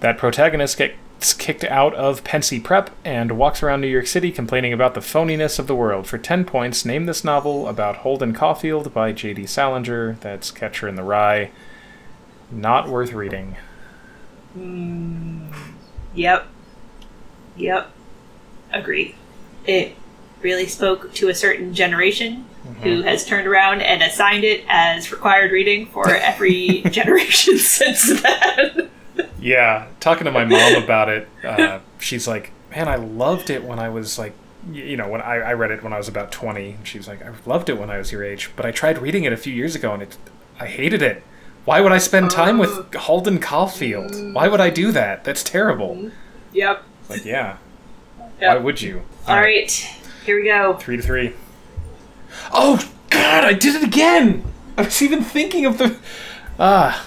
That 0.00 0.18
protagonist 0.18 0.78
get 0.78 0.94
gets 0.96 0.96
kicked 1.20 1.64
out 1.64 1.94
of 1.94 2.24
Pensy 2.24 2.62
Prep 2.62 2.90
and 3.04 3.38
walks 3.38 3.62
around 3.62 3.80
New 3.80 3.86
York 3.86 4.06
City 4.06 4.30
complaining 4.30 4.72
about 4.72 4.94
the 4.94 5.00
phoniness 5.00 5.58
of 5.58 5.66
the 5.66 5.74
world. 5.74 6.06
For 6.06 6.18
10 6.18 6.44
points, 6.44 6.84
name 6.84 7.06
this 7.06 7.24
novel 7.24 7.68
about 7.68 7.98
Holden 7.98 8.34
Caulfield 8.34 8.92
by 8.92 9.12
J.D. 9.12 9.46
Salinger. 9.46 10.18
That's 10.20 10.50
Catcher 10.50 10.88
in 10.88 10.96
the 10.96 11.02
Rye. 11.02 11.50
Not 12.50 12.88
worth 12.88 13.12
reading. 13.12 13.56
Mm, 14.56 15.52
yep. 16.14 16.46
Yep. 17.56 17.90
Agree. 18.72 19.14
It 19.66 19.94
really 20.42 20.66
spoke 20.66 21.12
to 21.14 21.28
a 21.28 21.34
certain 21.34 21.74
generation 21.74 22.44
mm-hmm. 22.64 22.82
who 22.82 23.02
has 23.02 23.24
turned 23.24 23.46
around 23.46 23.80
and 23.82 24.02
assigned 24.02 24.44
it 24.44 24.64
as 24.68 25.10
required 25.10 25.50
reading 25.50 25.86
for 25.86 26.08
every 26.08 26.82
generation 26.90 27.58
since 27.58 28.20
then. 28.22 28.90
Yeah, 29.46 29.86
talking 30.00 30.24
to 30.24 30.32
my 30.32 30.44
mom 30.44 30.74
about 30.82 31.08
it, 31.08 31.28
uh, 31.44 31.78
she's 32.00 32.26
like, 32.26 32.50
"Man, 32.74 32.88
I 32.88 32.96
loved 32.96 33.48
it 33.48 33.62
when 33.62 33.78
I 33.78 33.88
was 33.88 34.18
like, 34.18 34.32
you 34.72 34.96
know, 34.96 35.08
when 35.08 35.20
I, 35.22 35.36
I 35.36 35.52
read 35.52 35.70
it 35.70 35.84
when 35.84 35.92
I 35.92 35.98
was 35.98 36.08
about 36.08 36.32
twenty. 36.32 36.72
And 36.72 36.84
she's 36.86 37.06
like, 37.06 37.22
"I 37.24 37.30
loved 37.46 37.68
it 37.68 37.78
when 37.78 37.88
I 37.88 37.98
was 37.98 38.10
your 38.10 38.24
age, 38.24 38.50
but 38.56 38.66
I 38.66 38.72
tried 38.72 38.98
reading 38.98 39.22
it 39.22 39.32
a 39.32 39.36
few 39.36 39.52
years 39.52 39.76
ago 39.76 39.92
and 39.94 40.02
it, 40.02 40.16
I 40.58 40.66
hated 40.66 41.00
it. 41.00 41.22
Why 41.64 41.80
would 41.80 41.92
I 41.92 41.98
spend 41.98 42.30
time 42.32 42.58
with 42.58 42.92
Holden 42.94 43.38
Caulfield? 43.38 44.34
Why 44.34 44.48
would 44.48 44.60
I 44.60 44.70
do 44.70 44.90
that? 44.92 45.22
That's 45.22 45.44
terrible." 45.44 46.10
Yep. 46.52 46.82
Like, 47.08 47.24
yeah, 47.24 47.58
Yep. 48.40 48.56
why 48.56 48.56
would 48.56 48.82
you? 48.82 49.02
All 49.28 49.36
right. 49.36 49.70
Here 50.24 50.40
we 50.40 50.46
go. 50.48 50.74
three 50.74 50.96
to 50.96 51.02
three. 51.04 51.34
Oh 52.52 52.82
God, 53.10 53.44
I 53.44 53.52
did 53.52 53.76
it 53.76 53.84
again. 53.84 54.44
I 54.76 54.82
was 54.82 55.00
even 55.02 55.22
thinking 55.22 55.66
of 55.66 55.78
the. 55.78 55.96
Ah, 56.58 57.06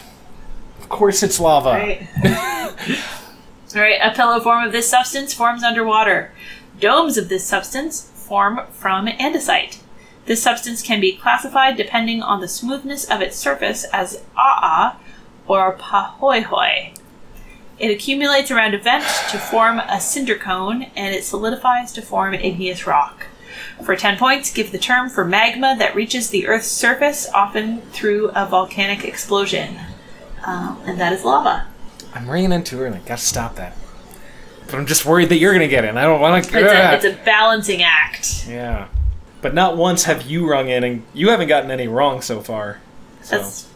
of 0.90 0.98
course 0.98 1.22
it's 1.22 1.40
lava. 1.40 1.70
Right. 1.70 2.08
All 3.76 3.82
right. 3.82 4.00
A 4.02 4.12
pillow 4.16 4.40
form 4.40 4.64
of 4.64 4.72
this 4.72 4.90
substance 4.90 5.36
forms 5.36 5.62
underwater. 5.62 6.32
Domes 6.80 7.16
of 7.16 7.30
this 7.30 7.46
substance 7.46 8.10
form 8.16 8.62
from 8.72 9.06
andesite. 9.06 9.78
This 10.26 10.42
substance 10.42 10.82
can 10.82 11.00
be 11.00 11.16
classified 11.16 11.78
depending 11.78 12.24
on 12.24 12.42
the 12.42 12.48
smoothness 12.48 13.06
of 13.06 13.22
its 13.22 13.38
surface 13.38 13.84
as 13.86 14.24
aa 14.36 14.98
or 15.48 15.74
pahoehoe. 15.74 16.94
It 17.78 17.92
accumulates 17.92 18.50
around 18.50 18.74
a 18.74 18.80
vent 18.80 19.06
to 19.30 19.38
form 19.38 19.80
a 19.80 20.02
cinder 20.02 20.36
cone, 20.36 20.88
and 20.96 21.16
it 21.16 21.24
solidifies 21.24 21.92
to 21.94 22.02
form 22.02 22.34
igneous 22.34 22.88
rock. 22.88 23.28
For 23.86 23.96
10 23.96 24.18
points, 24.18 24.52
give 24.52 24.72
the 24.72 24.78
term 24.80 25.10
for 25.10 25.24
magma 25.24 25.76
that 25.78 25.96
reaches 25.96 26.30
the 26.30 26.48
Earth's 26.48 26.68
surface, 26.68 27.30
often 27.34 27.82
through 27.92 28.32
a 28.36 28.46
volcanic 28.46 29.06
explosion. 29.06 29.80
Um, 30.46 30.82
and 30.86 31.00
that 31.00 31.14
is 31.14 31.24
lava. 31.24 31.68
I'm 32.14 32.30
ringing 32.30 32.52
in 32.52 32.64
too 32.64 32.80
early. 32.80 33.00
Gotta 33.06 33.22
stop 33.22 33.56
that. 33.56 33.76
But 34.66 34.76
I'm 34.76 34.86
just 34.86 35.06
worried 35.06 35.30
that 35.30 35.38
you're 35.38 35.54
gonna 35.54 35.68
get 35.68 35.86
in. 35.86 35.98
I 35.98 36.04
don't 36.04 36.22
want 36.22 36.44
to. 36.46 36.60
It's 36.60 36.72
a, 36.72 36.96
it's 37.10 37.20
a 37.22 37.24
balancing 37.26 37.84
act. 37.84 38.48
yeah. 38.48 38.88
But 39.42 39.54
not 39.54 39.78
once 39.78 40.04
have 40.04 40.24
you 40.24 40.50
rung 40.50 40.70
in, 40.70 40.84
and 40.84 41.04
you 41.14 41.30
haven't 41.30 41.48
gotten 41.48 41.72
any 41.72 41.88
wrong 41.88 42.22
so 42.22 42.42
far. 42.42 42.82
So 43.22 43.38
That's 43.38 43.70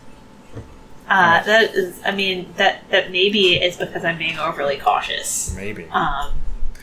uh, 1.07 1.43
that 1.43 1.73
is. 1.73 2.01
I 2.05 2.11
mean, 2.11 2.53
that 2.57 2.89
that 2.89 3.11
maybe 3.11 3.55
is 3.55 3.77
because 3.77 4.03
I'm 4.03 4.17
being 4.17 4.37
overly 4.37 4.77
cautious. 4.77 5.55
maybe. 5.55 5.85
Um, 5.91 6.33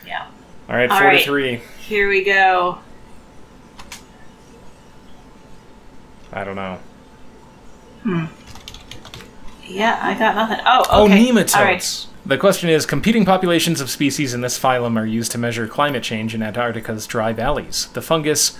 yeah. 0.07 0.27
All 0.69 0.77
right, 0.77 0.91
all 0.91 0.99
four 0.99 1.09
right. 1.09 1.19
to 1.19 1.25
three. 1.25 1.63
Here 1.81 2.09
we 2.09 2.25
go. 2.25 2.79
I 6.33 6.45
don't 6.45 6.57
know. 6.57 6.79
Yeah, 9.71 9.99
I 10.03 10.19
got 10.19 10.35
nothing. 10.35 10.59
Oh, 10.67 10.85
Oh, 10.91 11.09
nematodes. 11.09 11.57
All 11.57 11.65
right. 11.65 12.07
The 12.27 12.37
question 12.37 12.69
is 12.69 12.85
competing 12.85 13.25
populations 13.25 13.81
of 13.81 13.89
species 13.89 14.35
in 14.35 14.43
this 14.43 14.59
phylum 14.59 14.99
are 14.99 15.07
used 15.07 15.33
to 15.33 15.39
measure 15.39 15.67
climate 15.67 16.03
change 16.03 16.35
in 16.35 16.43
Antarctica's 16.43 17.07
dry 17.07 17.33
valleys. 17.33 17.87
The 17.95 18.03
fungus 18.03 18.59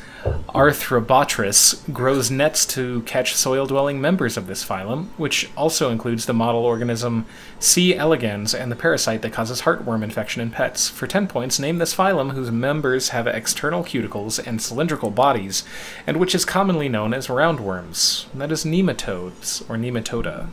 Arthrobotrys 0.49 1.93
grows 1.93 2.31
nets 2.31 2.65
to 2.67 3.03
catch 3.03 3.35
soil 3.35 3.67
dwelling 3.67 4.01
members 4.01 4.39
of 4.39 4.47
this 4.47 4.65
phylum, 4.65 5.09
which 5.19 5.51
also 5.59 5.91
includes 5.91 6.25
the 6.25 6.33
model 6.33 6.65
organism 6.65 7.27
C. 7.59 7.95
elegans 7.95 8.55
and 8.55 8.73
the 8.73 8.77
parasite 8.77 9.21
that 9.23 9.33
causes 9.33 9.63
heartworm 9.63 10.03
infection 10.03 10.41
in 10.41 10.51
pets. 10.51 10.89
For 10.89 11.07
10 11.07 11.29
points, 11.29 11.59
name 11.59 11.79
this 11.79 11.95
phylum 11.95 12.33
whose 12.33 12.51
members 12.51 13.11
have 13.11 13.27
external 13.27 13.85
cuticles 13.85 14.45
and 14.45 14.61
cylindrical 14.63 15.11
bodies, 15.11 15.65
and 16.07 16.17
which 16.17 16.35
is 16.35 16.47
commonly 16.47 16.89
known 16.89 17.13
as 17.13 17.27
roundworms. 17.29 18.25
That 18.33 18.51
is 18.51 18.65
nematodes, 18.65 19.63
or 19.69 19.77
nematoda. 19.77 20.49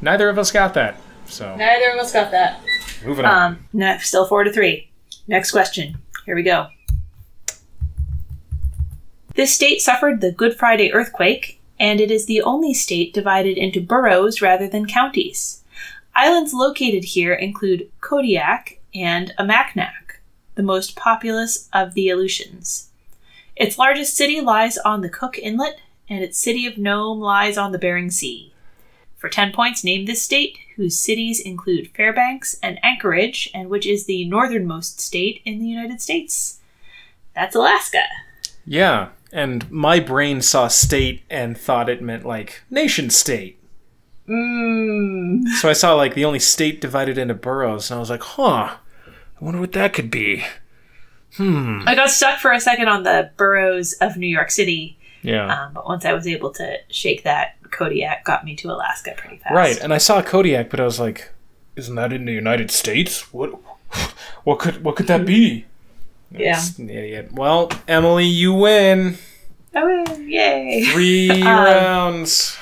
Neither 0.00 0.28
of 0.28 0.38
us 0.38 0.50
got 0.50 0.74
that. 0.74 0.96
So, 1.26 1.54
Neither 1.56 1.90
of 1.92 1.98
us 1.98 2.12
got 2.12 2.30
that. 2.30 2.60
moving 3.04 3.24
on. 3.24 3.52
Um, 3.52 3.68
no, 3.72 3.98
still 3.98 4.26
four 4.26 4.44
to 4.44 4.52
three. 4.52 4.90
Next 5.26 5.50
question. 5.50 5.98
Here 6.26 6.34
we 6.34 6.42
go. 6.42 6.68
This 9.34 9.54
state 9.54 9.80
suffered 9.80 10.20
the 10.20 10.32
Good 10.32 10.56
Friday 10.56 10.92
earthquake, 10.92 11.60
and 11.78 12.00
it 12.00 12.10
is 12.10 12.26
the 12.26 12.42
only 12.42 12.74
state 12.74 13.14
divided 13.14 13.56
into 13.56 13.80
boroughs 13.80 14.42
rather 14.42 14.66
than 14.68 14.86
counties. 14.86 15.62
Islands 16.16 16.52
located 16.52 17.04
here 17.04 17.34
include 17.34 17.88
Kodiak 18.00 18.80
and 18.94 19.32
Amaknak, 19.38 20.18
the 20.56 20.62
most 20.62 20.96
populous 20.96 21.68
of 21.72 21.94
the 21.94 22.08
Aleutians. 22.08 22.88
Its 23.54 23.78
largest 23.78 24.16
city 24.16 24.40
lies 24.40 24.76
on 24.78 25.02
the 25.02 25.08
Cook 25.08 25.38
Inlet, 25.38 25.78
and 26.08 26.24
its 26.24 26.38
city 26.38 26.66
of 26.66 26.78
Nome 26.78 27.20
lies 27.20 27.56
on 27.56 27.70
the 27.70 27.78
Bering 27.78 28.10
Sea. 28.10 28.52
For 29.18 29.28
10 29.28 29.52
points, 29.52 29.82
name 29.82 30.06
this 30.06 30.22
state, 30.22 30.58
whose 30.76 30.98
cities 30.98 31.40
include 31.40 31.90
Fairbanks 31.94 32.56
and 32.62 32.78
Anchorage, 32.84 33.50
and 33.52 33.68
which 33.68 33.84
is 33.84 34.06
the 34.06 34.24
northernmost 34.26 35.00
state 35.00 35.42
in 35.44 35.58
the 35.58 35.66
United 35.66 36.00
States. 36.00 36.60
That's 37.34 37.56
Alaska. 37.56 38.04
Yeah, 38.64 39.08
and 39.32 39.68
my 39.70 39.98
brain 39.98 40.40
saw 40.40 40.68
state 40.68 41.22
and 41.28 41.58
thought 41.58 41.88
it 41.88 42.00
meant 42.00 42.24
like 42.24 42.62
nation 42.70 43.10
state. 43.10 43.58
Mmm. 44.28 45.46
So 45.60 45.68
I 45.68 45.72
saw 45.72 45.94
like 45.94 46.14
the 46.14 46.24
only 46.24 46.38
state 46.38 46.80
divided 46.80 47.18
into 47.18 47.34
boroughs, 47.34 47.90
and 47.90 47.96
I 47.96 48.00
was 48.00 48.10
like, 48.10 48.22
huh, 48.22 48.76
I 49.06 49.44
wonder 49.44 49.60
what 49.60 49.72
that 49.72 49.94
could 49.94 50.10
be. 50.10 50.44
Hmm. 51.36 51.82
I 51.86 51.94
got 51.94 52.10
stuck 52.10 52.38
for 52.38 52.52
a 52.52 52.60
second 52.60 52.88
on 52.88 53.02
the 53.02 53.30
boroughs 53.36 53.94
of 53.94 54.16
New 54.16 54.26
York 54.26 54.50
City, 54.50 54.97
Yeah. 55.22 55.64
um, 55.66 55.72
but 55.74 55.86
once 55.86 56.04
I 56.04 56.12
was 56.12 56.26
able 56.26 56.50
to 56.52 56.76
shake 56.90 57.24
that, 57.24 57.56
Kodiak 57.70 58.24
got 58.24 58.44
me 58.44 58.54
to 58.56 58.68
Alaska 58.70 59.14
pretty 59.16 59.36
fast. 59.38 59.54
Right, 59.54 59.78
and 59.80 59.92
I 59.92 59.98
saw 59.98 60.22
Kodiak, 60.22 60.70
but 60.70 60.80
I 60.80 60.84
was 60.84 60.98
like, 61.00 61.30
isn't 61.76 61.94
that 61.96 62.12
in 62.12 62.24
the 62.24 62.32
United 62.32 62.70
States? 62.70 63.32
What 63.32 63.50
what 64.44 64.58
could 64.58 64.84
what 64.84 64.96
could 64.96 65.06
that 65.08 65.24
be? 65.26 65.64
Yeah. 66.30 66.60
Idiot. 66.78 67.32
Well, 67.32 67.70
Emily, 67.88 68.26
you 68.26 68.52
win. 68.52 69.16
I 69.74 69.82
win! 69.82 70.28
yay. 70.28 70.84
Three 70.92 71.30
Um, 71.40 71.46
rounds. 71.46 72.58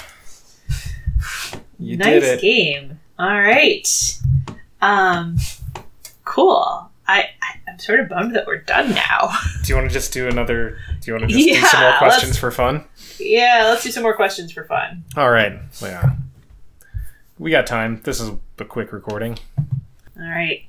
You 1.78 1.96
nice 1.96 2.06
did 2.06 2.22
it. 2.22 2.40
game. 2.40 3.00
All 3.18 3.26
right. 3.40 3.86
Um, 4.80 5.36
cool. 6.24 6.90
I, 7.08 7.30
I 7.42 7.58
I'm 7.68 7.78
sort 7.80 8.00
of 8.00 8.08
bummed 8.08 8.34
that 8.36 8.46
we're 8.46 8.58
done 8.62 8.90
now. 8.90 9.30
Do 9.64 9.68
you 9.68 9.74
want 9.76 9.88
to 9.88 9.92
just 9.92 10.12
do 10.12 10.28
another? 10.28 10.78
Do 11.06 11.12
you 11.12 11.18
want 11.18 11.30
to 11.30 11.36
just 11.36 11.48
do 11.48 11.66
some 11.68 11.80
more 11.82 11.98
questions 11.98 12.36
for 12.36 12.50
fun? 12.50 12.84
yeah, 13.20 13.66
let's 13.66 13.84
do 13.84 13.92
some 13.92 14.02
more 14.02 14.16
questions 14.16 14.50
for 14.50 14.64
fun. 14.64 15.04
All 15.16 15.30
right. 15.30 15.56
Yeah. 15.80 16.16
We 17.38 17.52
got 17.52 17.64
time. 17.64 18.00
This 18.02 18.20
is 18.20 18.32
a 18.58 18.64
quick 18.64 18.92
recording. 18.92 19.38
All 19.56 20.28
right. 20.28 20.64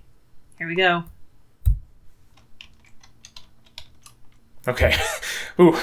Here 0.60 0.68
we 0.68 0.76
go. 0.76 1.06
Okay. 4.68 4.96
Ooh, 5.60 5.76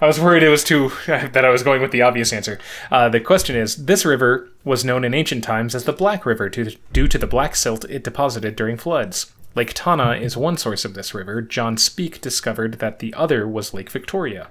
I 0.00 0.08
was 0.08 0.18
worried 0.18 0.42
it 0.42 0.48
was 0.48 0.64
too 0.64 0.90
that 1.06 1.44
I 1.44 1.50
was 1.50 1.62
going 1.62 1.80
with 1.80 1.92
the 1.92 2.02
obvious 2.02 2.32
answer. 2.32 2.58
Uh, 2.90 3.08
the 3.08 3.20
question 3.20 3.54
is: 3.54 3.84
This 3.86 4.04
river 4.04 4.50
was 4.64 4.84
known 4.84 5.04
in 5.04 5.14
ancient 5.14 5.44
times 5.44 5.72
as 5.72 5.84
the 5.84 5.92
Black 5.92 6.26
River 6.26 6.50
to, 6.50 6.76
due 6.92 7.06
to 7.06 7.16
the 7.16 7.28
black 7.28 7.54
silt 7.54 7.84
it 7.84 8.02
deposited 8.02 8.56
during 8.56 8.76
floods. 8.76 9.32
Lake 9.54 9.72
Tana 9.74 10.12
is 10.12 10.36
one 10.36 10.56
source 10.56 10.84
of 10.84 10.94
this 10.94 11.12
river. 11.12 11.42
John 11.42 11.76
Speke 11.76 12.20
discovered 12.20 12.74
that 12.74 13.00
the 13.00 13.12
other 13.14 13.48
was 13.48 13.74
Lake 13.74 13.90
Victoria. 13.90 14.48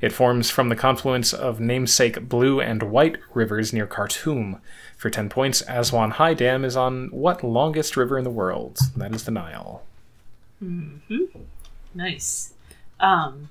It 0.00 0.12
forms 0.12 0.50
from 0.50 0.68
the 0.68 0.74
confluence 0.74 1.32
of 1.32 1.60
namesake 1.60 2.28
Blue 2.28 2.60
and 2.60 2.82
White 2.82 3.18
rivers 3.34 3.72
near 3.72 3.86
Khartoum. 3.86 4.60
For 4.96 5.10
10 5.10 5.28
points, 5.28 5.62
Aswan 5.68 6.12
High 6.12 6.34
Dam 6.34 6.64
is 6.64 6.76
on 6.76 7.06
what 7.12 7.44
longest 7.44 7.96
river 7.96 8.18
in 8.18 8.24
the 8.24 8.30
world? 8.30 8.78
That 8.96 9.14
is 9.14 9.24
the 9.24 9.30
Nile. 9.30 9.82
hmm 10.58 10.96
Nice. 11.94 12.54
Um, 12.98 13.50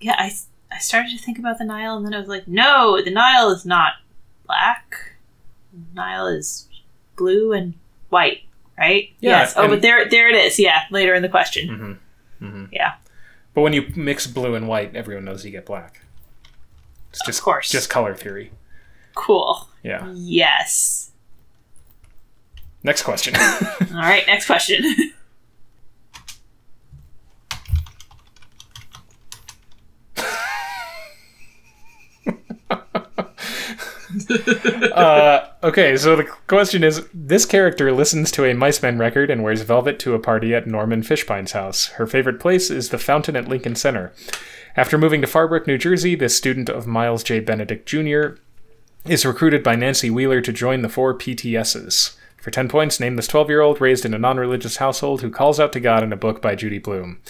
yeah, 0.00 0.16
I, 0.18 0.32
I 0.72 0.78
started 0.78 1.16
to 1.16 1.22
think 1.22 1.38
about 1.38 1.58
the 1.58 1.64
Nile, 1.64 1.96
and 1.96 2.04
then 2.04 2.14
I 2.14 2.18
was 2.18 2.28
like, 2.28 2.48
no, 2.48 3.00
the 3.02 3.10
Nile 3.10 3.50
is 3.50 3.64
not 3.64 3.94
black. 4.46 5.14
Nile 5.94 6.26
is 6.26 6.66
blue 7.16 7.52
and 7.52 7.74
white, 8.08 8.42
right? 8.78 9.10
Yeah, 9.20 9.40
yes. 9.40 9.54
Oh, 9.56 9.62
and- 9.62 9.70
but 9.70 9.82
there, 9.82 10.08
there 10.08 10.28
it 10.28 10.36
is. 10.36 10.58
Yeah, 10.58 10.82
later 10.90 11.14
in 11.14 11.22
the 11.22 11.28
question. 11.28 11.68
Mm-hmm. 11.68 12.46
Mm-hmm. 12.46 12.64
Yeah. 12.72 12.94
But 13.54 13.62
when 13.62 13.72
you 13.72 13.92
mix 13.96 14.26
blue 14.26 14.54
and 14.54 14.68
white, 14.68 14.94
everyone 14.94 15.24
knows 15.24 15.44
you 15.44 15.50
get 15.50 15.66
black. 15.66 16.02
It's 17.10 17.24
just 17.26 17.42
course. 17.42 17.70
just 17.70 17.90
color 17.90 18.14
theory. 18.14 18.52
Cool. 19.14 19.68
Yeah. 19.82 20.12
Yes. 20.14 21.10
Next 22.84 23.02
question. 23.02 23.34
All 23.36 23.96
right, 23.96 24.24
next 24.26 24.46
question. 24.46 24.84
uh, 34.94 35.48
okay, 35.62 35.96
so 35.96 36.16
the 36.16 36.24
question 36.46 36.84
is 36.84 37.06
this 37.14 37.44
character 37.44 37.92
listens 37.92 38.30
to 38.32 38.44
a 38.44 38.54
Micemen 38.54 38.98
record 38.98 39.30
and 39.30 39.42
wears 39.42 39.62
velvet 39.62 39.98
to 40.00 40.14
a 40.14 40.18
party 40.18 40.54
at 40.54 40.66
Norman 40.66 41.02
Fishbein's 41.02 41.52
house. 41.52 41.86
Her 41.86 42.06
favorite 42.06 42.40
place 42.40 42.70
is 42.70 42.90
the 42.90 42.98
fountain 42.98 43.36
at 43.36 43.48
Lincoln 43.48 43.74
Center. 43.74 44.12
After 44.76 44.98
moving 44.98 45.20
to 45.22 45.26
Farbrook, 45.26 45.66
New 45.66 45.78
Jersey, 45.78 46.14
this 46.14 46.36
student 46.36 46.68
of 46.68 46.86
Miles 46.86 47.24
J. 47.24 47.40
Benedict 47.40 47.86
Jr. 47.86 48.40
is 49.06 49.26
recruited 49.26 49.62
by 49.62 49.76
Nancy 49.76 50.10
Wheeler 50.10 50.40
to 50.40 50.52
join 50.52 50.82
the 50.82 50.88
four 50.88 51.16
PTSs. 51.16 52.16
For 52.36 52.50
10 52.50 52.68
points, 52.68 53.00
name 53.00 53.16
this 53.16 53.26
12 53.26 53.48
year 53.48 53.60
old 53.60 53.80
raised 53.80 54.04
in 54.04 54.14
a 54.14 54.18
non 54.18 54.36
religious 54.36 54.76
household 54.76 55.22
who 55.22 55.30
calls 55.30 55.58
out 55.58 55.72
to 55.72 55.80
God 55.80 56.02
in 56.02 56.12
a 56.12 56.16
book 56.16 56.40
by 56.40 56.54
Judy 56.54 56.78
Blume. 56.78 57.20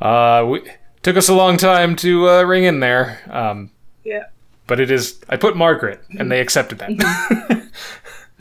Uh, 0.00 0.44
we, 0.46 0.62
took 1.06 1.16
us 1.16 1.28
a 1.28 1.34
long 1.34 1.56
time 1.56 1.94
to 1.94 2.28
uh, 2.28 2.42
ring 2.42 2.64
in 2.64 2.80
there. 2.80 3.20
Um, 3.30 3.70
yeah. 4.04 4.24
But 4.66 4.80
it 4.80 4.90
is. 4.90 5.20
I 5.28 5.36
put 5.36 5.56
Margaret, 5.56 6.02
and 6.18 6.30
they 6.30 6.40
accepted 6.40 6.78
that. 6.78 7.62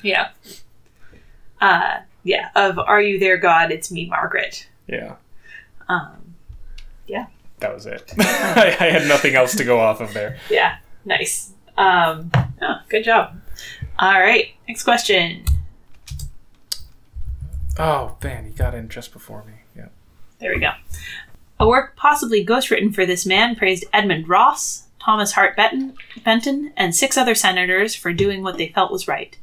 Yeah. 0.02 0.30
Uh, 1.60 2.02
yeah. 2.24 2.50
Of 2.56 2.78
Are 2.78 3.02
You 3.02 3.18
There, 3.18 3.38
God? 3.38 3.72
It's 3.72 3.92
me, 3.92 4.06
Margaret. 4.08 4.68
yeah, 4.88 5.16
Um, 5.90 6.36
yeah. 7.08 7.26
that 7.60 7.74
was 7.74 7.88
it. 7.88 8.14
I, 8.20 8.78
I 8.80 8.86
had 8.92 9.08
nothing 9.08 9.34
else 9.34 9.56
to 9.56 9.64
go 9.64 9.80
off 9.80 10.02
of 10.02 10.14
there. 10.14 10.38
Yeah. 10.52 10.78
Nice. 11.06 11.54
Um, 11.76 12.30
oh, 12.62 12.76
good 12.88 13.04
job. 13.04 13.42
All 13.98 14.20
right. 14.20 14.50
Next 14.68 14.84
question. 14.84 15.44
Oh 17.78 18.16
man, 18.24 18.46
he 18.46 18.52
got 18.52 18.74
in 18.76 18.88
just 18.90 19.12
before 19.12 19.44
me. 19.44 19.54
Yeah. 19.76 19.88
There 20.40 20.54
we 20.54 20.60
go. 20.60 20.72
A 21.60 21.68
work 21.68 21.96
possibly 21.96 22.46
ghostwritten 22.46 22.94
for 22.94 23.06
this 23.06 23.26
man 23.26 23.56
praised 23.56 23.86
Edmund 23.92 24.28
Ross, 24.30 24.85
Thomas 25.06 25.34
Hart 25.34 25.56
Benton, 25.56 26.74
and 26.76 26.96
six 26.96 27.16
other 27.16 27.36
senators 27.36 27.94
for 27.94 28.12
doing 28.12 28.42
what 28.42 28.58
they 28.58 28.70
felt 28.70 28.92
was 28.92 29.08
right. 29.08 29.38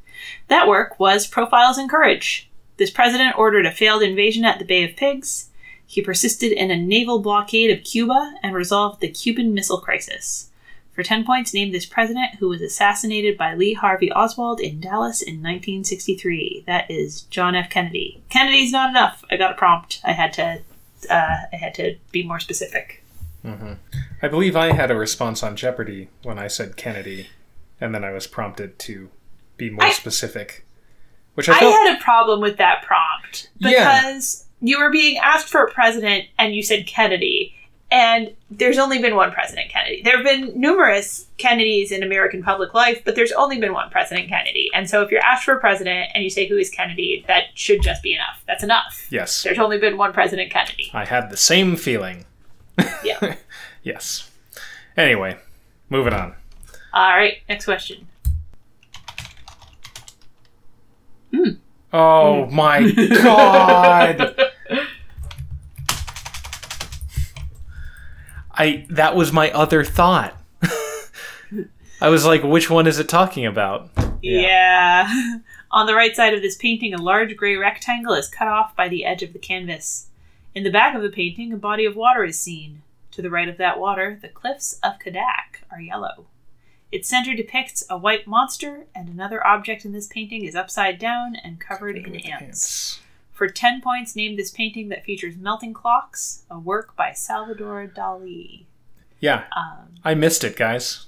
That 0.48 0.66
work 0.66 0.98
was 0.98 1.28
Profiles 1.28 1.78
in 1.78 1.88
Courage. 1.88 2.50
This 2.78 2.90
president 2.90 3.38
ordered 3.38 3.64
a 3.64 3.70
failed 3.70 4.02
invasion 4.02 4.44
at 4.44 4.58
the 4.58 4.64
Bay 4.64 4.82
of 4.82 4.96
Pigs. 4.96 5.50
He 5.86 6.02
persisted 6.02 6.50
in 6.50 6.72
a 6.72 6.76
naval 6.76 7.20
blockade 7.20 7.70
of 7.70 7.84
Cuba 7.84 8.34
and 8.42 8.56
resolved 8.56 9.00
the 9.00 9.08
Cuban 9.08 9.54
Missile 9.54 9.80
Crisis. 9.80 10.50
For 10.92 11.04
10 11.04 11.24
points, 11.24 11.54
name 11.54 11.70
this 11.70 11.86
president 11.86 12.34
who 12.40 12.48
was 12.48 12.60
assassinated 12.60 13.38
by 13.38 13.54
Lee 13.54 13.74
Harvey 13.74 14.10
Oswald 14.12 14.60
in 14.60 14.80
Dallas 14.80 15.22
in 15.22 15.36
1963. 15.36 16.64
That 16.66 16.90
is 16.90 17.22
John 17.22 17.54
F. 17.54 17.70
Kennedy. 17.70 18.20
Kennedy's 18.28 18.72
not 18.72 18.90
enough. 18.90 19.24
I 19.30 19.36
got 19.36 19.52
a 19.52 19.56
prompt. 19.56 20.00
I 20.02 20.12
had 20.12 20.32
to 20.34 20.60
uh, 21.08 21.36
I 21.52 21.56
had 21.56 21.74
to 21.74 21.96
be 22.10 22.22
more 22.22 22.40
specific. 22.40 23.01
Mm-hmm. 23.44 23.72
I 24.22 24.28
believe 24.28 24.54
I 24.56 24.72
had 24.72 24.90
a 24.90 24.96
response 24.96 25.42
on 25.42 25.56
Jeopardy 25.56 26.08
when 26.22 26.38
I 26.38 26.46
said 26.48 26.76
Kennedy, 26.76 27.28
and 27.80 27.94
then 27.94 28.04
I 28.04 28.12
was 28.12 28.26
prompted 28.26 28.78
to 28.80 29.10
be 29.56 29.70
more 29.70 29.84
I- 29.86 29.90
specific. 29.92 30.64
Which 31.34 31.48
I 31.48 31.54
I 31.54 31.64
had 31.64 31.96
a 31.96 32.00
problem 32.02 32.40
with 32.42 32.58
that 32.58 32.82
prompt 32.82 33.48
Yeah. 33.56 34.02
because 34.02 34.44
you 34.60 34.78
were 34.78 34.90
being 34.90 35.16
asked 35.16 35.48
for 35.48 35.64
a 35.64 35.70
president 35.72 36.26
and 36.38 36.54
you 36.54 36.62
said 36.62 36.86
Kennedy, 36.86 37.54
and 37.90 38.34
there's 38.50 38.76
only 38.76 39.00
been 39.00 39.16
one 39.16 39.32
President 39.32 39.70
Kennedy. 39.70 40.02
There 40.02 40.14
have 40.16 40.24
been 40.26 40.52
numerous 40.60 41.26
Kennedys 41.38 41.90
in 41.90 42.02
American 42.02 42.42
public 42.42 42.74
life, 42.74 43.02
but 43.04 43.14
there's 43.14 43.32
only 43.32 43.58
been 43.58 43.72
one 43.72 43.88
President 43.90 44.28
Kennedy. 44.28 44.68
And 44.74 44.88
so 44.90 45.00
if 45.02 45.10
you're 45.10 45.24
asked 45.24 45.44
for 45.44 45.54
a 45.54 45.60
president 45.60 46.10
and 46.14 46.22
you 46.22 46.28
say 46.30 46.46
who 46.46 46.58
is 46.58 46.68
Kennedy, 46.68 47.24
that 47.28 47.44
should 47.54 47.80
just 47.82 48.02
be 48.02 48.12
enough. 48.14 48.42
That's 48.46 48.62
enough. 48.62 49.06
yes, 49.10 49.42
There's 49.42 49.58
only 49.58 49.78
been 49.78 49.96
one 49.96 50.12
President 50.12 50.50
Kennedy. 50.52 50.90
I 50.94 51.06
had 51.06 51.30
the 51.30 51.36
same 51.38 51.76
feeling. 51.76 52.26
Yeah. 53.04 53.36
Yes. 53.84 54.30
Anyway, 54.96 55.36
moving 55.90 56.12
on. 56.12 56.36
All 56.94 57.08
right, 57.10 57.38
next 57.48 57.64
question. 57.64 58.06
Oh 61.92 62.44
hmm. 62.44 62.54
my 62.54 62.90
god! 63.22 64.36
I 68.52 68.86
that 68.90 69.16
was 69.16 69.32
my 69.32 69.50
other 69.50 69.82
thought. 69.82 70.36
I 72.00 72.08
was 72.08 72.26
like, 72.26 72.42
which 72.42 72.68
one 72.68 72.88
is 72.88 72.98
it 72.98 73.08
talking 73.08 73.46
about? 73.46 73.90
Yeah. 74.22 75.38
On 75.70 75.86
the 75.86 75.94
right 75.94 76.14
side 76.16 76.34
of 76.34 76.42
this 76.42 76.56
painting, 76.56 76.94
a 76.94 77.00
large 77.00 77.36
gray 77.36 77.54
rectangle 77.54 78.14
is 78.14 78.28
cut 78.28 78.48
off 78.48 78.74
by 78.74 78.88
the 78.88 79.04
edge 79.04 79.22
of 79.22 79.32
the 79.32 79.38
canvas. 79.38 80.08
In 80.54 80.64
the 80.64 80.70
back 80.70 80.94
of 80.94 81.02
the 81.02 81.08
painting, 81.10 81.52
a 81.52 81.56
body 81.56 81.84
of 81.84 81.96
water 81.96 82.24
is 82.24 82.38
seen. 82.38 82.82
To 83.12 83.22
the 83.22 83.30
right 83.30 83.48
of 83.48 83.58
that 83.58 83.78
water, 83.78 84.18
the 84.20 84.28
cliffs 84.28 84.78
of 84.82 84.98
Kadak 84.98 85.62
are 85.70 85.80
yellow. 85.80 86.26
Its 86.90 87.08
center 87.08 87.34
depicts 87.34 87.82
a 87.88 87.96
white 87.96 88.26
monster, 88.26 88.86
and 88.94 89.08
another 89.08 89.46
object 89.46 89.84
in 89.84 89.92
this 89.92 90.06
painting 90.06 90.44
is 90.44 90.54
upside 90.54 90.98
down 90.98 91.36
and 91.36 91.58
covered 91.60 91.96
in 91.96 92.16
ants. 92.16 93.00
For 93.32 93.48
10 93.48 93.80
points, 93.80 94.14
name 94.14 94.36
this 94.36 94.50
painting 94.50 94.88
that 94.90 95.04
features 95.04 95.36
melting 95.36 95.72
clocks, 95.72 96.42
a 96.50 96.58
work 96.58 96.94
by 96.96 97.12
Salvador 97.12 97.90
Dali. 97.94 98.64
Yeah, 99.20 99.44
Um, 99.56 99.94
I 100.04 100.14
missed 100.14 100.44
it, 100.44 100.56
guys. 100.56 101.06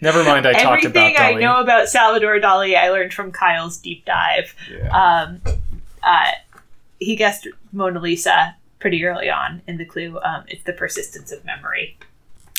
Never 0.00 0.22
mind. 0.24 0.46
I 0.46 0.52
talked 0.52 0.84
about 0.84 1.00
everything 1.00 1.16
I 1.18 1.34
know 1.34 1.60
about 1.60 1.88
Salvador 1.88 2.38
Dali, 2.40 2.76
I 2.76 2.90
learned 2.90 3.14
from 3.14 3.30
Kyle's 3.32 3.78
deep 3.78 4.04
dive. 4.04 4.54
Yeah. 4.70 4.88
um, 4.90 5.40
uh, 6.02 6.32
he 7.04 7.16
guessed 7.16 7.46
Mona 7.72 8.00
Lisa 8.00 8.56
pretty 8.80 9.04
early 9.04 9.30
on 9.30 9.62
in 9.66 9.76
the 9.78 9.84
clue. 9.84 10.18
Um, 10.22 10.44
it's 10.48 10.62
the 10.64 10.72
persistence 10.72 11.32
of 11.32 11.44
memory. 11.44 11.96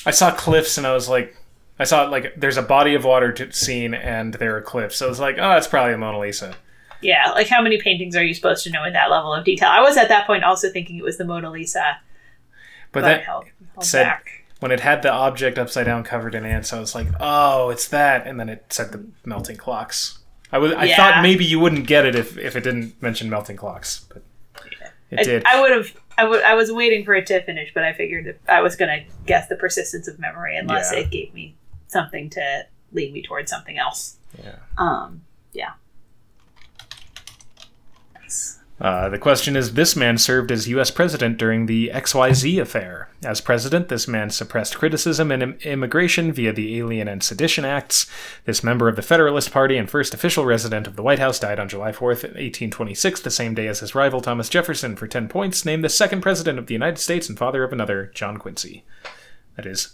I 0.06 0.12
saw 0.12 0.32
cliffs 0.32 0.78
and 0.78 0.86
I 0.88 0.94
was 0.94 1.08
like, 1.10 1.36
I 1.80 1.84
saw 1.84 2.04
like 2.06 2.34
there's 2.38 2.58
a 2.58 2.62
body 2.62 2.96
of 2.96 3.04
water 3.04 3.32
to, 3.34 3.52
seen 3.52 3.94
and 3.94 4.34
there 4.36 4.56
are 4.56 4.62
cliffs. 4.62 4.98
So 4.98 5.06
I 5.08 5.10
was 5.10 5.20
like, 5.20 5.36
oh, 5.38 5.50
that's 5.50 5.68
probably 5.68 5.94
a 5.94 5.98
Mona 5.98 6.20
Lisa. 6.20 6.56
Yeah, 7.02 7.32
like 7.32 7.48
how 7.48 7.62
many 7.62 7.80
paintings 7.82 8.16
are 8.16 8.24
you 8.24 8.34
supposed 8.34 8.64
to 8.64 8.72
know 8.72 8.84
in 8.86 8.94
that 8.94 9.12
level 9.12 9.34
of 9.34 9.44
detail? 9.44 9.70
I 9.70 9.82
was 9.82 9.98
at 9.98 10.08
that 10.10 10.26
point 10.26 10.44
also 10.44 10.70
thinking 10.72 10.98
it 10.98 11.04
was 11.04 11.18
the 11.18 11.26
Mona 11.26 11.52
Lisa, 11.52 11.98
But 12.92 13.02
but, 13.02 13.08
that 13.08 13.24
held, 13.24 13.46
held 13.74 13.86
said- 13.86 14.04
back. 14.06 14.46
when 14.62 14.72
it 14.72 14.80
had 14.80 15.02
the 15.02 15.12
object 15.12 15.58
upside 15.60 15.86
down 15.86 16.04
covered 16.04 16.34
in 16.34 16.46
ants, 16.46 16.72
I 16.74 16.80
was 16.80 16.96
like, 16.96 17.08
oh, 17.20 17.70
it's 17.70 17.88
that. 17.90 18.26
And 18.26 18.40
then 18.40 18.48
it 18.50 18.66
said 18.70 18.92
the 18.92 19.06
melting 19.26 19.58
clocks. 19.58 20.20
I 20.52 20.58
was 20.58 20.72
I 20.72 20.86
Yeah. 20.86 20.96
thought 20.96 21.22
maybe 21.22 21.44
you 21.44 21.60
wouldn't 21.60 21.86
get 21.86 22.06
it 22.06 22.16
if, 22.16 22.38
if 22.38 22.56
it 22.56 22.62
didn't 22.62 23.00
mention 23.02 23.30
melting 23.30 23.58
clocks, 23.58 24.06
but 24.12 24.24
it 25.20 25.20
I, 25.20 25.24
did. 25.24 25.44
I 25.46 25.62
would 25.62 25.72
have. 25.72 25.98
I 26.18 26.24
would. 26.26 26.44
I 26.44 26.54
was 26.56 26.72
waiting 26.72 27.04
for 27.06 27.14
it 27.14 27.26
to 27.28 27.42
finish, 27.44 27.72
but 27.74 27.84
I 27.84 27.94
figured 27.94 28.26
that 28.26 28.40
I 28.48 28.62
was 28.62 28.76
going 28.76 28.90
to 28.90 29.06
guess 29.26 29.48
the 29.48 29.56
persistence 29.56 30.08
of 30.08 30.20
memory 30.20 30.58
unless 30.58 30.92
Yeah. 30.94 31.00
it 31.00 31.12
gave 31.12 31.34
me 31.34 31.56
something 31.88 32.30
to 32.32 32.66
lead 32.94 33.12
me 33.14 33.22
towards 33.22 33.50
something 33.52 33.78
else. 33.78 34.18
yeah. 34.44 34.56
Um. 34.78 35.22
Yeah. 35.54 35.74
Uh, 38.80 39.08
the 39.08 39.18
question 39.18 39.56
is 39.56 39.74
This 39.74 39.96
man 39.96 40.18
served 40.18 40.52
as 40.52 40.68
U.S. 40.68 40.92
president 40.92 41.38
during 41.38 41.66
the 41.66 41.90
XYZ 41.94 42.62
affair. 42.62 43.10
As 43.24 43.40
president, 43.40 43.88
this 43.88 44.08
man 44.08 44.30
suppressed 44.30 44.78
criticism 44.78 45.32
and 45.32 45.42
im- 45.42 45.58
immigration 45.64 46.34
via 46.34 46.52
the 46.52 46.78
Alien 46.78 47.08
and 47.08 47.24
Sedition 47.24 47.64
Acts. 47.64 48.06
This 48.44 48.64
member 48.64 48.90
of 48.90 48.98
the 48.98 49.02
Federalist 49.02 49.52
Party 49.52 49.78
and 49.78 49.90
first 49.90 50.14
official 50.14 50.46
resident 50.46 50.88
of 50.88 50.98
the 50.98 51.04
White 51.04 51.20
House 51.20 51.40
died 51.40 51.60
on 51.60 51.70
July 51.70 51.92
4th, 51.94 52.24
1826, 52.24 53.22
the 53.22 53.32
same 53.32 53.54
day 53.54 53.68
as 53.68 53.80
his 53.80 53.96
rival 53.96 54.20
Thomas 54.20 54.50
Jefferson. 54.50 54.98
For 54.98 55.08
10 55.08 55.30
points, 55.30 55.64
named 55.64 55.84
the 55.84 55.90
second 55.90 56.22
president 56.22 56.60
of 56.60 56.68
the 56.68 56.74
United 56.74 57.00
States 57.00 57.30
and 57.30 57.38
father 57.38 57.64
of 57.64 57.72
another, 57.72 58.12
John 58.14 58.38
Quincy. 58.38 58.84
That 59.56 59.66
is 59.66 59.94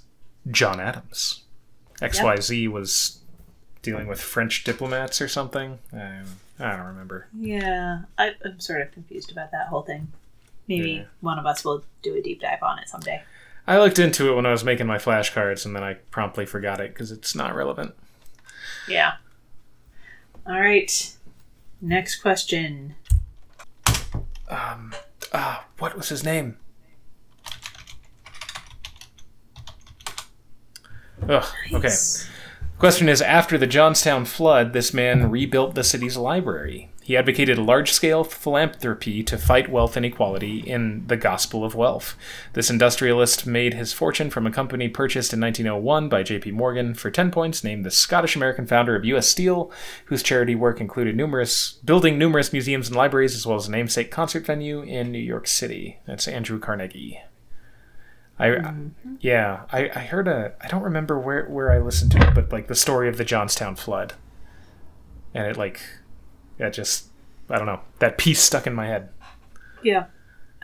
John 0.50 0.80
Adams. 0.80 1.44
XYZ 2.02 2.68
was 2.68 3.20
dealing 3.84 4.08
with 4.08 4.20
French 4.20 4.64
diplomats 4.64 5.22
or 5.22 5.28
something. 5.28 5.78
I, 5.94 6.22
I 6.62 6.76
don't 6.78 6.86
remember. 6.88 7.28
Yeah, 7.38 8.02
I, 8.18 8.36
I'm 8.46 8.60
sort 8.60 8.82
of 8.82 8.92
confused 8.92 9.32
about 9.32 9.52
that 9.52 9.68
whole 9.68 9.82
thing. 9.82 10.12
Maybe 10.68 10.92
Yeah. 10.92 11.04
one 11.22 11.40
of 11.40 11.46
us 11.46 11.66
will 11.66 11.84
do 12.04 12.16
a 12.16 12.22
deep 12.22 12.40
dive 12.42 12.62
on 12.62 12.80
it 12.80 12.88
someday. 12.88 13.24
I 13.68 13.78
looked 13.80 14.00
into 14.00 14.32
it 14.32 14.36
when 14.36 14.46
I 14.46 14.52
was 14.52 14.64
making 14.64 14.88
my 14.88 14.98
flashcards, 14.98 15.66
and 15.66 15.76
then 15.76 15.84
I 15.84 15.96
promptly 16.12 16.46
forgot 16.46 16.80
it 16.80 16.94
because 16.94 17.12
it's 17.12 17.36
not 17.36 17.56
relevant. 17.56 17.96
Yeah. 18.88 19.14
All 20.48 20.60
right. 20.60 21.16
Next 21.82 22.22
question. 22.22 22.96
Um, 24.50 24.94
ah, 25.34 25.66
what 25.80 25.96
was 25.96 26.10
his 26.10 26.24
name? 26.24 26.58
Ugh. 31.30 31.46
Okay. 31.74 31.90
Question 32.82 33.10
is: 33.10 33.22
After 33.22 33.60
the 33.60 33.68
Johnstown 33.68 34.26
flood, 34.26 34.74
this 34.74 34.92
man 34.92 35.30
rebuilt 35.30 35.76
the 35.76 35.84
city's 35.84 36.18
library. 36.18 36.90
He 37.04 37.12
He 37.12 37.18
advocated 37.18 37.58
large 37.58 37.92
scale 37.92 38.24
philanthropy 38.24 39.22
to 39.22 39.38
fight 39.38 39.70
wealth 39.70 39.98
inequality 39.98 40.60
in 40.60 41.06
The 41.08 41.18
Gospel 41.18 41.66
of 41.66 41.76
Wealth. 41.76 42.16
This 42.54 42.70
industrialist 42.70 43.46
made 43.46 43.74
his 43.74 43.92
fortune 43.92 44.30
from 44.30 44.48
a 44.48 44.52
company 44.52 44.88
purchased 44.88 45.34
in 45.34 45.42
1901 45.42 46.08
by 46.08 46.24
J.P. 46.24 46.52
Morgan 46.52 46.94
for 46.94 47.12
10 47.12 47.30
points, 47.30 47.66
named 47.66 47.84
the 47.84 47.92
Scottish 47.92 48.38
American 48.38 48.66
founder 48.66 48.96
of 48.96 49.04
U.S. 49.04 49.28
Steel, 49.28 49.74
whose 50.06 50.24
charity 50.24 50.56
work 50.56 50.80
included 50.80 51.18
numerous 51.18 51.74
building 51.84 52.18
numerous 52.18 52.54
museums 52.54 52.88
and 52.88 52.96
libraries, 52.96 53.36
as 53.36 53.46
well 53.46 53.58
as 53.58 53.68
a 53.68 53.72
namesake 53.72 54.10
concert 54.10 54.46
venue 54.46 54.82
in 54.82 55.12
New 55.12 55.20
York 55.20 55.48
City. 55.48 56.00
That's 56.08 56.30
Andrew 56.30 56.60
Carnegie. 56.60 57.20
I 58.42 58.74
yeah, 59.20 59.62
I, 59.72 59.90
I 59.94 60.00
heard 60.00 60.28
a 60.28 60.54
I 60.62 60.68
don't 60.68 60.84
remember 60.84 61.20
where 61.20 61.46
where 61.46 61.72
I 61.72 61.80
listened 61.80 62.12
to 62.14 62.28
it, 62.28 62.34
but 62.34 62.52
like 62.52 62.68
the 62.68 62.76
story 62.76 63.08
of 63.08 63.18
the 63.18 63.26
Johnstown 63.26 63.76
flood, 63.76 64.14
and 65.34 65.46
it 65.46 65.58
like, 65.58 65.82
it 66.58 66.72
just 66.72 67.08
I 67.50 67.58
don't 67.58 67.68
know 67.68 67.82
that 68.00 68.18
piece 68.18 68.42
stuck 68.42 68.66
in 68.66 68.74
my 68.74 68.88
head. 68.88 69.10
Yeah. 69.84 70.06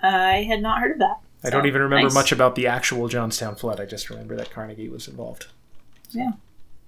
I 0.01 0.43
had 0.43 0.61
not 0.61 0.79
heard 0.79 0.93
of 0.93 0.99
that. 0.99 1.19
I 1.43 1.49
don't 1.49 1.65
even 1.65 1.81
remember 1.81 2.07
nice. 2.07 2.13
much 2.13 2.31
about 2.31 2.55
the 2.55 2.67
actual 2.67 3.07
Johnstown 3.07 3.55
flood. 3.55 3.79
I 3.79 3.85
just 3.85 4.09
remember 4.09 4.35
that 4.35 4.51
Carnegie 4.51 4.89
was 4.89 5.07
involved. 5.07 5.47
Yeah. 6.11 6.31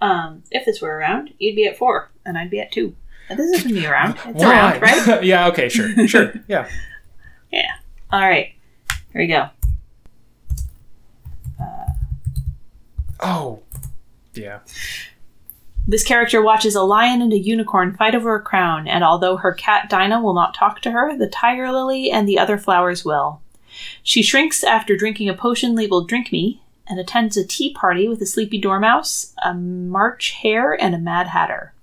Um, 0.02 0.44
if 0.52 0.66
this 0.66 0.82
were 0.82 0.96
around, 0.96 1.34
you'd 1.40 1.56
be 1.56 1.66
at 1.66 1.78
four, 1.78 2.10
and 2.26 2.38
I'd 2.38 2.50
be 2.50 2.60
at 2.60 2.72
two. 2.72 2.96
And 3.30 3.38
this 3.38 3.60
isn't 3.60 3.74
me 3.74 3.86
around. 3.86 4.18
It's 4.26 4.44
around, 4.44 4.82
right? 4.82 5.24
yeah. 5.24 5.48
Okay. 5.48 5.70
Sure. 5.70 6.08
Sure. 6.08 6.34
Yeah. 6.48 6.68
Yeah. 7.52 7.72
All 8.12 8.20
right. 8.20 8.54
Here 9.12 9.22
we 9.22 9.26
go. 9.26 9.50
Oh. 13.22 13.61
Yeah. 14.34 14.59
This 15.88 16.03
character 16.03 16.41
watches 16.41 16.76
a 16.76 16.84
lion 16.84 17.22
and 17.22 17.34
a 17.34 17.38
unicorn 17.39 17.95
fight 17.95 18.13
over 18.13 18.36
a 18.36 18.41
crown, 18.41 18.88
and 18.88 19.03
although 19.03 19.38
her 19.38 19.53
cat 19.53 19.89
Dinah 19.89 20.22
will 20.22 20.36
not 20.36 20.53
talk 20.53 20.82
to 20.82 20.91
her, 20.91 21.17
the 21.17 21.28
tiger 21.28 21.72
lily 21.72 22.11
and 22.11 22.28
the 22.28 22.38
other 22.38 22.57
flowers 22.57 23.03
will. 23.03 23.41
She 24.03 24.22
shrinks 24.22 24.63
after 24.63 24.95
drinking 24.95 25.30
a 25.30 25.34
potion 25.34 25.76
labeled 25.76 26.07
Drink 26.07 26.32
Me, 26.32 26.61
and 26.88 26.99
attends 26.99 27.38
a 27.38 27.45
tea 27.45 27.74
party 27.74 28.07
with 28.07 28.22
a 28.22 28.26
sleepy 28.26 28.59
dormouse, 28.59 29.34
a 29.43 29.53
March 29.53 30.32
hare, 30.41 30.74
and 30.80 30.95
a 30.95 30.99
Mad 30.99 31.28
Hatter. 31.28 31.74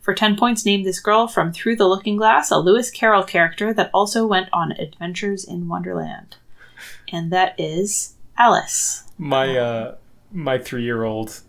For 0.00 0.14
10 0.14 0.36
points, 0.36 0.64
name 0.64 0.82
this 0.82 0.98
girl 0.98 1.28
from 1.28 1.52
Through 1.52 1.76
the 1.76 1.86
Looking 1.86 2.16
Glass, 2.16 2.50
a 2.50 2.58
Lewis 2.58 2.90
Carroll 2.90 3.22
character 3.22 3.72
that 3.74 3.90
also 3.92 4.26
went 4.26 4.48
on 4.52 4.72
Adventures 4.72 5.44
in 5.44 5.68
Wonderland. 5.68 6.36
And 7.12 7.30
that 7.30 7.54
is 7.58 8.14
Alice. 8.38 9.04
My 9.18 9.56
uh 9.56 9.96
my 10.32 10.58
three 10.58 10.82
year 10.84 11.02
old 11.04 11.40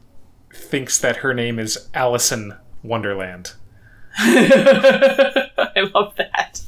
thinks 0.54 1.00
that 1.00 1.18
her 1.18 1.34
name 1.34 1.60
is 1.60 1.90
Allison 1.94 2.56
Wonderland. 2.84 3.54
I 4.18 5.90
love 5.94 6.16
that. 6.18 6.62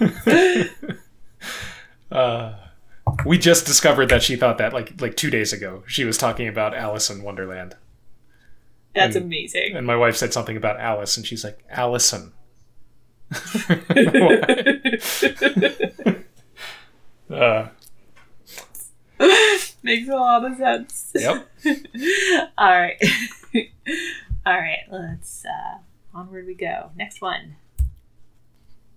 Uh, 2.10 2.54
we 3.26 3.36
just 3.36 3.66
discovered 3.66 4.08
that 4.08 4.22
she 4.22 4.34
thought 4.34 4.56
that 4.56 4.72
like 4.72 4.98
like 4.98 5.14
two 5.14 5.28
days 5.28 5.52
ago. 5.52 5.82
She 5.86 6.04
was 6.04 6.16
talking 6.16 6.48
about 6.48 6.74
Alice 6.74 7.10
in 7.10 7.22
Wonderland, 7.22 7.76
That's 8.94 9.14
And- 9.14 9.26
amazing. 9.26 9.76
and 9.76 9.86
my 9.86 9.94
wife 9.94 10.16
said 10.16 10.32
something 10.32 10.56
about 10.56 10.80
Alice, 10.80 11.18
and 11.18 11.26
she's 11.26 11.44
like 11.44 11.58
Allison. 11.68 12.32
uh, 17.30 17.68
Makes 19.88 20.08
a 20.10 20.16
lot 20.16 20.44
of 20.44 20.58
sense. 20.58 21.12
yep. 21.14 21.48
All 22.58 22.78
right. 22.78 23.02
All 24.44 24.52
right. 24.52 24.80
Let's 24.90 25.46
uh, 25.46 25.78
onward 26.12 26.46
we 26.46 26.52
go. 26.52 26.90
Next 26.94 27.22
one. 27.22 27.56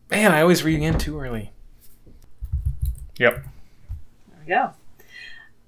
Man, 0.10 0.34
I 0.34 0.42
always 0.42 0.66
read 0.66 0.82
in 0.82 0.98
too 0.98 1.18
early. 1.18 1.52
Yep. 3.18 3.36
There 3.36 4.40
we 4.42 4.48
go. 4.50 4.72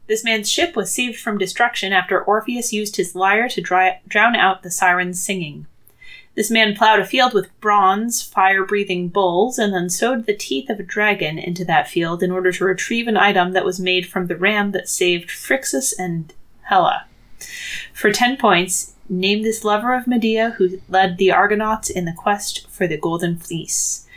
This 0.07 0.26
man's 0.26 0.51
ship 0.51 0.76
was 0.76 0.91
saved 0.93 1.17
from 1.17 1.38
destruction 1.38 1.93
after 1.93 2.21
Orpheus 2.21 2.74
used 2.74 2.97
his 2.97 3.15
lyre 3.15 3.47
to 3.47 3.61
dry- 3.61 4.01
drown 4.05 4.36
out 4.36 4.61
the 4.61 4.71
sirens 4.71 5.24
singing. 5.24 5.67
This 6.36 6.50
man 6.50 6.76
plowed 6.76 7.00
a 7.00 7.06
field 7.06 7.34
with 7.34 7.60
bronze, 7.62 8.24
fire 8.24 8.66
breathing 8.66 9.08
bulls 9.08 9.60
and 9.60 9.74
then 9.74 9.90
sewed 9.90 10.26
the 10.26 10.36
teeth 10.36 10.70
of 10.70 10.80
a 10.80 10.84
dragon 10.84 11.38
into 11.38 11.64
that 11.66 11.88
field 11.88 12.24
in 12.24 12.32
order 12.32 12.52
to 12.52 12.66
retrieve 12.66 13.08
an 13.08 13.18
item 13.18 13.52
that 13.54 13.66
was 13.66 13.80
made 13.80 14.08
from 14.08 14.28
the 14.28 14.36
ram 14.36 14.72
that 14.72 14.90
saved 14.90 15.30
Phrixus 15.30 15.94
and 15.98 16.34
Hela. 16.64 17.06
For 17.94 18.12
10 18.12 18.38
points, 18.38 18.94
name 19.08 19.44
this 19.44 19.64
lover 19.64 19.94
of 19.94 20.08
Medea 20.08 20.52
who 20.52 20.82
led 20.90 21.18
the 21.18 21.32
Argonauts 21.32 21.90
in 21.90 22.06
the 22.06 22.14
quest 22.14 22.68
for 22.70 22.88
the 22.88 22.98
Golden 22.98 23.38
Fleece. 23.38 24.08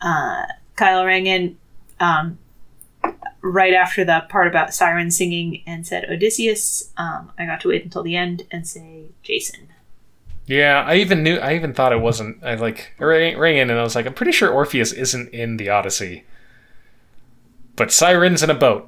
Uh, 0.00 0.44
Kyle 0.76 1.06
rang 1.06 1.26
in 1.26 1.56
um, 2.00 2.38
right 3.40 3.72
after 3.72 4.04
the 4.04 4.24
part 4.28 4.46
about 4.46 4.74
siren 4.74 5.10
singing 5.10 5.62
and 5.66 5.86
said 5.86 6.04
Odysseus. 6.10 6.90
Um, 6.96 7.32
I 7.38 7.46
got 7.46 7.60
to 7.62 7.68
wait 7.68 7.84
until 7.84 8.02
the 8.02 8.16
end 8.16 8.46
and 8.50 8.66
say 8.66 9.06
Jason. 9.22 9.68
Yeah, 10.52 10.84
I 10.86 10.96
even 10.96 11.22
knew. 11.22 11.38
I 11.38 11.54
even 11.54 11.72
thought 11.72 11.92
it 11.94 12.00
wasn't. 12.02 12.44
I 12.44 12.56
like 12.56 12.92
rang, 12.98 13.38
rang 13.38 13.56
in, 13.56 13.70
and 13.70 13.78
I 13.78 13.82
was 13.82 13.94
like, 13.94 14.04
I'm 14.04 14.12
pretty 14.12 14.32
sure 14.32 14.50
Orpheus 14.50 14.92
isn't 14.92 15.30
in 15.32 15.56
the 15.56 15.70
Odyssey. 15.70 16.24
But 17.74 17.90
sirens 17.90 18.42
in 18.42 18.50
a 18.50 18.54
boat. 18.54 18.86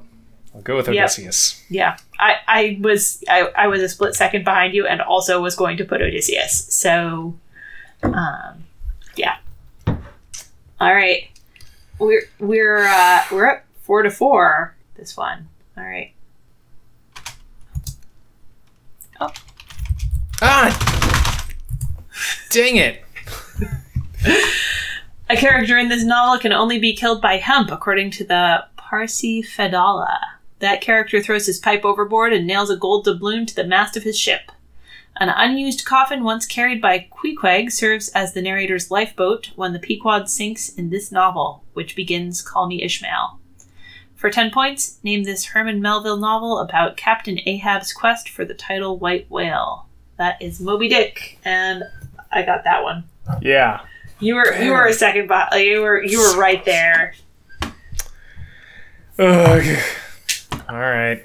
I'll 0.53 0.61
go 0.61 0.75
with 0.75 0.87
Yep. 0.87 0.95
Odysseus. 0.95 1.65
Yeah, 1.67 1.97
I, 2.19 2.35
I 2.47 2.77
was 2.81 3.23
I, 3.27 3.49
I 3.57 3.65
was 3.65 3.81
a 3.81 3.89
split 3.89 4.13
second 4.13 4.45
behind 4.45 4.75
you 4.75 4.85
and 4.85 5.01
also 5.01 5.41
was 5.41 5.55
going 5.55 5.77
to 5.77 5.85
put 5.85 6.03
Odysseus. 6.03 6.67
So, 6.71 7.35
um, 8.03 8.65
yeah. 9.15 9.37
All 9.87 10.93
right, 10.93 11.29
we're 11.97 12.29
we're 12.37 12.85
uh, 12.85 13.23
we're 13.31 13.49
up 13.49 13.65
four 13.81 14.03
to 14.03 14.11
four. 14.11 14.75
This 14.97 15.17
one. 15.17 15.49
All 15.75 15.83
right. 15.83 16.13
Oh. 19.19 19.33
Ah! 20.43 20.94
Dang 22.55 22.77
it! 22.77 23.03
A 25.29 25.35
character 25.35 25.77
in 25.77 25.89
this 25.89 26.05
novel 26.05 26.39
can 26.39 26.53
only 26.53 26.79
be 26.79 26.95
killed 26.95 27.21
by 27.21 27.35
hemp, 27.35 27.69
according 27.69 28.11
to 28.11 28.23
the 28.23 28.63
Parsi 28.77 29.41
Fedallah. 29.41 30.21
That 30.59 30.79
character 30.79 31.21
throws 31.21 31.47
his 31.47 31.59
pipe 31.59 31.83
overboard 31.83 32.31
and 32.31 32.47
nails 32.47 32.69
a 32.69 32.77
gold 32.77 33.03
doubloon 33.03 33.45
to 33.47 33.55
the 33.55 33.65
mast 33.65 33.97
of 33.97 34.03
his 34.03 34.17
ship. 34.17 34.53
An 35.17 35.27
unused 35.27 35.83
coffin 35.83 36.23
once 36.23 36.45
carried 36.45 36.81
by 36.81 37.09
Queequeg 37.11 37.73
serves 37.73 38.07
as 38.15 38.31
the 38.31 38.41
narrator's 38.41 38.89
lifeboat 38.89 39.51
when 39.57 39.73
the 39.73 39.79
Pequod 39.79 40.29
sinks 40.29 40.69
in 40.69 40.91
this 40.91 41.11
novel, 41.11 41.65
which 41.73 41.93
begins 41.93 42.41
Call 42.41 42.67
Me 42.67 42.81
Ishmael. 42.81 43.37
For 44.15 44.29
10 44.29 44.51
points, 44.51 44.97
name 45.03 45.25
this 45.25 45.47
Herman 45.47 45.81
Melville 45.81 46.15
novel 46.15 46.59
about 46.59 46.95
Captain 46.95 47.37
Ahab's 47.45 47.91
quest 47.91 48.29
for 48.29 48.45
the 48.45 48.53
title 48.53 48.97
White 48.97 49.29
Whale. 49.29 49.87
That 50.17 50.41
is 50.41 50.61
Moby 50.61 50.87
Dick, 50.87 51.37
and 51.43 51.83
I 52.35 52.43
got 52.43 52.63
that 52.65 52.83
one. 52.83 53.05
Yeah. 53.41 53.79
You 54.19 54.35
were 54.35 54.53
you 54.61 54.71
were 54.71 54.85
a 54.85 54.93
second, 54.93 55.27
but 55.27 55.51
you 55.59 55.81
were 55.81 56.03
you 56.03 56.19
were 56.19 56.37
right 56.39 56.63
there. 56.63 57.15
Ugh. 59.17 59.77
All 60.69 60.77
right. 60.79 61.23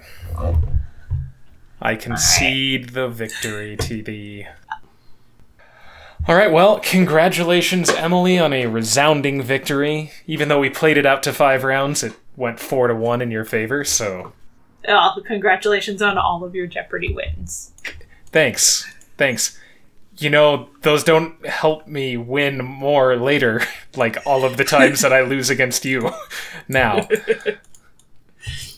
I 1.82 1.94
concede 1.96 2.90
the 2.90 3.08
victory 3.08 3.76
to 3.76 4.02
the. 4.02 4.44
All 6.28 6.34
right, 6.36 6.52
well, 6.52 6.78
congratulations, 6.80 7.88
Emily, 7.88 8.38
on 8.38 8.52
a 8.52 8.66
resounding 8.66 9.42
victory. 9.42 10.12
Even 10.26 10.48
though 10.48 10.60
we 10.60 10.68
played 10.68 10.98
it 10.98 11.06
out 11.06 11.22
to 11.22 11.32
five 11.32 11.64
rounds, 11.64 12.02
it 12.02 12.12
went 12.36 12.60
four 12.60 12.88
to 12.88 12.94
one 12.94 13.22
in 13.22 13.30
your 13.30 13.44
favor, 13.46 13.84
so 13.84 14.32
Oh, 14.86 15.16
congratulations 15.26 16.02
on 16.02 16.18
all 16.18 16.44
of 16.44 16.54
your 16.54 16.66
Jeopardy 16.66 17.12
wins. 17.14 17.72
thanks. 18.26 18.86
Thanks. 19.16 19.58
You 20.20 20.30
know, 20.30 20.68
those 20.82 21.02
don't 21.02 21.44
help 21.46 21.86
me 21.86 22.16
win 22.16 22.64
more 22.64 23.16
later, 23.16 23.62
like 23.96 24.18
all 24.26 24.44
of 24.44 24.56
the 24.56 24.64
times 24.64 25.00
that 25.00 25.12
I 25.12 25.22
lose 25.22 25.50
against 25.50 25.84
you 25.84 26.10
now. 26.68 27.08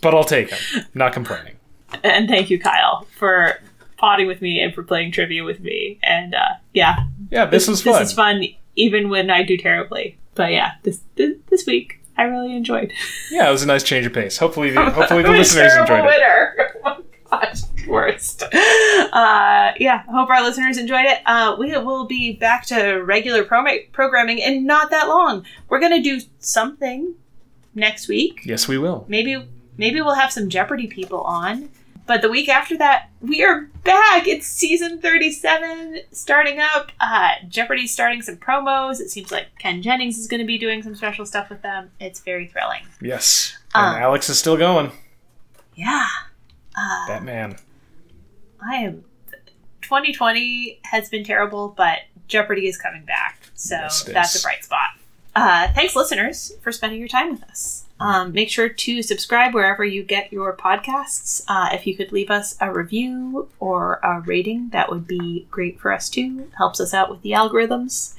But 0.01 0.15
I'll 0.15 0.25
take 0.25 0.51
them. 0.51 0.59
Not 0.95 1.13
complaining. 1.13 1.57
And 2.03 2.29
thank 2.29 2.51
you, 2.51 2.59
Kyle, 2.59 3.07
for 3.19 3.61
potting 3.99 4.27
with 4.27 4.41
me 4.43 4.61
and 4.61 4.75
for 4.75 4.83
playing 4.83 5.13
trivia 5.13 5.45
with 5.45 5.61
me. 5.61 5.99
And 6.03 6.35
uh, 6.35 6.55
yeah, 6.75 7.05
Yeah, 7.31 7.45
this 7.47 7.69
was 7.69 7.83
this 7.83 7.93
fun. 7.93 8.03
This 8.03 8.11
is 8.11 8.15
fun, 8.17 8.45
even 8.77 9.09
when 9.11 9.31
I 9.31 9.43
do 9.43 9.57
terribly. 9.57 10.19
But 10.35 10.53
yeah, 10.53 10.73
this 10.83 11.01
this, 11.17 11.37
this 11.51 11.67
week 11.67 12.01
I 12.17 12.23
really 12.25 12.57
enjoyed. 12.57 12.93
Yeah, 13.31 13.49
it 13.49 13.53
was 13.53 13.63
a 13.63 13.67
nice 13.67 13.83
change 13.85 14.07
of 14.07 14.13
pace. 14.13 14.39
Hopefully, 14.39 14.71
the, 14.71 14.91
hopefully 14.91 15.23
the 15.23 15.31
listeners 15.31 15.75
enjoyed 15.75 16.01
it. 16.01 16.05
winner. 16.05 16.75
Oh 16.85 17.05
my 17.31 17.39
gosh, 17.45 17.61
worst. 17.87 18.43
Uh, 19.13 19.73
yeah, 19.79 20.03
hope 20.05 20.31
our 20.31 20.43
listeners 20.43 20.79
enjoyed 20.79 21.05
it. 21.05 21.19
Uh, 21.27 21.55
we 21.59 21.77
will 21.77 22.07
be 22.07 22.33
back 22.33 22.65
to 22.67 22.95
regular 23.05 23.45
prom- 23.45 23.67
programming 23.93 24.39
in 24.39 24.65
not 24.67 24.91
that 24.91 25.09
long. 25.09 25.45
We're 25.69 25.81
gonna 25.81 26.03
do 26.03 26.21
something 26.39 27.15
next 27.75 28.09
week. 28.09 28.41
Yes, 28.45 28.67
we 28.69 28.79
will. 28.79 29.05
Maybe 29.09 29.47
maybe 29.77 30.01
we'll 30.01 30.15
have 30.15 30.33
some 30.33 30.49
Jeopardy 30.49 30.87
people 30.87 31.21
on. 31.23 31.69
but 32.07 32.21
the 32.21 32.29
week 32.29 32.49
after 32.49 32.77
that, 32.79 33.11
we 33.21 33.45
are 33.45 33.69
back. 33.85 34.27
It's 34.27 34.47
season 34.47 35.01
37 35.01 36.01
starting 36.11 36.59
up. 36.59 36.91
Uh, 37.01 37.31
Jeopardy's 37.49 37.93
starting 37.93 38.23
some 38.23 38.37
promos. 38.37 39.01
It 39.01 39.09
seems 39.11 39.31
like 39.31 39.47
Ken 39.59 39.83
Jennings 39.83 40.19
is 40.19 40.27
going 40.27 40.41
to 40.41 40.47
be 40.47 40.59
doing 40.59 40.83
some 40.83 40.95
special 40.97 41.25
stuff 41.25 41.49
with 41.49 41.63
them. 41.63 41.91
It's 42.01 42.21
very 42.21 42.47
thrilling. 42.49 42.83
Yes. 43.01 43.57
And 43.75 43.97
Uh. 43.97 44.01
Alex 44.01 44.29
is 44.29 44.39
still 44.39 44.57
going. 44.57 44.91
Yeah. 45.77 46.07
Uh, 46.77 47.07
That 47.09 47.23
man. 47.25 47.57
I 48.67 48.77
am. 48.77 49.05
2020 49.83 50.81
has 50.85 51.09
been 51.09 51.25
terrible, 51.25 51.75
but 51.77 51.99
Jeopardy 52.29 52.67
is 52.67 52.77
coming 52.77 53.05
back. 53.05 53.51
So 53.55 53.77
Yes, 53.77 54.05
that's 54.05 54.41
a 54.41 54.43
bright 54.43 54.65
spot. 54.65 54.91
Uh, 55.35 55.69
thanks, 55.75 55.97
listeners, 55.97 56.53
for 56.63 56.73
spending 56.73 56.99
your 56.99 57.09
time 57.09 57.31
with 57.31 57.43
us. 57.45 57.85
Um, 57.99 58.33
make 58.33 58.51
sure 58.51 58.69
to 58.69 59.03
subscribe 59.03 59.55
wherever 59.55 59.85
you 59.85 60.03
get 60.03 60.33
your 60.33 60.57
podcasts. 60.57 61.43
Uh, 61.47 61.71
if 61.73 61.87
you 61.87 61.97
could 61.97 62.11
leave 62.13 62.31
us 62.31 62.57
a 62.61 62.73
review 62.73 63.49
or 63.61 64.01
a 64.03 64.21
rating, 64.21 64.71
that 64.71 64.91
would 64.91 65.07
be 65.07 65.47
great 65.51 65.79
for 65.81 65.93
us 65.93 66.11
too. 66.11 66.51
Helps 66.59 66.81
us 66.81 66.93
out 66.93 67.11
with 67.11 67.23
the 67.23 67.31
algorithms. 67.31 68.15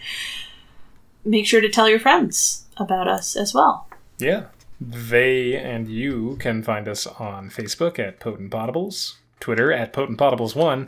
Make 1.25 1.45
sure 1.45 1.61
to 1.61 1.69
tell 1.69 1.89
your 1.89 1.99
friends 1.99 2.65
about 2.77 3.07
us 3.07 3.35
as 3.35 3.53
well. 3.53 3.87
Yeah. 4.17 4.45
They 4.79 5.55
and 5.55 5.87
you 5.87 6.37
can 6.39 6.63
find 6.63 6.87
us 6.87 7.05
on 7.05 7.49
Facebook 7.49 7.99
at 7.99 8.19
Potent 8.19 8.51
Podables, 8.51 9.15
Twitter 9.43 9.71
at 9.73 9.91
Potent 9.91 10.17
Podables1. 10.17 10.87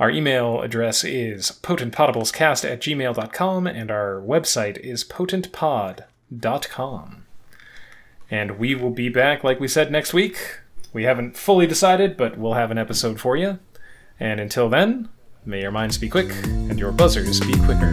Our 0.00 0.10
email 0.10 0.62
address 0.62 1.04
is 1.04 1.60
potentpodablescast 1.62 2.68
at 2.68 2.80
gmail.com, 2.80 3.66
and 3.66 3.90
our 3.90 4.22
website 4.26 4.78
is 4.78 5.04
potentpod.com. 5.04 7.26
And 8.30 8.58
we 8.58 8.74
will 8.74 8.90
be 8.90 9.10
back, 9.10 9.44
like 9.44 9.60
we 9.60 9.68
said, 9.68 9.92
next 9.92 10.14
week. 10.14 10.60
We 10.94 11.04
haven't 11.04 11.36
fully 11.36 11.66
decided, 11.66 12.16
but 12.16 12.38
we'll 12.38 12.54
have 12.54 12.70
an 12.70 12.78
episode 12.78 13.20
for 13.20 13.36
you. 13.36 13.58
And 14.18 14.40
until 14.40 14.70
then, 14.70 15.10
may 15.44 15.60
your 15.60 15.70
minds 15.70 15.98
be 15.98 16.08
quick 16.08 16.32
and 16.44 16.78
your 16.78 16.92
buzzers 16.92 17.40
be 17.40 17.52
quicker. 17.64 17.92